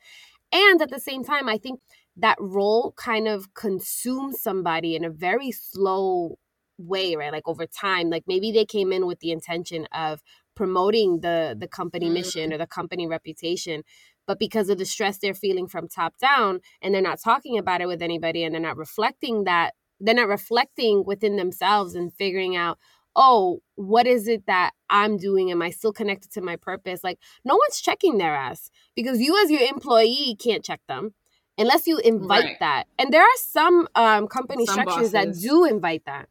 And 0.52 0.82
at 0.82 0.90
the 0.90 1.00
same 1.00 1.24
time, 1.24 1.48
I 1.48 1.58
think 1.58 1.80
that 2.20 2.38
role 2.40 2.94
kind 2.98 3.28
of 3.28 3.54
consumes 3.54 4.42
somebody 4.42 4.96
in 4.96 5.04
a 5.04 5.10
very 5.10 5.52
slow 5.52 6.38
way 6.78 7.16
right? 7.16 7.32
Like 7.32 7.48
over 7.48 7.66
time 7.66 8.10
like 8.10 8.24
maybe 8.28 8.52
they 8.52 8.66
came 8.66 8.92
in 8.92 9.06
with 9.06 9.20
the 9.20 9.32
intention 9.32 9.88
of 9.94 10.22
promoting 10.56 11.22
the 11.22 11.56
the 11.58 11.68
company 11.68 12.10
mission 12.10 12.50
mm. 12.50 12.54
or 12.54 12.58
the 12.58 12.68
company 12.68 13.08
reputation 13.08 13.82
but 14.28 14.38
because 14.38 14.68
of 14.70 14.78
the 14.78 14.86
stress 14.86 15.18
they're 15.18 15.34
feeling 15.34 15.68
from 15.70 15.88
top 15.88 16.18
down 16.18 16.60
and 16.82 16.94
they're 16.94 17.02
not 17.02 17.18
talking 17.22 17.58
about 17.58 17.80
it 17.80 17.88
with 17.88 18.02
anybody 18.02 18.44
and 18.44 18.54
they're 18.54 18.62
not 18.62 18.76
reflecting 18.76 19.46
that 19.46 19.74
they're 20.02 20.14
not 20.14 20.28
reflecting 20.28 21.04
within 21.06 21.38
themselves 21.38 21.96
and 21.96 22.14
figuring 22.14 22.58
out 22.58 22.78
oh 23.16 23.62
what 23.76 24.06
is 24.06 24.28
it 24.28 24.46
that 24.48 24.72
i'm 24.90 25.16
doing? 25.16 25.50
Am 25.50 25.62
i 25.62 25.70
still 25.70 25.94
connected 25.94 26.30
to 26.34 26.42
my 26.42 26.58
purpose? 26.58 27.06
Like 27.06 27.20
no 27.46 27.56
one's 27.56 27.80
checking 27.80 28.18
their 28.18 28.36
ass 28.36 28.70
because 28.96 29.22
you 29.22 29.42
as 29.42 29.50
your 29.50 29.62
employee 29.62 30.36
can't 30.38 30.66
check 30.66 30.82
them 30.90 31.14
unless 31.60 31.86
you 31.86 32.00
invite 32.00 32.44
right. 32.44 32.60
that. 32.60 32.86
And 32.98 33.14
there 33.14 33.22
are 33.22 33.38
some 33.38 33.88
um, 33.96 34.28
company 34.28 34.66
some 34.66 34.74
structures 34.74 35.12
bosses. 35.12 35.42
that 35.42 35.48
do 35.48 35.66
invite 35.66 36.06
that. 36.06 36.30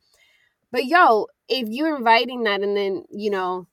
But 0.72 0.87
yo, 0.87 1.26
if 1.49 1.68
you're 1.68 1.97
inviting 1.97 2.45
that 2.45 2.62
and 2.62 2.76
then, 2.76 3.05
you 3.11 3.31
know, 3.31 3.68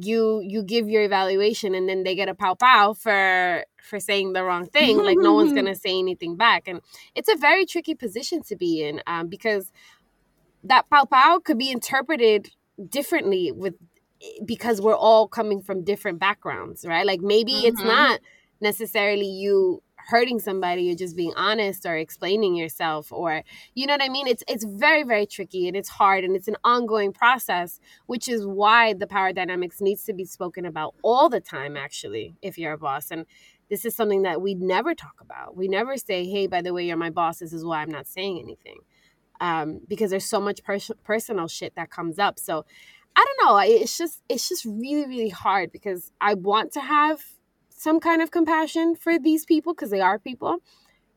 you 0.00 0.40
you 0.44 0.62
give 0.62 0.88
your 0.88 1.04
evaluation 1.04 1.74
and 1.74 1.88
then 1.88 2.02
they 2.02 2.16
get 2.16 2.28
a 2.28 2.34
pow 2.34 2.54
pow 2.54 2.94
for 2.94 3.64
for 3.80 4.00
saying 4.00 4.32
the 4.32 4.42
wrong 4.42 4.66
thing 4.66 4.98
like 4.98 5.18
no 5.18 5.34
one's 5.34 5.52
gonna 5.52 5.74
say 5.86 5.96
anything 5.96 6.36
back 6.36 6.66
and 6.66 6.80
it's 7.14 7.28
a 7.28 7.36
very 7.36 7.64
tricky 7.64 7.94
position 7.94 8.42
to 8.42 8.56
be 8.56 8.82
in 8.82 9.00
um, 9.06 9.28
because 9.28 9.70
that 10.64 10.88
pow 10.90 11.04
pow 11.04 11.38
could 11.38 11.58
be 11.58 11.70
interpreted 11.70 12.50
differently 12.88 13.52
with 13.52 13.74
because 14.44 14.80
we're 14.80 14.96
all 14.96 15.28
coming 15.28 15.62
from 15.62 15.84
different 15.84 16.18
backgrounds 16.18 16.84
right 16.84 17.06
like 17.06 17.20
maybe 17.20 17.52
mm-hmm. 17.52 17.66
it's 17.66 17.82
not 17.82 18.18
necessarily 18.60 19.26
you 19.26 19.80
hurting 20.06 20.38
somebody 20.38 20.82
you're 20.82 20.94
just 20.94 21.16
being 21.16 21.32
honest 21.34 21.86
or 21.86 21.96
explaining 21.96 22.54
yourself 22.54 23.10
or 23.10 23.42
you 23.74 23.86
know 23.86 23.94
what 23.94 24.02
i 24.02 24.08
mean? 24.08 24.26
It's 24.26 24.44
it's 24.46 24.64
very 24.64 25.02
very 25.02 25.26
tricky 25.26 25.66
and 25.66 25.76
it's 25.76 25.88
hard 25.88 26.24
and 26.24 26.36
it's 26.36 26.48
an 26.48 26.56
ongoing 26.64 27.12
process 27.12 27.80
which 28.06 28.28
is 28.28 28.46
why 28.46 28.92
the 28.92 29.06
power 29.06 29.32
dynamics 29.32 29.80
needs 29.80 30.04
to 30.04 30.12
be 30.12 30.24
spoken 30.24 30.66
about 30.66 30.94
all 31.02 31.28
the 31.28 31.40
time 31.40 31.76
actually 31.76 32.36
if 32.42 32.58
you're 32.58 32.74
a 32.74 32.78
boss. 32.78 33.10
And 33.10 33.26
this 33.70 33.84
is 33.84 33.94
something 33.94 34.22
that 34.22 34.42
we 34.42 34.54
never 34.54 34.94
talk 34.94 35.20
about. 35.20 35.56
We 35.56 35.68
never 35.68 35.96
say 35.96 36.26
hey 36.26 36.46
by 36.46 36.60
the 36.62 36.74
way 36.74 36.86
you're 36.86 36.96
my 36.96 37.10
boss. 37.10 37.38
This 37.38 37.52
is 37.52 37.64
why 37.64 37.80
i'm 37.80 37.90
not 37.90 38.06
saying 38.06 38.38
anything. 38.38 38.80
Um, 39.40 39.80
because 39.88 40.10
there's 40.10 40.24
so 40.24 40.40
much 40.40 40.62
pers- 40.62 40.90
personal 41.02 41.48
shit 41.48 41.74
that 41.76 41.90
comes 41.90 42.18
up. 42.18 42.38
So 42.38 42.64
i 43.16 43.24
don't 43.24 43.46
know. 43.46 43.58
It's 43.58 43.96
just 43.96 44.22
it's 44.28 44.48
just 44.48 44.64
really 44.64 45.06
really 45.06 45.30
hard 45.30 45.72
because 45.72 46.12
i 46.20 46.34
want 46.34 46.72
to 46.72 46.80
have 46.80 47.22
some 47.76 48.00
kind 48.00 48.22
of 48.22 48.30
compassion 48.30 48.96
for 48.96 49.18
these 49.18 49.44
people 49.44 49.74
because 49.74 49.90
they 49.90 50.00
are 50.00 50.18
people. 50.18 50.58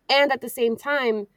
And 0.10 0.32
at 0.32 0.42
the 0.42 0.50
same 0.50 0.76
time, 0.76 1.28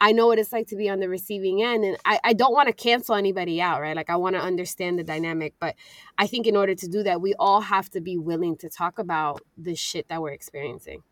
I 0.00 0.12
know 0.12 0.26
what 0.26 0.38
it's 0.38 0.52
like 0.52 0.66
to 0.68 0.76
be 0.76 0.88
on 0.88 1.00
the 1.00 1.08
receiving 1.08 1.62
end. 1.62 1.84
And 1.84 1.98
I, 2.06 2.18
I 2.24 2.32
don't 2.32 2.54
want 2.54 2.68
to 2.68 2.72
cancel 2.72 3.14
anybody 3.14 3.60
out, 3.60 3.82
right? 3.82 3.94
Like, 3.94 4.08
I 4.08 4.16
want 4.16 4.34
to 4.34 4.40
understand 4.40 4.98
the 4.98 5.04
dynamic. 5.04 5.54
But 5.60 5.74
I 6.16 6.26
think 6.26 6.46
in 6.46 6.56
order 6.56 6.74
to 6.74 6.88
do 6.88 7.02
that, 7.02 7.20
we 7.20 7.34
all 7.38 7.60
have 7.60 7.90
to 7.90 8.00
be 8.00 8.16
willing 8.16 8.56
to 8.58 8.70
talk 8.70 8.98
about 8.98 9.42
the 9.58 9.74
shit 9.74 10.08
that 10.08 10.22
we're 10.22 10.32
experiencing. 10.32 11.02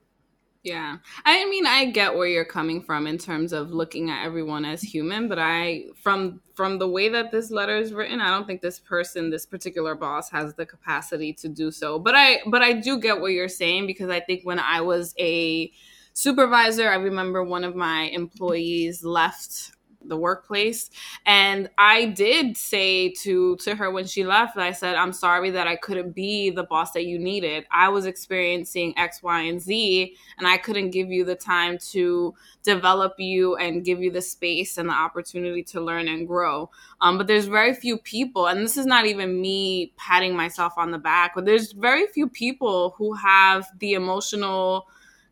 Yeah. 0.65 0.97
I 1.25 1.49
mean, 1.49 1.67
I 1.67 1.87
get 1.87 2.17
where 2.17 2.27
you're 2.27 2.45
coming 2.45 2.83
from 2.83 3.07
in 3.07 3.17
terms 3.17 3.53
of 3.53 3.71
looking 3.71 4.11
at 4.11 4.25
everyone 4.25 4.65
as 4.65 4.83
human, 4.83 5.29
but 5.29 5.39
I 5.39 5.85
from 6.03 6.41
from 6.55 6.79
the 6.79 6.89
way 6.89 7.09
that 7.09 7.31
this 7.31 7.51
letter 7.51 7.77
is 7.77 7.93
written, 7.93 8.21
I 8.21 8.31
don't 8.31 8.47
think 8.47 8.61
this 8.61 8.81
person, 8.81 9.31
this 9.31 9.47
particular 9.47 9.95
boss 9.95 10.31
has 10.31 10.55
the 10.55 10.67
capacity 10.67 11.33
to 11.35 11.49
do 11.49 11.71
so. 11.71 11.99
But 12.01 12.17
I 12.17 12.41
but 12.47 12.63
I 12.63 12.73
do 12.73 12.99
get 12.99 13.21
what 13.21 13.33
you're 13.33 13.49
saying 13.49 13.87
because 13.87 14.11
I 14.11 14.19
think 14.19 14.43
when 14.43 14.59
I 14.59 14.81
was 14.81 15.15
a 15.19 15.73
supervisor, 16.13 16.91
I 16.91 16.97
remember 16.97 17.45
one 17.45 17.63
of 17.63 17.77
my 17.77 18.11
employees 18.13 19.05
left 19.05 19.71
the 20.05 20.17
workplace. 20.17 20.91
And 21.27 21.69
i 21.79 22.07
did 22.07 22.57
say 22.57 23.11
to 23.11 23.57
to 23.57 23.75
her 23.75 23.91
when 23.91 24.07
she 24.07 24.25
left 24.25 24.57
i 24.57 24.73
said 24.73 24.95
i'm 24.95 25.13
sorry 25.13 25.51
that 25.51 25.67
i 25.67 25.77
couldn't 25.77 26.15
be 26.15 26.51
the 26.51 26.63
boss 26.63 26.93
that 26.93 27.05
you 27.07 27.19
needed. 27.19 27.67
I 27.71 27.89
was 27.89 28.07
experiencing 28.07 28.97
x 28.97 29.23
y 29.23 29.43
and 29.43 29.61
z 29.61 30.17
and 30.39 30.47
i 30.47 30.57
couldn't 30.57 30.91
give 30.91 31.11
you 31.11 31.25
the 31.25 31.35
time 31.35 31.79
to 31.91 32.35
develop 32.63 33.15
you 33.19 33.57
and 33.57 33.85
give 33.85 34.01
you 34.01 34.11
the 34.11 34.23
space 34.23 34.79
and 34.79 34.89
the 34.89 34.95
opportunity 34.95 35.63
to 35.65 35.81
learn 35.81 36.07
and 36.09 36.27
grow. 36.27 36.71
Um, 37.01 37.17
but 37.19 37.27
there's 37.27 37.47
very 37.47 37.75
few 37.75 37.99
people 37.99 38.47
and 38.47 38.61
this 38.61 38.77
is 38.77 38.87
not 38.87 39.07
even 39.07 39.41
me 39.41 39.93
patting 39.97 40.37
myself 40.37 40.75
on 40.77 40.91
the 40.91 40.99
back 40.99 41.33
but 41.35 41.45
there's 41.45 41.73
very 41.73 42.07
few 42.07 42.29
people 42.29 42.95
who 42.97 43.15
have 43.15 43.67
the 43.79 43.95
emotional 43.95 44.89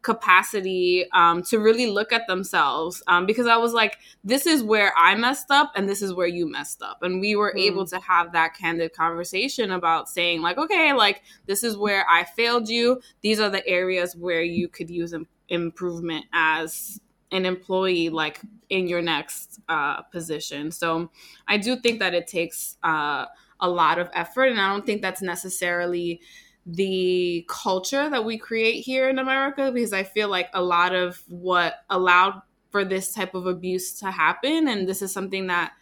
capacity 0.07 1.04
um, 1.14 1.42
to 1.42 1.59
really 1.59 1.88
look 1.88 2.12
at 2.12 2.28
themselves 2.28 3.02
um, 3.09 3.26
because 3.26 3.48
I 3.48 3.57
was 3.57 3.72
like, 3.72 3.98
this 4.22 4.46
is 4.46 4.62
where 4.62 4.92
I 4.96 5.16
messed 5.16 5.50
up 5.50 5.72
and 5.74 5.88
this 5.88 6.00
is 6.00 6.14
where 6.14 6.28
you 6.28 6.48
messed 6.48 6.80
up. 6.80 7.02
And 7.02 7.20
we 7.20 7.34
were 7.34 7.52
mm. 7.52 7.61
able 7.61 7.84
to 7.88 7.98
have 7.98 8.30
that 8.30 8.54
candid 8.54 8.92
conversation 8.92 9.72
about 9.72 10.09
saying, 10.09 10.42
like, 10.42 10.59
okay, 10.59 10.92
like, 10.92 11.22
this 11.46 11.64
is 11.64 11.76
where 11.76 12.07
I 12.09 12.22
failed 12.22 12.68
you. 12.68 13.00
These 13.20 13.40
are 13.40 13.50
the 13.50 13.66
areas 13.66 14.14
where 14.14 14.42
you 14.42 14.68
could 14.68 14.88
use 14.88 15.12
Im- 15.12 15.26
improvement 15.48 16.26
as 16.32 17.00
an 17.32 17.44
employee, 17.44 18.09
like 18.09 18.40
in 18.70 18.86
your 18.86 19.02
next 19.02 19.59
uh, 19.68 20.02
position. 20.02 20.70
So 20.70 21.11
I 21.48 21.57
do 21.57 21.74
think 21.74 21.98
that 21.98 22.14
it 22.14 22.28
takes 22.28 22.76
uh, 22.84 23.24
a 23.59 23.68
lot 23.68 23.98
of 23.98 24.09
effort. 24.14 24.50
And 24.50 24.61
I 24.61 24.70
don't 24.70 24.86
think 24.86 25.02
that's 25.02 25.20
necessarily 25.20 26.20
the 26.66 27.46
culture 27.48 28.10
that 28.10 28.24
we 28.24 28.36
create 28.36 28.80
here 28.80 29.08
in 29.08 29.20
America 29.20 29.70
because 29.72 29.92
I 29.92 30.02
feel 30.02 30.28
like 30.28 30.50
a 30.52 30.62
lot 30.62 30.94
of 30.94 31.22
what 31.28 31.76
allowed 31.88 32.42
for 32.70 32.84
this 32.84 33.14
type 33.14 33.34
of 33.34 33.46
abuse 33.46 34.00
to 34.00 34.10
happen 34.10 34.66
and 34.66 34.88
this 34.88 35.00
is 35.00 35.12
something 35.12 35.46
that 35.46 35.72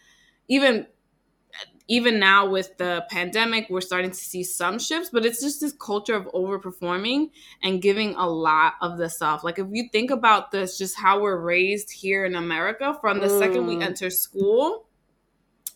even 0.47 0.85
even 1.87 2.19
now 2.19 2.47
with 2.47 2.77
the 2.77 3.03
pandemic 3.09 3.67
we're 3.67 3.81
starting 3.81 4.11
to 4.11 4.17
see 4.17 4.43
some 4.43 4.77
shifts 4.77 5.09
but 5.11 5.25
it's 5.25 5.41
just 5.41 5.59
this 5.59 5.73
culture 5.73 6.13
of 6.13 6.25
overperforming 6.33 7.31
and 7.63 7.81
giving 7.81 8.13
a 8.13 8.27
lot 8.27 8.73
of 8.79 8.99
the 8.99 9.09
self 9.09 9.43
like 9.43 9.57
if 9.57 9.65
you 9.71 9.89
think 9.91 10.11
about 10.11 10.51
this 10.51 10.77
just 10.77 10.95
how 10.99 11.19
we're 11.19 11.39
raised 11.39 11.91
here 11.91 12.25
in 12.25 12.35
America 12.35 12.95
from 13.01 13.19
the 13.19 13.27
mm. 13.27 13.39
second 13.39 13.65
we 13.65 13.75
mm. 13.75 13.83
enter 13.83 14.11
school 14.11 14.85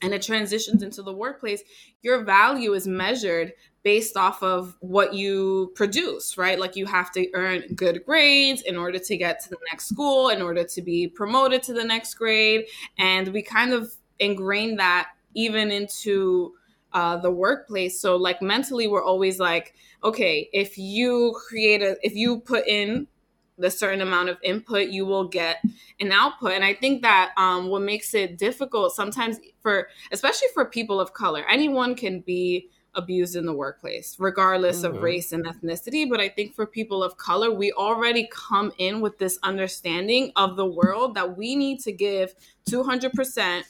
and 0.02 0.14
it 0.14 0.22
transitions 0.22 0.82
into 0.84 1.02
the 1.02 1.14
workplace, 1.14 1.62
your 2.02 2.24
value 2.24 2.74
is 2.74 2.88
measured 2.88 3.54
based 3.84 4.18
off 4.18 4.44
of 4.44 4.76
what 4.82 5.14
you 5.14 5.72
produce, 5.76 6.38
right? 6.38 6.60
Like 6.60 6.76
you 6.76 6.86
have 6.86 7.12
to 7.14 7.30
earn 7.34 7.64
good 7.76 8.04
grades 8.06 8.62
in 8.62 8.76
order 8.76 9.00
to 9.00 9.18
get 9.18 9.42
to 9.44 9.50
the 9.50 9.58
next 9.72 9.88
school, 9.88 10.30
in 10.30 10.42
order 10.42 10.64
to 10.64 10.82
be 10.82 11.08
promoted 11.08 11.64
to 11.64 11.74
the 11.74 11.84
next 11.84 12.16
grade. 12.16 12.66
And 12.98 13.30
we 13.30 13.42
kind 13.42 13.74
of 13.74 13.94
ingrain 14.20 14.76
that 14.78 15.10
even 15.34 15.72
into 15.72 16.54
uh, 16.92 17.18
the 17.18 17.32
workplace. 17.32 18.02
So, 18.02 18.16
like 18.16 18.42
mentally, 18.42 18.88
we're 18.88 19.04
always 19.04 19.40
like, 19.40 19.76
okay, 20.04 20.50
if 20.52 20.78
you 20.78 21.38
create 21.48 21.82
a, 21.82 21.98
if 22.02 22.16
you 22.16 22.40
put 22.40 22.68
in 22.68 23.08
the 23.60 23.70
certain 23.70 24.02
amount 24.02 24.30
of 24.30 24.38
input 24.42 24.88
you 24.88 25.06
will 25.06 25.28
get 25.28 25.58
an 26.00 26.14
output 26.14 26.54
and 26.54 26.64
i 26.64 26.74
think 26.74 27.02
that 27.02 27.32
um, 27.36 27.68
what 27.68 27.82
makes 27.82 28.14
it 28.14 28.38
difficult 28.38 28.96
sometimes 28.96 29.38
for 29.62 29.90
especially 30.14 30.48
for 30.54 30.64
people 30.64 31.00
of 31.00 31.14
color 31.14 31.44
anyone 31.50 31.94
can 31.94 32.22
be 32.22 32.70
abused 33.00 33.36
in 33.36 33.46
the 33.46 33.54
workplace, 33.54 34.16
regardless 34.20 34.84
mm-hmm. 34.84 34.98
of 34.98 35.02
race 35.02 35.32
and 35.32 35.46
ethnicity. 35.46 36.08
But 36.08 36.20
I 36.20 36.30
think 36.30 36.54
for 36.54 36.66
people 36.66 37.04
of 37.04 37.18
color, 37.18 37.52
we 37.52 37.72
already 37.72 38.30
come 38.32 38.72
in 38.78 39.02
with 39.02 39.18
this 39.18 39.40
understanding 39.42 40.32
of 40.36 40.56
the 40.56 40.66
world 40.66 41.16
that 41.16 41.38
we 41.38 41.56
need 41.56 41.80
to 41.82 41.92
give 41.92 42.36
200% 42.70 43.64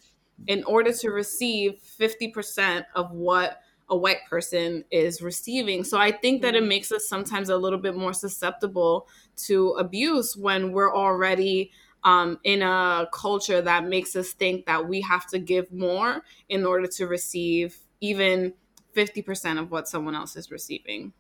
in 0.48 0.64
order 0.66 0.92
to 0.92 1.10
receive 1.10 1.80
50% 2.00 2.86
of 2.96 3.12
what 3.12 3.62
a 3.90 3.98
white 3.98 4.26
person 4.30 4.84
is 4.92 5.22
receiving. 5.22 5.84
So 5.84 5.98
I 5.98 6.12
think 6.12 6.42
that 6.42 6.56
it 6.56 6.60
mm-hmm. 6.60 6.70
makes 6.70 6.92
us 6.92 7.08
sometimes 7.08 7.50
a 7.50 7.58
little 7.58 7.80
bit 7.80 7.96
more 7.96 8.14
susceptible 8.14 9.08
to 9.48 9.70
abuse 9.72 10.36
when 10.36 10.72
we're 10.74 10.94
already 10.94 11.72
um, 12.04 12.40
in 12.44 12.62
a 12.62 13.08
culture 13.12 13.62
that 13.62 13.86
makes 13.86 14.16
us 14.16 14.32
think 14.32 14.66
that 14.66 14.88
we 14.88 15.02
have 15.02 15.28
to 15.28 15.40
give 15.40 15.72
more 15.72 16.24
in 16.48 16.66
order 16.66 16.88
to 16.88 17.08
receive 17.08 17.78
even 18.02 18.54
50% 19.00 19.60
of 19.60 19.72
what 19.72 19.88
someone 19.88 20.16
else 20.16 20.36
is 20.36 20.52
receiving. 20.52 21.14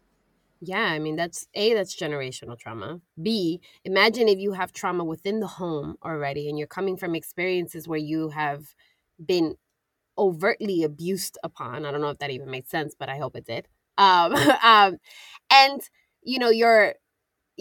Yeah, 0.61 0.83
I 0.83 0.99
mean, 0.99 1.15
that's 1.15 1.47
A, 1.53 1.73
that's 1.73 1.95
generational 1.95 2.59
trauma. 2.59 2.99
B, 3.21 3.61
imagine 3.85 4.27
if 4.27 4.39
you 4.39 4.51
have 4.53 4.73
trauma 4.73 5.05
within 5.05 5.39
the 5.39 5.47
home 5.47 5.95
already 6.03 6.49
and 6.49 6.57
you're 6.57 6.67
coming 6.67 6.97
from 6.97 7.15
experiences 7.15 7.87
where 7.87 7.99
you 7.99 8.29
have 8.29 8.75
been 9.25 9.55
overtly 10.17 10.83
abused 10.83 11.37
upon. 11.43 11.85
I 11.85 11.91
don't 11.91 12.01
know 12.01 12.09
if 12.09 12.19
that 12.19 12.31
even 12.31 12.51
made 12.51 12.67
sense, 12.67 12.93
but 12.97 13.07
I 13.07 13.17
hope 13.17 13.37
it 13.37 13.45
did. 13.45 13.69
Um, 13.97 14.33
um, 14.63 14.97
and, 15.49 15.81
you 16.23 16.39
know, 16.39 16.49
you're 16.49 16.95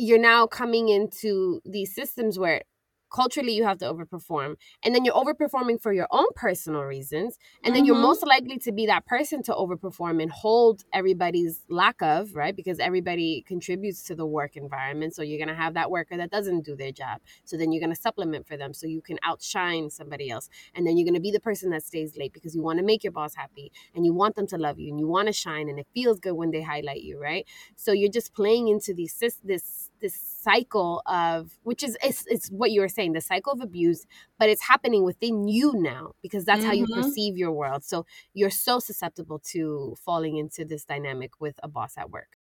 you're 0.00 0.18
now 0.18 0.46
coming 0.46 0.88
into 0.88 1.60
these 1.64 1.92
systems 1.92 2.38
where 2.38 2.62
culturally 3.10 3.52
you 3.52 3.64
have 3.64 3.78
to 3.78 3.84
overperform 3.84 4.56
and 4.82 4.94
then 4.94 5.04
you're 5.04 5.14
overperforming 5.14 5.80
for 5.80 5.92
your 5.92 6.08
own 6.10 6.26
personal 6.34 6.82
reasons 6.82 7.38
and 7.64 7.74
then 7.74 7.82
mm-hmm. 7.82 7.86
you're 7.86 8.02
most 8.02 8.26
likely 8.26 8.58
to 8.58 8.72
be 8.72 8.86
that 8.86 9.06
person 9.06 9.42
to 9.42 9.52
overperform 9.52 10.22
and 10.22 10.30
hold 10.30 10.84
everybody's 10.92 11.62
lack 11.68 12.00
of 12.02 12.34
right 12.34 12.56
because 12.56 12.78
everybody 12.78 13.44
contributes 13.46 14.02
to 14.02 14.14
the 14.14 14.26
work 14.26 14.56
environment 14.56 15.14
so 15.14 15.22
you're 15.22 15.38
going 15.38 15.48
to 15.48 15.54
have 15.54 15.74
that 15.74 15.90
worker 15.90 16.16
that 16.16 16.30
doesn't 16.30 16.64
do 16.64 16.76
their 16.76 16.92
job 16.92 17.20
so 17.44 17.56
then 17.56 17.72
you're 17.72 17.80
going 17.80 17.94
to 17.94 18.00
supplement 18.00 18.46
for 18.46 18.56
them 18.56 18.72
so 18.72 18.86
you 18.86 19.00
can 19.00 19.18
outshine 19.24 19.90
somebody 19.90 20.30
else 20.30 20.48
and 20.74 20.86
then 20.86 20.96
you're 20.96 21.06
going 21.06 21.14
to 21.14 21.20
be 21.20 21.30
the 21.30 21.40
person 21.40 21.70
that 21.70 21.82
stays 21.82 22.16
late 22.16 22.32
because 22.32 22.54
you 22.54 22.62
want 22.62 22.78
to 22.78 22.84
make 22.84 23.02
your 23.02 23.12
boss 23.12 23.34
happy 23.34 23.72
and 23.94 24.04
you 24.04 24.12
want 24.12 24.34
them 24.36 24.46
to 24.46 24.58
love 24.58 24.78
you 24.78 24.88
and 24.90 24.98
you 24.98 25.06
want 25.06 25.26
to 25.26 25.32
shine 25.32 25.68
and 25.68 25.78
it 25.78 25.86
feels 25.94 26.20
good 26.20 26.32
when 26.32 26.50
they 26.50 26.62
highlight 26.62 27.02
you 27.02 27.20
right 27.20 27.46
so 27.76 27.92
you're 27.92 28.10
just 28.10 28.34
playing 28.34 28.68
into 28.68 28.92
these 28.94 29.14
this 29.44 29.90
this 30.00 30.14
cycle 30.14 31.02
of 31.06 31.58
which 31.62 31.82
is 31.82 31.96
it's, 32.02 32.24
it's 32.28 32.48
what 32.48 32.70
you 32.70 32.80
were 32.80 32.88
saying 32.88 32.97
the 32.98 33.20
cycle 33.20 33.52
of 33.52 33.60
abuse 33.60 34.06
but 34.38 34.48
it's 34.48 34.62
happening 34.62 35.04
within 35.04 35.46
you 35.48 35.72
now 35.76 36.12
because 36.22 36.44
that's 36.44 36.60
mm-hmm. 36.60 36.68
how 36.68 36.74
you 36.74 36.86
mm-hmm. 36.86 37.02
perceive 37.02 37.36
your 37.36 37.52
world 37.52 37.84
so 37.84 38.04
you're 38.34 38.50
so 38.50 38.78
susceptible 38.78 39.38
to 39.38 39.94
falling 40.04 40.36
into 40.36 40.64
this 40.64 40.84
dynamic 40.84 41.30
with 41.40 41.58
a 41.62 41.68
boss 41.68 41.96
at 41.96 42.10
work 42.10 42.38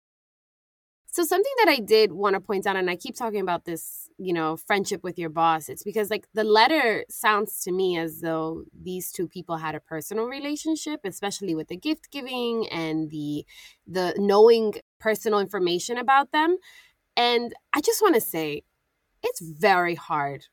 so 1.12 1.24
something 1.24 1.52
that 1.58 1.68
I 1.68 1.76
did 1.76 2.10
want 2.12 2.34
to 2.34 2.40
point 2.40 2.66
out, 2.66 2.76
and 2.76 2.88
I 2.88 2.96
keep 2.96 3.14
talking 3.14 3.42
about 3.42 3.66
this, 3.66 4.08
you 4.16 4.32
know, 4.32 4.56
friendship 4.56 5.04
with 5.04 5.18
your 5.18 5.28
boss. 5.28 5.68
It's 5.68 5.82
because 5.82 6.08
like 6.08 6.26
the 6.32 6.42
letter 6.42 7.04
sounds 7.10 7.60
to 7.64 7.70
me 7.70 7.98
as 7.98 8.22
though 8.22 8.64
these 8.72 9.12
two 9.12 9.28
people 9.28 9.58
had 9.58 9.74
a 9.74 9.80
personal 9.80 10.24
relationship, 10.24 11.00
especially 11.04 11.54
with 11.54 11.68
the 11.68 11.76
gift 11.76 12.10
giving 12.10 12.66
and 12.70 13.10
the 13.10 13.44
the 13.86 14.14
knowing 14.16 14.72
personal 14.98 15.38
information 15.38 15.98
about 15.98 16.32
them. 16.32 16.56
And 17.14 17.52
I 17.74 17.82
just 17.82 18.00
want 18.00 18.14
to 18.14 18.20
say, 18.22 18.62
it's 19.22 19.40
very 19.40 19.94
hard 19.94 20.46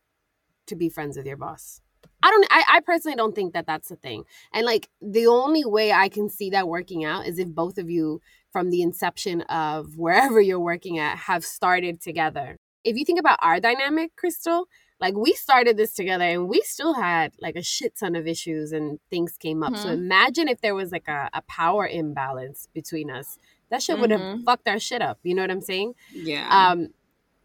to 0.67 0.76
be 0.76 0.89
friends 0.89 1.17
with 1.17 1.26
your 1.26 1.38
boss. 1.38 1.82
I 2.22 2.32
don't 2.32 2.47
I, 2.49 2.63
I 2.76 2.80
personally 2.82 3.15
don't 3.15 3.36
think 3.36 3.53
that 3.53 3.65
that's 3.65 3.91
a 3.91 3.95
thing. 3.95 4.24
And 4.53 4.65
like 4.65 4.89
the 5.01 5.28
only 5.28 5.65
way 5.65 5.91
I 5.91 6.09
can 6.09 6.30
see 6.30 6.49
that 6.51 6.67
working 6.67 7.03
out 7.05 7.26
is 7.26 7.39
if 7.39 7.47
both 7.49 7.78
of 7.78 7.89
you 7.89 8.22
from 8.51 8.70
the 8.70 8.82
inception 8.82 9.41
of 9.41 9.97
wherever 9.97 10.41
you're 10.41 10.59
working 10.59 10.97
at 10.97 11.17
have 11.17 11.45
started 11.45 12.01
together. 12.01 12.57
If 12.84 12.95
you 12.97 13.05
think 13.05 13.20
about 13.20 13.39
our 13.41 13.59
dynamic, 13.59 14.15
Crystal, 14.15 14.65
like 14.99 15.15
we 15.15 15.34
started 15.34 15.78
this 15.78 15.93
together 15.93 16.26
and 16.26 16.49
we 16.49 16.61
still 16.61 16.95
had 16.95 17.34
like 17.39 17.55
a 17.55 17.63
shit 17.63 17.93
ton 17.97 18.15
of 18.15 18.28
issues 18.28 18.72
and 18.72 18.99
things 19.09 19.38
came 19.38 19.63
up. 19.63 19.74
Mm-hmm. 19.74 19.84
So 19.84 19.89
imagine 19.89 20.47
if 20.47 20.61
there 20.61 20.76
was 20.76 20.91
like 20.91 21.07
a, 21.07 21.30
a 21.34 21.41
power 21.43 21.88
imbalance 21.88 22.67
between 22.74 23.09
us 23.09 23.38
that 23.70 23.84
shit 23.84 23.99
would 23.99 24.11
have 24.11 24.20
mm-hmm. 24.20 24.43
fucked 24.43 24.67
our 24.67 24.80
shit 24.80 25.01
up. 25.01 25.20
You 25.24 25.36
know 25.36 25.43
what 25.43 25.51
I'm 25.51 25.61
saying? 25.61 25.93
Yeah. 26.13 26.47
Um, 26.49 26.89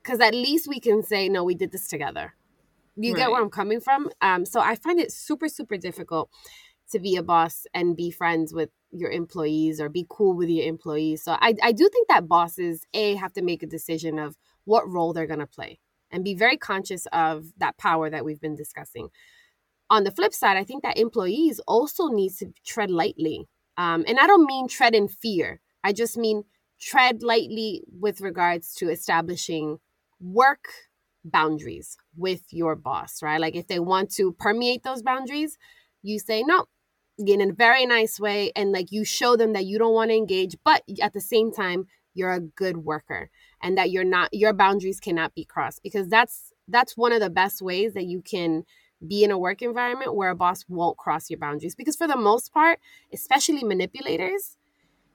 because 0.04 0.20
at 0.20 0.34
least 0.34 0.68
we 0.68 0.78
can 0.78 1.02
say, 1.02 1.28
no, 1.28 1.42
we 1.42 1.54
did 1.54 1.72
this 1.72 1.88
together. 1.88 2.34
You 2.96 3.14
right. 3.14 3.20
get 3.20 3.30
where 3.30 3.42
I'm 3.42 3.50
coming 3.50 3.80
from? 3.80 4.10
Um, 4.20 4.44
so 4.44 4.60
I 4.60 4.76
find 4.76 5.00
it 5.00 5.10
super, 5.10 5.48
super 5.48 5.76
difficult 5.76 6.30
to 6.90 6.98
be 7.00 7.16
a 7.16 7.22
boss 7.22 7.66
and 7.72 7.96
be 7.96 8.10
friends 8.10 8.52
with 8.52 8.68
your 8.92 9.10
employees 9.10 9.80
or 9.80 9.88
be 9.88 10.06
cool 10.08 10.36
with 10.36 10.48
your 10.48 10.66
employees. 10.66 11.24
So 11.24 11.32
I, 11.32 11.54
I 11.62 11.72
do 11.72 11.88
think 11.88 12.08
that 12.08 12.28
bosses, 12.28 12.86
A, 12.92 13.14
have 13.16 13.32
to 13.32 13.42
make 13.42 13.62
a 13.62 13.66
decision 13.66 14.18
of 14.18 14.36
what 14.64 14.88
role 14.88 15.12
they're 15.12 15.26
going 15.26 15.40
to 15.40 15.46
play 15.46 15.80
and 16.10 16.22
be 16.22 16.34
very 16.34 16.56
conscious 16.56 17.06
of 17.12 17.46
that 17.56 17.78
power 17.78 18.10
that 18.10 18.24
we've 18.24 18.40
been 18.40 18.54
discussing. 18.54 19.08
On 19.90 20.04
the 20.04 20.10
flip 20.10 20.32
side, 20.32 20.56
I 20.56 20.64
think 20.64 20.82
that 20.82 20.98
employees 20.98 21.60
also 21.66 22.08
need 22.08 22.32
to 22.38 22.52
tread 22.64 22.90
lightly. 22.90 23.48
Um, 23.76 24.04
and 24.06 24.18
I 24.20 24.26
don't 24.26 24.46
mean 24.46 24.68
tread 24.68 24.94
in 24.94 25.08
fear. 25.08 25.60
I 25.82 25.92
just 25.92 26.16
mean 26.16 26.44
tread 26.80 27.22
lightly 27.22 27.82
with 27.98 28.20
regards 28.20 28.74
to 28.76 28.90
establishing 28.90 29.78
work 30.24 30.66
boundaries 31.24 31.96
with 32.16 32.42
your 32.50 32.74
boss, 32.74 33.22
right? 33.22 33.40
Like 33.40 33.54
if 33.54 33.66
they 33.66 33.78
want 33.78 34.10
to 34.14 34.32
permeate 34.32 34.82
those 34.82 35.02
boundaries, 35.02 35.58
you 36.02 36.18
say 36.18 36.42
no 36.42 36.66
in 37.18 37.40
a 37.40 37.52
very 37.52 37.86
nice 37.86 38.18
way 38.18 38.50
and 38.56 38.72
like 38.72 38.90
you 38.90 39.04
show 39.04 39.36
them 39.36 39.52
that 39.52 39.64
you 39.64 39.78
don't 39.78 39.94
want 39.94 40.10
to 40.10 40.16
engage, 40.16 40.56
but 40.64 40.82
at 41.00 41.12
the 41.12 41.20
same 41.20 41.52
time, 41.52 41.86
you're 42.14 42.32
a 42.32 42.40
good 42.40 42.78
worker 42.78 43.30
and 43.62 43.76
that 43.76 43.90
you're 43.90 44.04
not 44.04 44.28
your 44.32 44.52
boundaries 44.52 45.00
cannot 45.00 45.34
be 45.34 45.44
crossed 45.44 45.82
because 45.82 46.08
that's 46.08 46.52
that's 46.68 46.96
one 46.96 47.12
of 47.12 47.20
the 47.20 47.30
best 47.30 47.60
ways 47.60 47.94
that 47.94 48.04
you 48.04 48.22
can 48.22 48.64
be 49.06 49.24
in 49.24 49.30
a 49.30 49.38
work 49.38 49.60
environment 49.62 50.14
where 50.14 50.30
a 50.30 50.36
boss 50.36 50.64
won't 50.68 50.96
cross 50.96 51.28
your 51.28 51.38
boundaries 51.38 51.74
because 51.74 51.96
for 51.96 52.06
the 52.06 52.16
most 52.16 52.52
part 52.52 52.78
especially 53.12 53.64
manipulators 53.64 54.56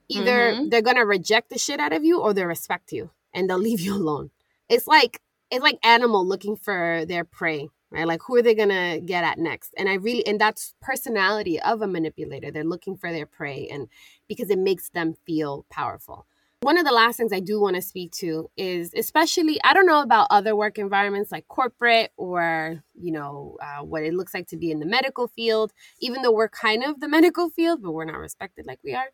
either 0.09 0.51
mm-hmm. 0.51 0.69
they're 0.69 0.81
gonna 0.81 1.05
reject 1.05 1.49
the 1.49 1.57
shit 1.57 1.79
out 1.79 1.93
of 1.93 2.03
you 2.03 2.19
or 2.19 2.33
they 2.33 2.43
respect 2.43 2.91
you 2.91 3.09
and 3.33 3.49
they'll 3.49 3.57
leave 3.69 3.79
you 3.79 3.95
alone. 3.95 4.31
It's 4.69 4.87
like 4.87 5.19
it's 5.51 5.63
like 5.63 5.79
animal 5.83 6.25
looking 6.25 6.55
for 6.55 7.05
their 7.07 7.23
prey, 7.23 7.69
right? 7.91 8.07
Like 8.07 8.21
who 8.25 8.35
are 8.37 8.41
they 8.41 8.55
gonna 8.55 8.99
get 8.99 9.23
at 9.23 9.39
next? 9.39 9.73
And 9.77 9.89
I 9.89 9.95
really 9.95 10.25
and 10.25 10.39
that's 10.39 10.75
personality 10.81 11.59
of 11.59 11.81
a 11.81 11.87
manipulator. 11.87 12.51
They're 12.51 12.63
looking 12.63 12.95
for 12.97 13.11
their 13.11 13.25
prey 13.25 13.67
and 13.71 13.87
because 14.27 14.49
it 14.49 14.59
makes 14.59 14.89
them 14.89 15.15
feel 15.25 15.65
powerful. 15.69 16.27
One 16.61 16.77
of 16.77 16.85
the 16.85 16.91
last 16.91 17.15
things 17.15 17.31
I 17.31 17.39
do 17.39 17.61
want 17.61 17.77
to 17.77 17.81
speak 17.81 18.11
to 18.15 18.51
is 18.57 18.93
especially, 18.93 19.61
I 19.63 19.73
don't 19.73 19.85
know 19.85 20.01
about 20.01 20.27
other 20.29 20.57
work 20.57 20.77
environments 20.77 21.31
like 21.31 21.47
corporate 21.47 22.11
or, 22.17 22.83
you 22.95 23.13
know, 23.13 23.55
uh, 23.61 23.81
what 23.81 24.03
it 24.03 24.13
looks 24.13 24.33
like 24.33 24.47
to 24.47 24.57
be 24.57 24.69
in 24.69 24.81
the 24.81 24.85
medical 24.85 25.29
field, 25.29 25.71
even 26.01 26.21
though 26.21 26.33
we're 26.33 26.49
kind 26.49 26.83
of 26.83 26.99
the 26.99 27.07
medical 27.07 27.49
field, 27.49 27.81
but 27.81 27.93
we're 27.93 28.03
not 28.03 28.19
respected 28.19 28.65
like 28.65 28.79
we 28.83 28.93
are. 28.93 29.07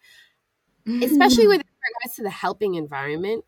Especially 1.03 1.47
with 1.47 1.61
regards 1.61 2.15
to 2.15 2.23
the 2.23 2.31
helping 2.31 2.75
environment, 2.75 3.45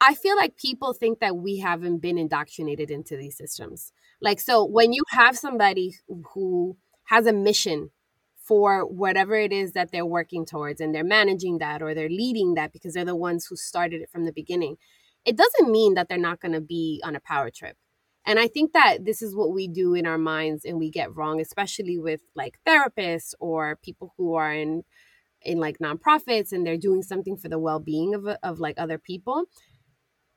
I 0.00 0.14
feel 0.14 0.36
like 0.36 0.56
people 0.56 0.92
think 0.92 1.20
that 1.20 1.36
we 1.36 1.58
haven't 1.58 1.98
been 1.98 2.18
indoctrinated 2.18 2.90
into 2.90 3.16
these 3.16 3.36
systems. 3.36 3.92
Like, 4.20 4.40
so 4.40 4.64
when 4.64 4.92
you 4.92 5.02
have 5.10 5.38
somebody 5.38 5.94
who 6.34 6.76
has 7.04 7.26
a 7.26 7.32
mission 7.32 7.90
for 8.46 8.86
whatever 8.86 9.34
it 9.34 9.52
is 9.52 9.72
that 9.72 9.90
they're 9.90 10.06
working 10.06 10.46
towards 10.46 10.80
and 10.80 10.94
they're 10.94 11.04
managing 11.04 11.58
that 11.58 11.82
or 11.82 11.94
they're 11.94 12.08
leading 12.08 12.54
that 12.54 12.72
because 12.72 12.94
they're 12.94 13.04
the 13.04 13.16
ones 13.16 13.46
who 13.46 13.56
started 13.56 14.00
it 14.00 14.10
from 14.10 14.24
the 14.24 14.32
beginning 14.32 14.76
it 15.24 15.36
doesn't 15.36 15.72
mean 15.72 15.94
that 15.94 16.08
they're 16.08 16.16
not 16.16 16.40
going 16.40 16.52
to 16.52 16.60
be 16.60 17.00
on 17.04 17.16
a 17.16 17.20
power 17.20 17.50
trip 17.50 17.76
and 18.24 18.38
i 18.38 18.46
think 18.46 18.72
that 18.72 19.04
this 19.04 19.20
is 19.20 19.34
what 19.34 19.52
we 19.52 19.66
do 19.66 19.94
in 19.94 20.06
our 20.06 20.18
minds 20.18 20.64
and 20.64 20.78
we 20.78 20.90
get 20.90 21.14
wrong 21.14 21.40
especially 21.40 21.98
with 21.98 22.20
like 22.36 22.58
therapists 22.66 23.34
or 23.40 23.78
people 23.82 24.14
who 24.16 24.34
are 24.34 24.52
in 24.52 24.84
in 25.42 25.58
like 25.58 25.78
nonprofits 25.78 26.52
and 26.52 26.66
they're 26.66 26.76
doing 26.76 27.02
something 27.02 27.36
for 27.36 27.48
the 27.48 27.58
well-being 27.58 28.14
of, 28.14 28.26
of 28.42 28.60
like 28.60 28.76
other 28.78 28.98
people 28.98 29.44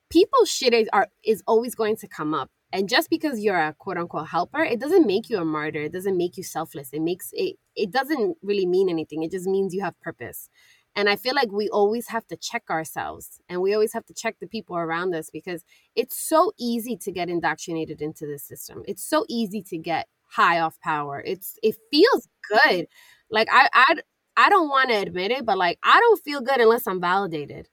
people's 0.10 0.49
shit 0.49 0.74
is, 0.74 0.89
are 0.93 1.07
is 1.24 1.43
always 1.47 1.76
going 1.76 1.95
to 1.97 2.07
come 2.07 2.34
up 2.34 2.49
and 2.72 2.88
just 2.88 3.10
because 3.10 3.39
you're 3.39 3.60
a 3.60 3.74
quote 3.74 3.97
unquote 3.97 4.28
helper, 4.28 4.62
it 4.62 4.80
doesn't 4.80 5.07
make 5.07 5.30
you 5.30 5.39
a 5.39 5.45
martyr. 5.45 5.82
It 5.82 5.93
doesn't 5.93 6.18
make 6.18 6.38
you 6.38 6.43
selfless. 6.43 6.89
It 6.93 7.01
makes 7.01 7.32
it 7.34 7.55
it 7.76 7.91
doesn't 7.91 8.38
really 8.43 8.66
mean 8.66 8.89
anything. 8.89 9.24
It 9.24 9.32
just 9.32 9.47
means 9.47 9.74
you 9.74 9.82
have 9.82 9.99
purpose. 10.01 10.49
And 10.95 11.10
I 11.10 11.16
feel 11.16 11.36
like 11.36 11.51
we 11.51 11.70
always 11.70 12.07
have 12.07 12.28
to 12.28 12.36
check 12.36 12.64
ourselves 12.70 13.39
and 13.47 13.62
we 13.62 13.74
always 13.74 13.93
have 13.93 14.05
to 14.07 14.14
check 14.14 14.36
the 14.39 14.47
people 14.47 14.76
around 14.76 15.16
us 15.16 15.30
because 15.32 15.64
it's 15.95 16.18
so 16.20 16.51
easy 16.60 16.97
to 16.97 17.12
get 17.12 17.30
indoctrinated 17.30 18.01
into 18.01 18.26
the 18.26 18.39
system. 18.39 18.84
It's 18.88 19.03
so 19.03 19.26
easy 19.30 19.62
to 19.64 19.78
get 19.78 20.07
high 20.28 20.60
off 20.60 20.80
power. 20.82 21.24
It's 21.26 21.57
it 21.64 21.76
feels 21.91 22.28
good. 22.49 22.88
Like 23.32 23.47
I 23.51 23.70
I 23.74 23.95
I 24.38 24.49
don't 24.49 24.70
want 24.70 24.89
to 24.89 24.95
admit 24.95 25.32
it, 25.32 25.45
but 25.45 25.57
like 25.57 25.80
I 25.84 25.99
don't 25.99 26.22
feel 26.24 26.41
good 26.41 26.60
unless 26.60 26.86
I'm 26.88 27.01
validated. 27.01 27.68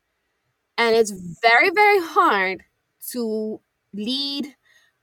And 0.79 0.95
it's 0.95 1.13
very 1.43 1.71
very 1.71 2.01
hard 2.01 2.65
to 3.13 3.61
lead 3.95 4.55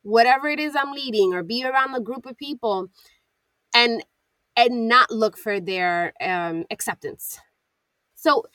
whatever 0.03 0.47
it 0.47 0.59
is 0.59 0.75
I'm 0.75 0.91
leading 0.93 1.33
or 1.33 1.43
be 1.43 1.63
around 1.65 1.95
a 1.95 1.99
group 2.01 2.25
of 2.25 2.37
people 2.37 2.89
and 3.75 4.03
and 4.55 4.87
not 4.87 5.11
look 5.11 5.37
for 5.37 5.59
their 5.59 6.13
um, 6.21 6.65
acceptance. 6.71 7.39
So 8.15 8.45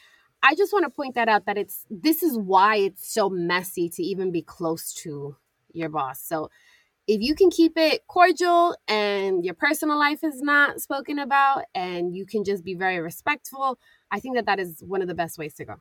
I 0.43 0.55
just 0.55 0.73
want 0.73 0.85
to 0.85 0.91
point 0.91 1.15
that 1.17 1.29
out 1.29 1.47
that 1.47 1.59
it's 1.59 1.87
this 1.91 2.23
is 2.23 2.39
why 2.39 2.77
it's 2.77 3.13
so 3.13 3.29
messy 3.31 3.89
to 3.91 4.03
even 4.03 4.33
be 4.33 4.43
close 4.43 4.93
to 5.05 5.37
your 5.73 5.89
boss. 5.89 6.23
So 6.23 6.51
if 7.09 7.21
you 7.23 7.35
can 7.35 7.51
keep 7.51 7.79
it 7.79 8.07
cordial 8.09 8.77
and 8.89 9.45
your 9.45 9.55
personal 9.55 9.99
life 9.99 10.25
is 10.25 10.43
not 10.43 10.81
spoken 10.81 11.19
about 11.19 11.65
and 11.75 12.17
you 12.17 12.27
can 12.27 12.45
just 12.45 12.65
be 12.65 12.75
very 12.75 13.01
respectful, 13.01 13.79
I 14.11 14.21
think 14.21 14.37
that 14.37 14.47
that 14.47 14.61
is 14.61 14.83
one 14.87 15.03
of 15.03 15.09
the 15.09 15.15
best 15.15 15.39
ways 15.39 15.55
to 15.55 15.65
go. 15.67 15.77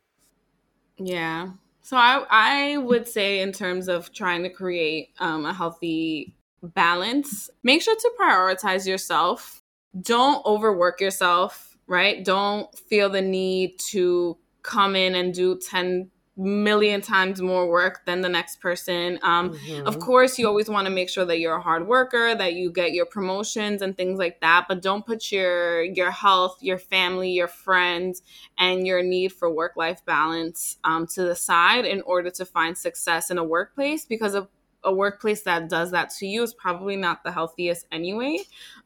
Yeah. 0.97 1.49
So 1.81 1.95
I 1.97 2.25
I 2.29 2.77
would 2.77 3.07
say 3.07 3.39
in 3.39 3.51
terms 3.51 3.87
of 3.87 4.11
trying 4.11 4.43
to 4.43 4.49
create 4.49 5.09
um, 5.19 5.45
a 5.45 5.53
healthy 5.53 6.35
balance, 6.61 7.49
make 7.63 7.81
sure 7.81 7.95
to 7.95 8.11
prioritize 8.19 8.87
yourself. 8.87 9.61
Don't 9.99 10.45
overwork 10.45 10.99
yourself, 10.99 11.77
right? 11.87 12.23
Don't 12.23 12.77
feel 12.77 13.09
the 13.09 13.21
need 13.21 13.79
to 13.91 14.37
come 14.63 14.95
in 14.95 15.15
and 15.15 15.33
do 15.33 15.57
10 15.57 16.11
million 16.38 17.01
times 17.01 17.41
more 17.41 17.67
work 17.67 18.05
than 18.05 18.21
the 18.21 18.29
next 18.29 18.61
person. 18.61 19.17
Um, 19.23 19.53
mm-hmm. 19.53 19.88
Of 19.88 19.99
course, 19.99 20.38
you 20.38 20.47
always 20.47 20.69
want 20.69 20.85
to 20.85 20.91
make 20.91 21.09
sure 21.09 21.25
that 21.25 21.39
you're 21.39 21.55
a 21.55 21.61
hard 21.61 21.88
worker, 21.88 22.35
that 22.35 22.53
you 22.53 22.71
get 22.71 22.93
your 22.93 23.07
promotions 23.07 23.81
and 23.81 23.97
things 23.97 24.19
like 24.19 24.39
that. 24.41 24.65
But 24.67 24.81
don't 24.81 25.05
put 25.05 25.31
your 25.31 25.83
your 25.83 26.11
health, 26.11 26.59
your 26.61 26.77
family, 26.77 27.31
your 27.31 27.47
friends, 27.47 28.21
and 28.57 28.85
your 28.85 29.01
need 29.01 29.33
for 29.33 29.51
work 29.51 29.73
life 29.75 30.05
balance 30.05 30.77
um, 30.83 31.07
to 31.07 31.23
the 31.23 31.35
side 31.35 31.85
in 31.85 32.01
order 32.01 32.29
to 32.31 32.45
find 32.45 32.77
success 32.77 33.31
in 33.31 33.38
a 33.38 33.43
workplace 33.43 34.05
because 34.05 34.35
of 34.35 34.47
a 34.83 34.93
workplace 34.93 35.41
that 35.41 35.69
does 35.69 35.91
that 35.91 36.11
to 36.11 36.25
you 36.25 36.43
is 36.43 36.53
probably 36.53 36.95
not 36.95 37.23
the 37.23 37.31
healthiest 37.31 37.88
anyway. 37.91 38.39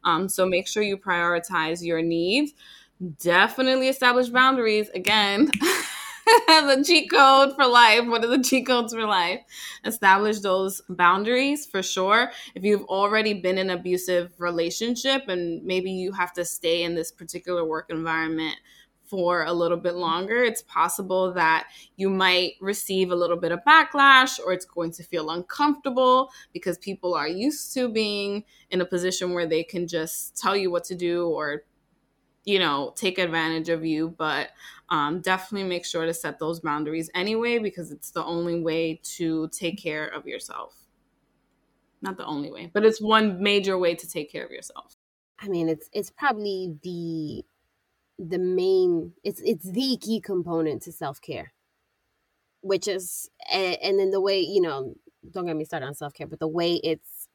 Um, 0.04 0.30
so 0.30 0.46
make 0.46 0.68
sure 0.68 0.82
you 0.82 0.98
prioritize 0.98 1.84
your 1.86 2.02
needs. 2.02 2.54
Definitely 3.20 3.88
establish 3.88 4.30
boundaries. 4.30 4.90
Again, 4.90 5.52
the 6.48 6.84
cheat 6.86 7.10
code 7.10 7.56
for 7.56 7.66
life. 7.66 8.06
What 8.08 8.24
are 8.24 8.28
the 8.28 8.44
cheat 8.44 8.68
codes 8.68 8.94
for 8.94 9.06
life? 9.06 9.42
Establish 9.84 10.40
those 10.40 10.82
boundaries 10.90 11.66
for 11.66 11.84
sure. 11.84 12.32
If 12.56 12.64
you've 12.64 12.86
already 12.86 13.34
been 13.34 13.58
in 13.58 13.70
an 13.70 13.78
abusive 13.78 14.34
relationship 14.40 15.28
and 15.28 15.64
maybe 15.64 15.92
you 15.92 16.12
have 16.14 16.34
to 16.34 16.46
stay 16.46 16.84
in 16.84 16.96
this 16.96 17.12
particular 17.12 17.66
work 17.66 17.88
environment 17.90 18.56
for 19.04 19.44
a 19.44 19.52
little 19.52 19.78
bit 19.78 19.96
longer, 19.96 20.42
it's 20.42 20.62
possible 20.62 21.34
that 21.34 21.68
you 21.98 22.10
might 22.10 22.54
receive 22.62 23.12
a 23.12 23.16
little 23.16 23.36
bit 23.36 23.52
of 23.52 23.60
backlash 23.68 24.40
or 24.40 24.54
it's 24.54 24.66
going 24.66 24.92
to 24.92 25.04
feel 25.04 25.32
uncomfortable 25.32 26.32
because 26.54 26.78
people 26.78 27.14
are 27.14 27.28
used 27.28 27.74
to 27.74 27.90
being 27.90 28.46
in 28.70 28.80
a 28.80 28.86
position 28.86 29.34
where 29.34 29.46
they 29.46 29.64
can 29.64 29.86
just 29.86 30.38
tell 30.38 30.56
you 30.56 30.72
what 30.72 30.86
to 30.86 30.96
do 30.96 31.28
or 31.28 31.64
you 32.46 32.60
know 32.60 32.94
take 32.96 33.20
advantage 33.20 33.70
of 33.70 33.86
you 33.86 34.10
but 34.18 34.50
um, 34.90 35.22
definitely 35.22 35.68
make 35.68 35.86
sure 35.86 36.06
to 36.06 36.14
set 36.14 36.38
those 36.40 36.60
boundaries 36.60 37.10
anyway 37.16 37.60
because 37.60 37.92
it's 37.92 38.12
the 38.12 38.24
only 38.26 38.60
way 38.60 39.00
to 39.04 39.48
take 39.50 39.82
care 39.82 40.06
of 40.08 40.28
yourself. 40.28 40.76
Not 42.02 42.18
the 42.18 42.26
only 42.26 42.52
way 42.52 42.70
but 42.74 42.84
it's 42.84 43.02
one 43.02 43.42
major 43.42 43.78
way 43.78 43.96
to 43.96 44.08
take 44.08 44.32
care 44.32 44.46
of 44.46 44.52
yourself. 44.52 44.96
I 45.40 45.48
mean 45.48 45.70
it's 45.70 45.90
it's 45.94 46.10
probably 46.10 46.76
the 46.84 47.46
the 48.18 48.40
main 48.40 49.14
it's 49.24 49.42
it's 49.42 49.72
the 49.72 49.98
key 50.02 50.20
component 50.20 50.82
to 50.84 50.92
self-care 50.92 51.54
which 52.62 52.88
is 52.88 53.30
and, 53.52 53.78
and 53.82 54.00
then 54.00 54.12
the 54.12 54.22
way 54.22 54.40
you 54.40 54.62
know 54.62 54.94
don't 55.32 55.46
get 55.46 55.56
me 55.56 55.66
started 55.66 55.86
on 55.88 55.96
self-care 55.96 56.28
but 56.28 56.40
the 56.40 56.48
way 56.48 56.76
it's 56.84 57.28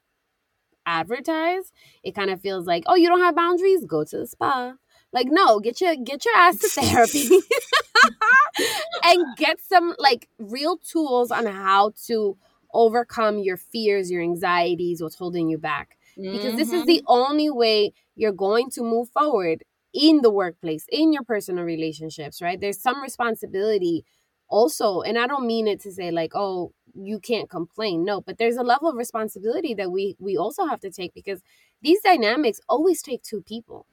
advertised 0.84 1.72
it 2.04 2.14
kind 2.14 2.30
of 2.30 2.40
feels 2.40 2.66
like 2.66 2.84
oh 2.86 2.94
you 2.94 3.08
don't 3.08 3.20
have 3.20 3.34
boundaries? 3.34 3.84
Go 3.84 4.04
to 4.04 4.18
the 4.18 4.26
spa 4.26 4.74
like, 5.16 5.28
no, 5.30 5.60
get 5.60 5.80
your 5.80 5.96
get 5.96 6.26
your 6.26 6.36
ass 6.36 6.58
to 6.58 6.68
therapy 6.68 7.26
and 9.02 9.24
get 9.38 9.58
some 9.62 9.94
like 9.98 10.28
real 10.38 10.76
tools 10.76 11.30
on 11.30 11.46
how 11.46 11.92
to 12.06 12.36
overcome 12.74 13.38
your 13.38 13.56
fears, 13.56 14.10
your 14.10 14.20
anxieties, 14.22 15.02
what's 15.02 15.16
holding 15.16 15.48
you 15.48 15.56
back. 15.56 15.96
Because 16.16 16.44
mm-hmm. 16.44 16.56
this 16.56 16.68
is 16.68 16.82
mm-hmm. 16.82 16.86
the 16.86 17.02
only 17.06 17.48
way 17.48 17.94
you're 18.14 18.32
going 18.32 18.68
to 18.72 18.82
move 18.82 19.08
forward 19.08 19.64
in 19.94 20.20
the 20.20 20.30
workplace, 20.30 20.84
in 20.92 21.14
your 21.14 21.22
personal 21.22 21.64
relationships, 21.64 22.42
right? 22.42 22.60
There's 22.60 22.78
some 22.80 23.00
responsibility 23.00 24.04
also, 24.48 25.00
and 25.00 25.18
I 25.18 25.26
don't 25.26 25.46
mean 25.46 25.66
it 25.66 25.80
to 25.80 25.92
say 25.92 26.10
like, 26.10 26.32
oh, 26.34 26.72
you 26.94 27.20
can't 27.20 27.48
complain. 27.48 28.04
No, 28.04 28.20
but 28.20 28.36
there's 28.36 28.56
a 28.56 28.62
level 28.62 28.90
of 28.90 28.96
responsibility 28.96 29.72
that 29.74 29.90
we 29.90 30.14
we 30.18 30.36
also 30.36 30.66
have 30.66 30.80
to 30.80 30.90
take 30.90 31.14
because 31.14 31.40
these 31.80 32.02
dynamics 32.02 32.60
always 32.68 33.00
take 33.00 33.22
two 33.22 33.40
people. 33.40 33.86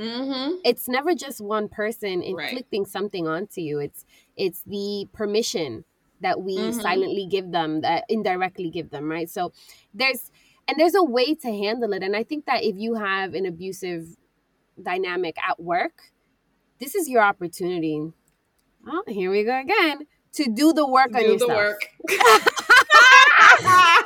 Mm-hmm. 0.00 0.56
It's 0.64 0.88
never 0.88 1.14
just 1.14 1.42
one 1.42 1.68
person 1.68 2.22
inflicting 2.22 2.82
right. 2.82 2.90
something 2.90 3.28
onto 3.28 3.60
you. 3.60 3.80
It's 3.80 4.06
it's 4.34 4.62
the 4.62 5.06
permission 5.12 5.84
that 6.22 6.40
we 6.40 6.56
mm-hmm. 6.56 6.80
silently 6.80 7.26
give 7.26 7.50
them, 7.50 7.82
that 7.82 8.04
indirectly 8.08 8.70
give 8.70 8.90
them, 8.90 9.10
right? 9.10 9.28
So 9.28 9.52
there's 9.92 10.30
and 10.66 10.78
there's 10.78 10.94
a 10.94 11.04
way 11.04 11.34
to 11.34 11.48
handle 11.48 11.92
it. 11.92 12.02
And 12.02 12.16
I 12.16 12.22
think 12.22 12.46
that 12.46 12.64
if 12.64 12.76
you 12.76 12.94
have 12.94 13.34
an 13.34 13.44
abusive 13.44 14.16
dynamic 14.82 15.36
at 15.46 15.60
work, 15.60 16.00
this 16.78 16.94
is 16.94 17.06
your 17.06 17.22
opportunity. 17.22 18.10
Oh, 18.88 19.02
here 19.06 19.30
we 19.30 19.44
go 19.44 19.60
again 19.60 20.06
to 20.32 20.50
do 20.50 20.72
the 20.72 20.86
work 20.86 21.12
do 21.12 21.18
on 21.18 21.24
yourself. 21.24 21.50
Work. 21.50 21.82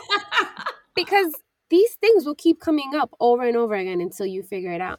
because 0.97 1.33
these 1.69 1.95
things 1.95 2.27
will 2.27 2.35
keep 2.35 2.61
coming 2.61 2.97
up 2.97 3.15
over 3.21 3.45
and 3.45 3.57
over 3.57 3.75
again 3.75 4.01
until 4.01 4.27
you 4.27 4.43
figure 4.43 4.73
it 4.73 4.81
out 4.81 4.99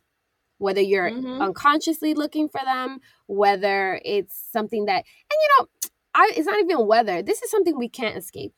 whether 0.57 0.81
you're 0.81 1.11
mm-hmm. 1.11 1.41
unconsciously 1.41 2.13
looking 2.13 2.49
for 2.49 2.61
them, 2.63 2.99
whether 3.27 3.99
it's 4.05 4.41
something 4.51 4.85
that, 4.85 4.97
and 4.97 5.39
you 5.41 5.49
know, 5.59 5.67
I, 6.13 6.31
it's 6.35 6.47
not 6.47 6.59
even 6.59 6.87
whether, 6.87 7.21
this 7.21 7.41
is 7.41 7.51
something 7.51 7.77
we 7.77 7.89
can't 7.89 8.17
escape. 8.17 8.53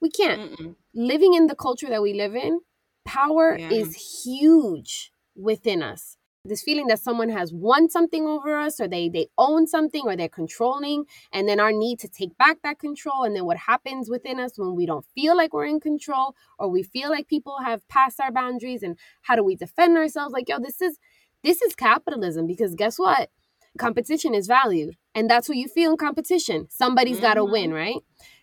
We 0.00 0.10
can't. 0.10 0.52
Mm-mm. 0.52 0.76
Living 0.94 1.34
in 1.34 1.46
the 1.46 1.54
culture 1.54 1.88
that 1.88 2.02
we 2.02 2.14
live 2.14 2.34
in, 2.34 2.60
power 3.04 3.56
yeah. 3.58 3.70
is 3.70 4.24
huge 4.24 5.12
within 5.34 5.82
us. 5.82 6.16
This 6.44 6.62
feeling 6.62 6.88
that 6.88 6.98
someone 6.98 7.28
has 7.28 7.52
won 7.52 7.88
something 7.88 8.26
over 8.26 8.56
us, 8.56 8.80
or 8.80 8.88
they 8.88 9.08
they 9.08 9.28
own 9.38 9.68
something, 9.68 10.02
or 10.06 10.16
they're 10.16 10.28
controlling, 10.28 11.04
and 11.32 11.48
then 11.48 11.60
our 11.60 11.70
need 11.70 12.00
to 12.00 12.08
take 12.08 12.36
back 12.36 12.56
that 12.64 12.80
control, 12.80 13.22
and 13.22 13.36
then 13.36 13.44
what 13.44 13.58
happens 13.58 14.10
within 14.10 14.40
us 14.40 14.58
when 14.58 14.74
we 14.74 14.84
don't 14.84 15.06
feel 15.14 15.36
like 15.36 15.52
we're 15.52 15.66
in 15.66 15.78
control, 15.78 16.34
or 16.58 16.68
we 16.68 16.82
feel 16.82 17.10
like 17.10 17.28
people 17.28 17.58
have 17.64 17.86
passed 17.86 18.18
our 18.18 18.32
boundaries, 18.32 18.82
and 18.82 18.98
how 19.22 19.36
do 19.36 19.44
we 19.44 19.54
defend 19.54 19.96
ourselves? 19.96 20.32
Like, 20.32 20.48
yo, 20.48 20.58
this 20.58 20.82
is 20.82 20.98
this 21.42 21.62
is 21.62 21.74
capitalism 21.74 22.46
because 22.46 22.74
guess 22.74 22.98
what? 22.98 23.30
competition 23.78 24.34
is 24.34 24.46
valued. 24.46 24.96
And 25.14 25.28
that's 25.28 25.48
what 25.48 25.58
you 25.58 25.68
feel 25.68 25.92
in 25.92 25.96
competition. 25.96 26.66
Somebody's 26.70 27.16
mm-hmm. 27.16 27.26
got 27.26 27.34
to 27.34 27.44
win, 27.44 27.72
right? 27.72 27.96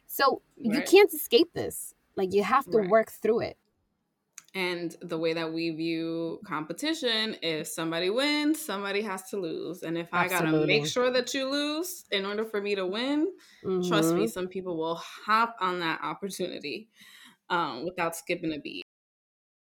So 0.08 0.42
right. 0.58 0.76
you 0.76 0.82
can't 0.82 1.14
escape 1.14 1.54
this. 1.54 1.94
Like 2.16 2.34
you 2.34 2.44
have 2.44 2.66
to 2.72 2.80
right. 2.80 2.90
work 2.90 3.12
through 3.12 3.42
it. 3.42 3.58
And 4.56 4.96
the 5.02 5.18
way 5.18 5.34
that 5.34 5.54
we 5.54 5.70
view 5.70 6.40
competition 6.44 7.36
is 7.44 7.74
somebody 7.74 8.10
wins, 8.10 8.60
somebody 8.60 9.04
has 9.04 9.30
to 9.30 9.38
lose. 9.38 9.84
And 9.84 9.96
if 9.96 10.08
Absolutely. 10.12 10.48
I 10.48 10.52
gotta 10.52 10.68
make 10.68 10.88
sure 10.88 11.12
that 11.12 11.32
you 11.36 11.48
lose 11.50 12.06
in 12.12 12.26
order 12.26 12.44
for 12.44 12.60
me 12.60 12.74
to 12.74 12.86
win, 12.86 13.28
mm-hmm. 13.64 13.88
trust 13.88 14.16
me, 14.16 14.22
mm-hmm. 14.22 14.28
some 14.28 14.48
people 14.48 14.76
will 14.76 14.96
hop 14.96 15.56
on 15.62 15.80
that 15.82 16.00
opportunity 16.02 16.90
um, 17.52 17.86
without 17.86 18.16
skipping 18.16 18.52
a 18.54 18.60
beat 18.60 18.86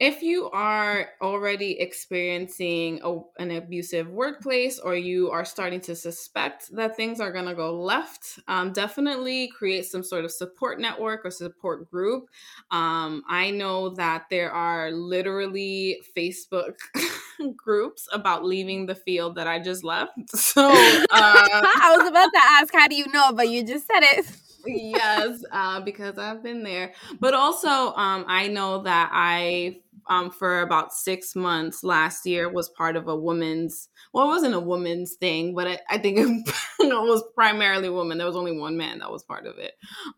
if 0.02 0.24
you 0.24 0.49
are 0.49 1.10
already 1.22 1.80
experiencing 1.80 2.99
a, 3.04 3.20
an 3.38 3.52
abusive 3.52 4.10
workplace 4.10 4.80
or 4.80 4.95
you 4.95 5.30
are 5.30 5.45
starting 5.45 5.80
to 5.80 5.95
suspect 5.95 6.76
that 6.76 6.97
things 6.97 7.20
are 7.20 7.32
going 7.32 7.45
to 7.45 7.54
go 7.54 7.80
left, 7.80 8.39
um, 8.47 8.74
definitely 8.74 9.49
create 9.49 9.86
some 9.86 10.02
sort 10.02 10.26
of 10.26 10.32
support 10.32 10.80
network 10.80 11.24
or 11.24 11.30
support 11.30 11.88
group. 11.91 12.26
Um, 12.72 13.22
I 13.30 13.52
know 13.52 13.89
that 13.89 14.26
there 14.32 14.52
are 14.52 14.89
literally 14.91 16.02
Facebook 16.18 16.78
groups 17.56 18.08
about 18.12 18.43
leaving 18.43 18.88
the 18.88 18.95
field 18.95 19.36
that 19.36 19.45
I 19.45 19.60
just 19.60 19.84
left. 19.84 20.14
So 20.36 20.68
uh, 20.68 20.74
I 21.12 21.95
was 21.95 22.10
about 22.10 22.32
to 22.34 22.39
ask, 22.41 22.74
how 22.74 22.88
do 22.88 22.95
you 22.95 23.06
know? 23.14 23.34
But 23.34 23.49
you 23.49 23.64
just 23.64 23.86
said 23.86 24.02
it 24.02 24.26
yes, 24.66 25.43
uh, 25.52 25.80
because 25.82 26.18
I've 26.18 26.43
been 26.43 26.64
there. 26.64 26.93
But 27.20 27.34
also, 27.34 27.70
um, 27.70 28.26
I 28.28 28.47
know 28.47 28.84
that 28.84 29.10
I 29.14 29.80
um, 30.12 30.30
for 30.30 30.62
about 30.62 30.93
six 30.93 31.36
months 31.36 31.84
last 31.84 32.26
year 32.26 32.49
was 32.49 32.70
part 32.70 32.97
of 32.97 33.07
a 33.07 33.16
woman's 33.16 33.88
well 34.14 34.26
it 34.26 34.30
wasn't 34.30 34.53
a 34.53 34.59
woman's 34.59 35.16
thing 35.16 35.55
but 35.55 35.68
i, 35.68 35.80
I 35.89 35.97
think 35.97 36.18
it, 36.20 36.47
was 36.80 37.24
primarily 37.34 37.89
women. 37.89 38.18
There 38.18 38.28
was 38.28 38.36
only 38.36 38.57
one 38.57 38.78
man 38.78 38.99
that 38.99 39.12
was 39.12 39.24
part 39.24 39.45
of 39.45 39.57
it. 39.57 39.74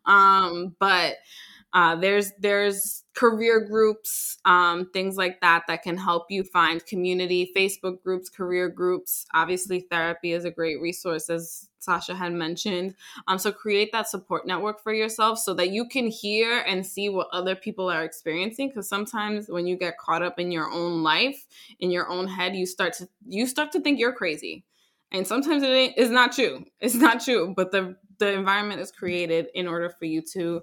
Um, 0.06 0.74
but 0.78 1.16
uh, 1.74 1.96
there's 1.96 2.30
there's 2.38 3.02
career 3.14 3.60
groups, 3.60 4.38
um, 4.44 4.88
things 4.92 5.16
like 5.16 5.40
that 5.40 5.64
that 5.66 5.82
can 5.82 5.96
help 5.96 6.30
you 6.30 6.44
find 6.44 6.86
community. 6.86 7.52
Facebook 7.54 8.00
groups, 8.02 8.28
career 8.28 8.68
groups. 8.68 9.26
Obviously, 9.34 9.80
therapy 9.80 10.32
is 10.32 10.44
a 10.44 10.52
great 10.52 10.80
resource, 10.80 11.28
as 11.28 11.68
Sasha 11.80 12.14
had 12.14 12.32
mentioned. 12.32 12.94
Um, 13.26 13.38
so 13.38 13.50
create 13.50 13.90
that 13.92 14.08
support 14.08 14.46
network 14.46 14.82
for 14.82 14.92
yourself 14.92 15.40
so 15.40 15.52
that 15.54 15.70
you 15.70 15.88
can 15.88 16.06
hear 16.06 16.60
and 16.60 16.86
see 16.86 17.08
what 17.08 17.28
other 17.32 17.56
people 17.56 17.90
are 17.90 18.04
experiencing. 18.04 18.68
Because 18.68 18.88
sometimes 18.88 19.48
when 19.48 19.66
you 19.66 19.76
get 19.76 19.98
caught 19.98 20.22
up 20.22 20.38
in 20.38 20.52
your 20.52 20.70
own 20.70 21.02
life, 21.02 21.44
in 21.80 21.90
your 21.90 22.08
own 22.08 22.28
head, 22.28 22.54
you 22.54 22.66
start 22.66 22.92
to 22.94 23.08
you 23.26 23.48
start 23.48 23.72
to 23.72 23.80
think 23.80 23.98
you're 23.98 24.14
crazy. 24.14 24.64
And 25.10 25.26
sometimes 25.26 25.62
it 25.64 25.96
is 25.96 26.10
not 26.10 26.32
true. 26.32 26.64
It's 26.80 26.94
not 26.94 27.20
true, 27.20 27.52
but 27.56 27.72
the 27.72 27.96
the 28.18 28.32
environment 28.32 28.80
is 28.80 28.92
created 28.92 29.48
in 29.54 29.66
order 29.66 29.90
for 29.90 30.04
you 30.04 30.22
to 30.32 30.62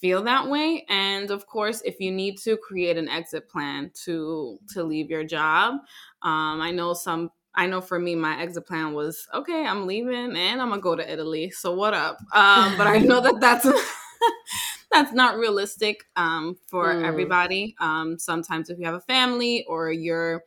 feel 0.00 0.22
that 0.24 0.48
way. 0.48 0.84
And 0.88 1.30
of 1.30 1.46
course 1.46 1.82
if 1.84 2.00
you 2.00 2.10
need 2.10 2.38
to 2.38 2.56
create 2.56 2.96
an 2.96 3.08
exit 3.08 3.48
plan 3.48 3.90
to 4.04 4.58
to 4.72 4.82
leave 4.82 5.10
your 5.10 5.24
job 5.24 5.74
um, 6.22 6.60
i 6.60 6.70
know 6.70 6.94
some 6.94 7.30
i 7.54 7.66
know 7.66 7.80
for 7.80 7.98
me 7.98 8.14
my 8.14 8.40
exit 8.40 8.66
plan 8.66 8.92
was 8.92 9.26
okay 9.34 9.66
i'm 9.66 9.86
leaving 9.86 10.36
and 10.36 10.62
i'm 10.62 10.70
gonna 10.70 10.80
go 10.80 10.94
to 10.94 11.12
italy 11.12 11.50
so 11.50 11.74
what 11.74 11.94
up? 11.94 12.18
Um, 12.34 12.76
but 12.76 12.86
i 12.86 12.98
know 12.98 13.20
that 13.20 13.40
that's 13.40 13.66
that's 14.90 15.12
not 15.12 15.36
realistic 15.36 16.04
um, 16.16 16.56
for 16.66 16.92
mm. 16.92 17.06
everybody. 17.06 17.76
Um, 17.80 18.18
sometimes 18.18 18.70
if 18.70 18.78
you 18.78 18.86
have 18.86 18.94
a 18.94 19.00
family 19.00 19.64
or 19.68 19.92
you're 19.92 20.42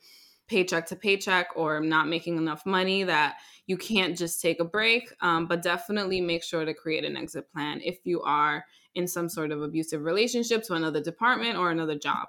paycheck 0.47 0.85
to 0.87 0.95
paycheck 0.95 1.47
or 1.55 1.79
not 1.79 2.07
making 2.07 2.37
enough 2.37 2.65
money 2.65 3.03
that 3.03 3.35
you 3.65 3.77
can't 3.77 4.17
just 4.17 4.41
take 4.41 4.59
a 4.59 4.65
break 4.65 5.09
um, 5.21 5.47
but 5.47 5.61
definitely 5.61 6.19
make 6.19 6.43
sure 6.43 6.65
to 6.65 6.73
create 6.73 7.05
an 7.05 7.15
exit 7.15 7.49
plan 7.51 7.79
if 7.81 7.99
you 8.03 8.21
are 8.21 8.65
in 8.95 9.07
some 9.07 9.29
sort 9.29 9.51
of 9.51 9.61
abusive 9.61 10.03
relationship 10.03 10.63
to 10.63 10.73
another 10.73 11.01
department 11.01 11.57
or 11.57 11.71
another 11.71 11.97
job. 11.97 12.27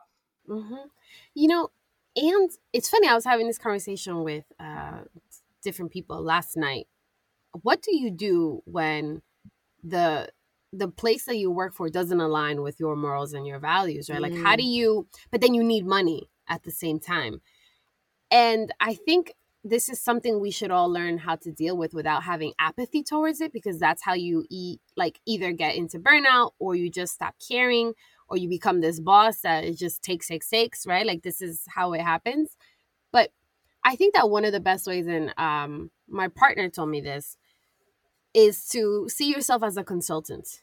Mm-hmm. 0.49 0.75
You 1.35 1.49
know, 1.49 1.71
and 2.17 2.51
it's 2.73 2.89
funny, 2.89 3.09
I 3.09 3.15
was 3.15 3.25
having 3.25 3.47
this 3.47 3.59
conversation 3.59 4.23
with 4.23 4.45
uh, 4.61 5.01
different 5.63 5.91
people 5.91 6.23
last 6.23 6.57
night. 6.57 6.87
What 7.63 7.83
do 7.83 7.97
you 7.97 8.11
do 8.11 8.63
when 8.65 9.23
the 9.83 10.29
the 10.73 10.89
place 10.89 11.25
that 11.27 11.37
you 11.37 11.53
work 11.53 11.73
for 11.73 11.89
doesn't 11.89 12.21
align 12.21 12.61
with 12.61 12.81
your 12.81 12.97
morals 12.97 13.33
and 13.33 13.47
your 13.47 13.61
values, 13.61 14.11
right? 14.11 14.19
Mm. 14.19 14.23
Like, 14.23 14.43
how 14.43 14.57
do 14.57 14.65
mm. 14.65 14.73
you, 14.73 15.07
but 15.31 15.41
then 15.41 15.55
you 15.55 15.63
need 15.63 15.87
money 15.87 16.29
at 16.49 16.65
the 16.65 16.73
same 16.73 16.99
time. 16.99 17.41
And 18.31 18.75
I 18.81 18.95
think 18.95 19.35
this 19.65 19.89
is 19.89 20.01
something 20.01 20.39
we 20.39 20.51
should 20.51 20.71
all 20.71 20.91
learn 20.91 21.19
how 21.19 21.37
to 21.37 21.51
deal 21.51 21.77
with 21.77 21.95
without 21.95 22.23
having 22.23 22.53
apathy 22.59 23.03
towards 23.03 23.41
it 23.41 23.53
because 23.53 23.79
that's 23.79 24.03
how 24.03 24.13
you 24.13 24.45
eat 24.51 24.81
like 24.97 25.21
either 25.27 25.53
get 25.53 25.75
into 25.75 25.99
burnout 25.99 26.51
or 26.59 26.75
you 26.75 26.91
just 26.91 27.15
stop 27.15 27.35
caring 27.47 27.95
or 28.29 28.37
you 28.37 28.49
become 28.49 28.81
this 28.81 29.01
boss 29.01 29.41
that 29.41 29.65
it 29.65 29.79
just 29.79 30.03
takes 30.03 30.29
takes 30.29 30.49
takes 30.49 30.87
right? 30.87 31.07
Like 31.07 31.23
this 31.23 31.41
is 31.41 31.63
how 31.69 31.93
it 31.95 32.01
happens. 32.01 32.57
But 33.13 33.31
i 33.87 33.97
think 33.97 34.15
that 34.15 34.31
one 34.31 34.45
of 34.47 34.53
the 34.53 34.61
best 34.61 34.87
ways 34.87 35.07
and 35.07 35.35
um 35.39 35.91
my 36.09 36.29
partner 36.29 36.71
told 36.71 36.89
me 36.89 37.01
this 37.01 37.37
is 38.33 38.67
to 38.69 39.09
see 39.09 39.31
yourself 39.31 39.63
as 39.63 39.77
a 39.77 39.85
consultant. 39.85 40.63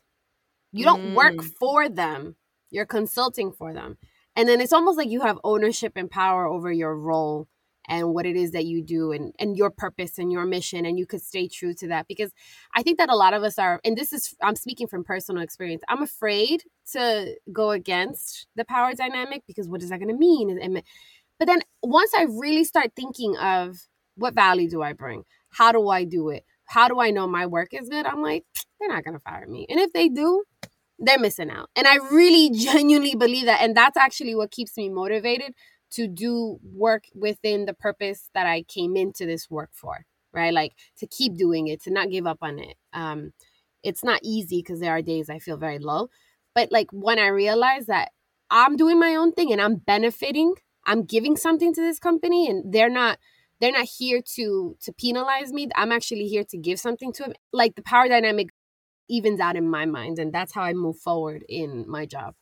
You 0.71 0.85
don't 0.85 1.01
mm. 1.01 1.15
work 1.15 1.43
for 1.43 1.89
them 1.89 2.35
you're 2.71 2.85
consulting 2.85 3.51
for 3.51 3.73
them. 3.73 3.97
And 4.35 4.47
then 4.47 4.61
it's 4.61 4.73
almost 4.73 4.97
like 4.97 5.09
you 5.09 5.21
have 5.21 5.37
ownership 5.43 5.93
and 5.97 6.09
power 6.09 6.47
over 6.47 6.71
your 6.71 6.95
role 6.95 7.47
and 7.87 8.13
what 8.13 8.25
it 8.25 8.35
is 8.35 8.51
that 8.51 8.65
you 8.65 8.83
do 8.83 9.11
and 9.11 9.33
and 9.39 9.57
your 9.57 9.69
purpose 9.69 10.17
and 10.17 10.31
your 10.31 10.45
mission 10.45 10.85
and 10.85 10.97
you 10.99 11.05
could 11.05 11.21
stay 11.21 11.47
true 11.47 11.73
to 11.73 11.87
that 11.87 12.07
because 12.07 12.31
i 12.75 12.83
think 12.83 12.97
that 12.97 13.09
a 13.09 13.15
lot 13.15 13.33
of 13.33 13.43
us 13.43 13.57
are 13.57 13.79
and 13.83 13.97
this 13.97 14.13
is 14.13 14.35
i'm 14.41 14.55
speaking 14.55 14.87
from 14.87 15.03
personal 15.03 15.41
experience 15.41 15.81
i'm 15.89 16.03
afraid 16.03 16.63
to 16.91 17.35
go 17.51 17.71
against 17.71 18.47
the 18.55 18.65
power 18.65 18.93
dynamic 18.93 19.43
because 19.47 19.67
what 19.67 19.81
is 19.81 19.89
that 19.89 19.99
going 19.99 20.07
to 20.07 20.17
mean 20.17 20.81
but 21.39 21.47
then 21.47 21.61
once 21.81 22.11
i 22.17 22.23
really 22.23 22.63
start 22.63 22.91
thinking 22.95 23.35
of 23.37 23.77
what 24.15 24.33
value 24.35 24.69
do 24.69 24.81
i 24.81 24.93
bring? 24.93 25.23
How 25.49 25.71
do 25.71 25.89
i 25.89 26.03
do 26.03 26.29
it? 26.29 26.45
How 26.65 26.87
do 26.87 26.99
i 26.99 27.09
know 27.11 27.27
my 27.27 27.45
work 27.45 27.69
is 27.73 27.89
good? 27.89 28.05
I'm 28.05 28.21
like 28.21 28.45
they're 28.79 28.89
not 28.89 29.03
going 29.03 29.15
to 29.15 29.19
fire 29.19 29.47
me 29.47 29.65
and 29.69 29.79
if 29.79 29.93
they 29.93 30.09
do 30.09 30.43
they're 31.03 31.19
missing 31.19 31.49
out 31.49 31.69
and 31.75 31.87
i 31.87 31.95
really 32.11 32.51
genuinely 32.55 33.15
believe 33.15 33.45
that 33.45 33.61
and 33.61 33.75
that's 33.75 33.97
actually 33.97 34.35
what 34.35 34.51
keeps 34.51 34.77
me 34.77 34.87
motivated 34.89 35.53
to 35.91 36.07
do 36.07 36.59
work 36.63 37.05
within 37.13 37.65
the 37.65 37.73
purpose 37.73 38.29
that 38.33 38.47
I 38.47 38.63
came 38.63 38.95
into 38.95 39.25
this 39.25 39.49
work 39.49 39.71
for, 39.73 40.05
right? 40.33 40.53
Like 40.53 40.73
to 40.97 41.07
keep 41.07 41.37
doing 41.37 41.67
it, 41.67 41.81
to 41.83 41.91
not 41.91 42.09
give 42.09 42.25
up 42.27 42.39
on 42.41 42.59
it. 42.59 42.75
Um, 42.93 43.33
it's 43.83 44.03
not 44.03 44.21
easy 44.23 44.59
because 44.59 44.79
there 44.79 44.91
are 44.91 45.01
days 45.01 45.29
I 45.29 45.39
feel 45.39 45.57
very 45.57 45.79
low, 45.79 46.09
but 46.53 46.71
like 46.71 46.87
when 46.91 47.19
I 47.19 47.27
realize 47.27 47.87
that 47.87 48.11
I'm 48.49 48.75
doing 48.75 48.99
my 48.99 49.15
own 49.15 49.31
thing 49.31 49.51
and 49.51 49.61
I'm 49.61 49.75
benefiting, 49.75 50.55
I'm 50.85 51.03
giving 51.03 51.35
something 51.37 51.73
to 51.73 51.81
this 51.81 51.99
company, 51.99 52.49
and 52.49 52.73
they're 52.73 52.89
not 52.89 53.17
they're 53.59 53.71
not 53.71 53.85
here 53.85 54.21
to 54.35 54.77
to 54.81 54.93
penalize 54.93 55.53
me. 55.53 55.69
I'm 55.75 55.91
actually 55.91 56.27
here 56.27 56.43
to 56.45 56.57
give 56.57 56.79
something 56.79 57.13
to 57.13 57.23
them. 57.23 57.33
Like 57.53 57.75
the 57.75 57.83
power 57.83 58.07
dynamic 58.07 58.49
evens 59.09 59.39
out 59.39 59.55
in 59.55 59.69
my 59.69 59.85
mind, 59.85 60.19
and 60.19 60.33
that's 60.33 60.53
how 60.53 60.63
I 60.63 60.73
move 60.73 60.97
forward 60.97 61.43
in 61.49 61.85
my 61.89 62.05
job. 62.05 62.35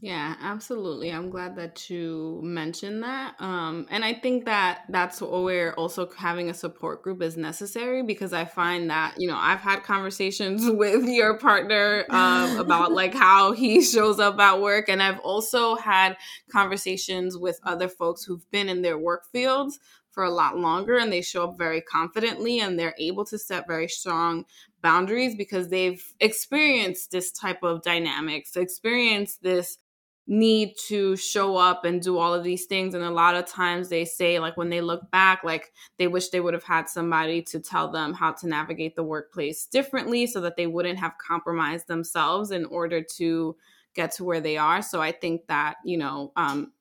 Yeah, 0.00 0.34
absolutely. 0.42 1.10
I'm 1.10 1.30
glad 1.30 1.56
that 1.56 1.88
you 1.88 2.38
mentioned 2.42 3.02
that. 3.04 3.36
Um, 3.40 3.86
and 3.90 4.04
I 4.04 4.12
think 4.12 4.44
that 4.44 4.82
that's 4.90 5.22
where 5.22 5.72
also 5.78 6.10
having 6.18 6.50
a 6.50 6.54
support 6.54 7.02
group 7.02 7.22
is 7.22 7.38
necessary 7.38 8.02
because 8.02 8.34
I 8.34 8.44
find 8.44 8.90
that, 8.90 9.14
you 9.16 9.26
know, 9.28 9.36
I've 9.38 9.60
had 9.60 9.82
conversations 9.82 10.62
with 10.70 11.08
your 11.08 11.38
partner 11.38 12.04
um, 12.10 12.58
about 12.58 12.92
like 13.00 13.14
how 13.14 13.52
he 13.52 13.82
shows 13.82 14.20
up 14.20 14.38
at 14.38 14.60
work. 14.60 14.90
And 14.90 15.02
I've 15.02 15.20
also 15.20 15.74
had 15.76 16.18
conversations 16.52 17.38
with 17.38 17.58
other 17.64 17.88
folks 17.88 18.24
who've 18.24 18.50
been 18.50 18.68
in 18.68 18.82
their 18.82 18.98
work 18.98 19.24
fields 19.32 19.78
for 20.10 20.22
a 20.24 20.30
lot 20.30 20.56
longer 20.58 20.96
and 20.96 21.12
they 21.12 21.22
show 21.22 21.44
up 21.44 21.58
very 21.58 21.80
confidently 21.80 22.60
and 22.60 22.78
they're 22.78 22.94
able 22.98 23.24
to 23.24 23.36
set 23.38 23.66
very 23.66 23.88
strong 23.88 24.44
boundaries 24.80 25.34
because 25.34 25.70
they've 25.70 26.04
experienced 26.20 27.10
this 27.10 27.32
type 27.32 27.62
of 27.64 27.82
dynamics, 27.82 28.54
experienced 28.54 29.42
this 29.42 29.78
need 30.26 30.74
to 30.88 31.16
show 31.16 31.56
up 31.56 31.84
and 31.84 32.00
do 32.00 32.18
all 32.18 32.32
of 32.32 32.44
these 32.44 32.64
things. 32.64 32.94
And 32.94 33.04
a 33.04 33.10
lot 33.10 33.34
of 33.34 33.46
times 33.46 33.88
they 33.88 34.04
say 34.04 34.38
like 34.38 34.56
when 34.56 34.70
they 34.70 34.80
look 34.80 35.10
back 35.10 35.44
like 35.44 35.72
they 35.98 36.06
wish 36.06 36.28
they 36.28 36.40
would 36.40 36.54
have 36.54 36.64
had 36.64 36.88
somebody 36.88 37.42
to 37.42 37.60
tell 37.60 37.90
them 37.90 38.14
how 38.14 38.32
to 38.32 38.48
navigate 38.48 38.96
the 38.96 39.02
workplace 39.02 39.66
differently 39.66 40.26
so 40.26 40.40
that 40.40 40.56
they 40.56 40.66
wouldn't 40.66 40.98
have 40.98 41.18
compromised 41.18 41.88
themselves 41.88 42.50
in 42.50 42.64
order 42.66 43.02
to 43.02 43.54
get 43.94 44.12
to 44.12 44.24
where 44.24 44.40
they 44.40 44.56
are. 44.56 44.82
So 44.82 45.00
i 45.02 45.12
think 45.12 45.46
that 45.48 45.76
you 45.84 45.98
know 45.98 46.32
um, 46.36 46.72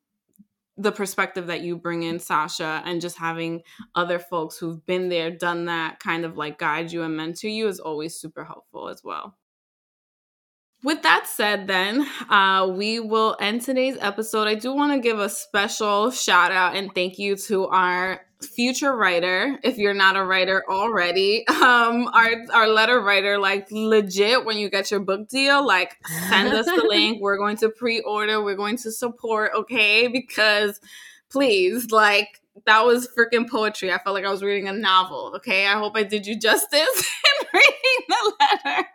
the 0.77 0.91
perspective 0.91 1.47
that 1.47 1.61
you 1.61 1.77
bring 1.77 2.03
in 2.03 2.19
sasha 2.19 2.81
and 2.85 3.01
just 3.01 3.17
having 3.17 3.61
other 3.93 4.19
folks 4.19 4.57
who've 4.57 4.85
been 4.85 5.09
there 5.09 5.29
done 5.29 5.65
that 5.65 5.99
kind 5.99 6.25
of 6.25 6.37
like 6.37 6.57
guide 6.57 6.91
you 6.91 7.03
and 7.03 7.15
mentor 7.15 7.47
you 7.47 7.67
is 7.67 7.79
always 7.79 8.15
super 8.15 8.43
helpful 8.43 8.89
as 8.89 9.03
well 9.03 9.37
with 10.83 11.01
that 11.03 11.27
said, 11.27 11.67
then 11.67 12.05
uh, 12.29 12.69
we 12.75 12.99
will 12.99 13.37
end 13.39 13.61
today's 13.61 13.97
episode. 13.99 14.47
I 14.47 14.55
do 14.55 14.73
want 14.73 14.93
to 14.93 14.99
give 14.99 15.19
a 15.19 15.29
special 15.29 16.11
shout 16.11 16.51
out 16.51 16.75
and 16.75 16.93
thank 16.93 17.17
you 17.17 17.35
to 17.37 17.67
our 17.67 18.21
future 18.41 18.95
writer 18.95 19.57
if 19.63 19.77
you're 19.77 19.93
not 19.93 20.17
a 20.17 20.23
writer 20.23 20.63
already. 20.69 21.45
Um 21.63 22.09
our 22.13 22.31
our 22.53 22.67
letter 22.67 22.99
writer 22.99 23.37
like 23.37 23.67
legit 23.71 24.43
when 24.43 24.57
you 24.57 24.69
get 24.69 24.91
your 24.91 24.99
book 24.99 25.29
deal 25.29 25.65
like 25.65 25.95
send 26.27 26.53
us 26.53 26.65
the 26.65 26.85
link. 26.89 27.21
We're 27.21 27.37
going 27.37 27.55
to 27.57 27.69
pre-order. 27.69 28.43
We're 28.43 28.57
going 28.57 28.75
to 28.77 28.91
support 28.91 29.51
okay? 29.55 30.07
Because 30.07 30.81
please 31.29 31.91
like 31.91 32.41
that 32.65 32.85
was 32.85 33.07
freaking 33.17 33.49
poetry. 33.49 33.91
I 33.91 33.97
felt 33.97 34.13
like 34.13 34.25
I 34.25 34.31
was 34.31 34.43
reading 34.43 34.67
a 34.67 34.73
novel. 34.73 35.33
Okay, 35.37 35.65
I 35.65 35.73
hope 35.73 35.93
I 35.95 36.03
did 36.03 36.25
you 36.25 36.39
justice 36.39 36.71
in 37.41 37.47
reading 37.53 38.05
the 38.07 38.33
letter. 38.39 38.87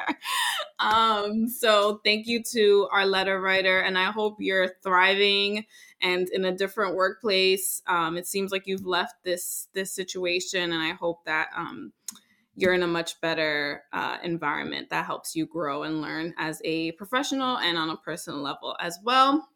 Um, 0.78 1.48
so 1.48 2.00
thank 2.04 2.26
you 2.26 2.42
to 2.52 2.88
our 2.92 3.04
letter 3.04 3.40
writer, 3.40 3.80
and 3.80 3.98
I 3.98 4.10
hope 4.12 4.36
you're 4.38 4.74
thriving 4.82 5.64
and 6.00 6.28
in 6.28 6.44
a 6.44 6.56
different 6.56 6.94
workplace. 6.94 7.82
Um, 7.86 8.16
it 8.16 8.26
seems 8.26 8.52
like 8.52 8.66
you've 8.66 8.86
left 8.86 9.14
this 9.24 9.68
this 9.72 9.92
situation, 9.92 10.72
and 10.72 10.82
I 10.82 10.92
hope 10.92 11.24
that 11.24 11.48
um, 11.56 11.92
you're 12.54 12.74
in 12.74 12.82
a 12.82 12.88
much 12.88 13.20
better 13.20 13.84
uh, 13.92 14.18
environment 14.22 14.90
that 14.90 15.06
helps 15.06 15.34
you 15.34 15.46
grow 15.46 15.82
and 15.82 16.00
learn 16.00 16.34
as 16.38 16.60
a 16.64 16.92
professional 16.92 17.58
and 17.58 17.76
on 17.76 17.90
a 17.90 17.96
personal 17.96 18.40
level 18.40 18.76
as 18.80 18.98
well. 19.04 19.48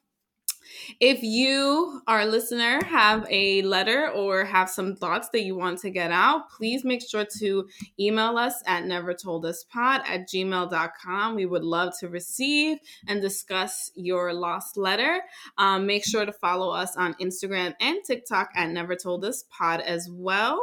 If 1.01 1.23
you, 1.23 2.03
our 2.07 2.27
listener, 2.27 2.83
have 2.85 3.27
a 3.31 3.63
letter 3.63 4.11
or 4.11 4.45
have 4.45 4.69
some 4.69 4.97
thoughts 4.97 5.29
that 5.31 5.43
you 5.43 5.57
want 5.57 5.81
to 5.81 5.91
get 5.91 6.11
out, 6.11 6.51
please 6.51 6.85
make 6.85 7.03
sure 7.09 7.27
to 7.39 7.69
email 7.99 8.39
us 8.39 8.63
at 8.67 8.85
nevertolduspod 8.85 10.07
at 10.07 10.29
gmail.com. 10.29 11.35
We 11.35 11.47
would 11.47 11.65
love 11.65 11.93
to 12.01 12.09
receive 12.09 12.79
and 13.07 13.21
discuss 13.21 13.91
your 13.95 14.33
lost 14.33 14.77
letter. 14.77 15.21
Um, 15.59 15.87
make 15.87 16.05
sure 16.05 16.25
to 16.25 16.33
follow 16.33 16.71
us 16.71 16.97
on 16.97 17.15
Instagram 17.15 17.75
and 17.81 17.99
TikTok 18.05 18.51
at 18.55 18.71
Never 18.71 18.97
Told 18.97 19.25
Us 19.25 19.45
Pod 19.51 19.81
as 19.81 20.09
well. 20.11 20.61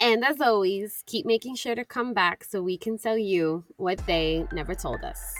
And 0.00 0.24
as 0.24 0.40
always, 0.40 1.04
keep 1.06 1.24
making 1.24 1.54
sure 1.54 1.76
to 1.76 1.84
come 1.84 2.12
back 2.12 2.42
so 2.42 2.60
we 2.60 2.76
can 2.76 2.98
tell 2.98 3.16
you 3.16 3.64
what 3.76 4.04
they 4.06 4.46
never 4.52 4.74
told 4.74 5.04
us. 5.04 5.36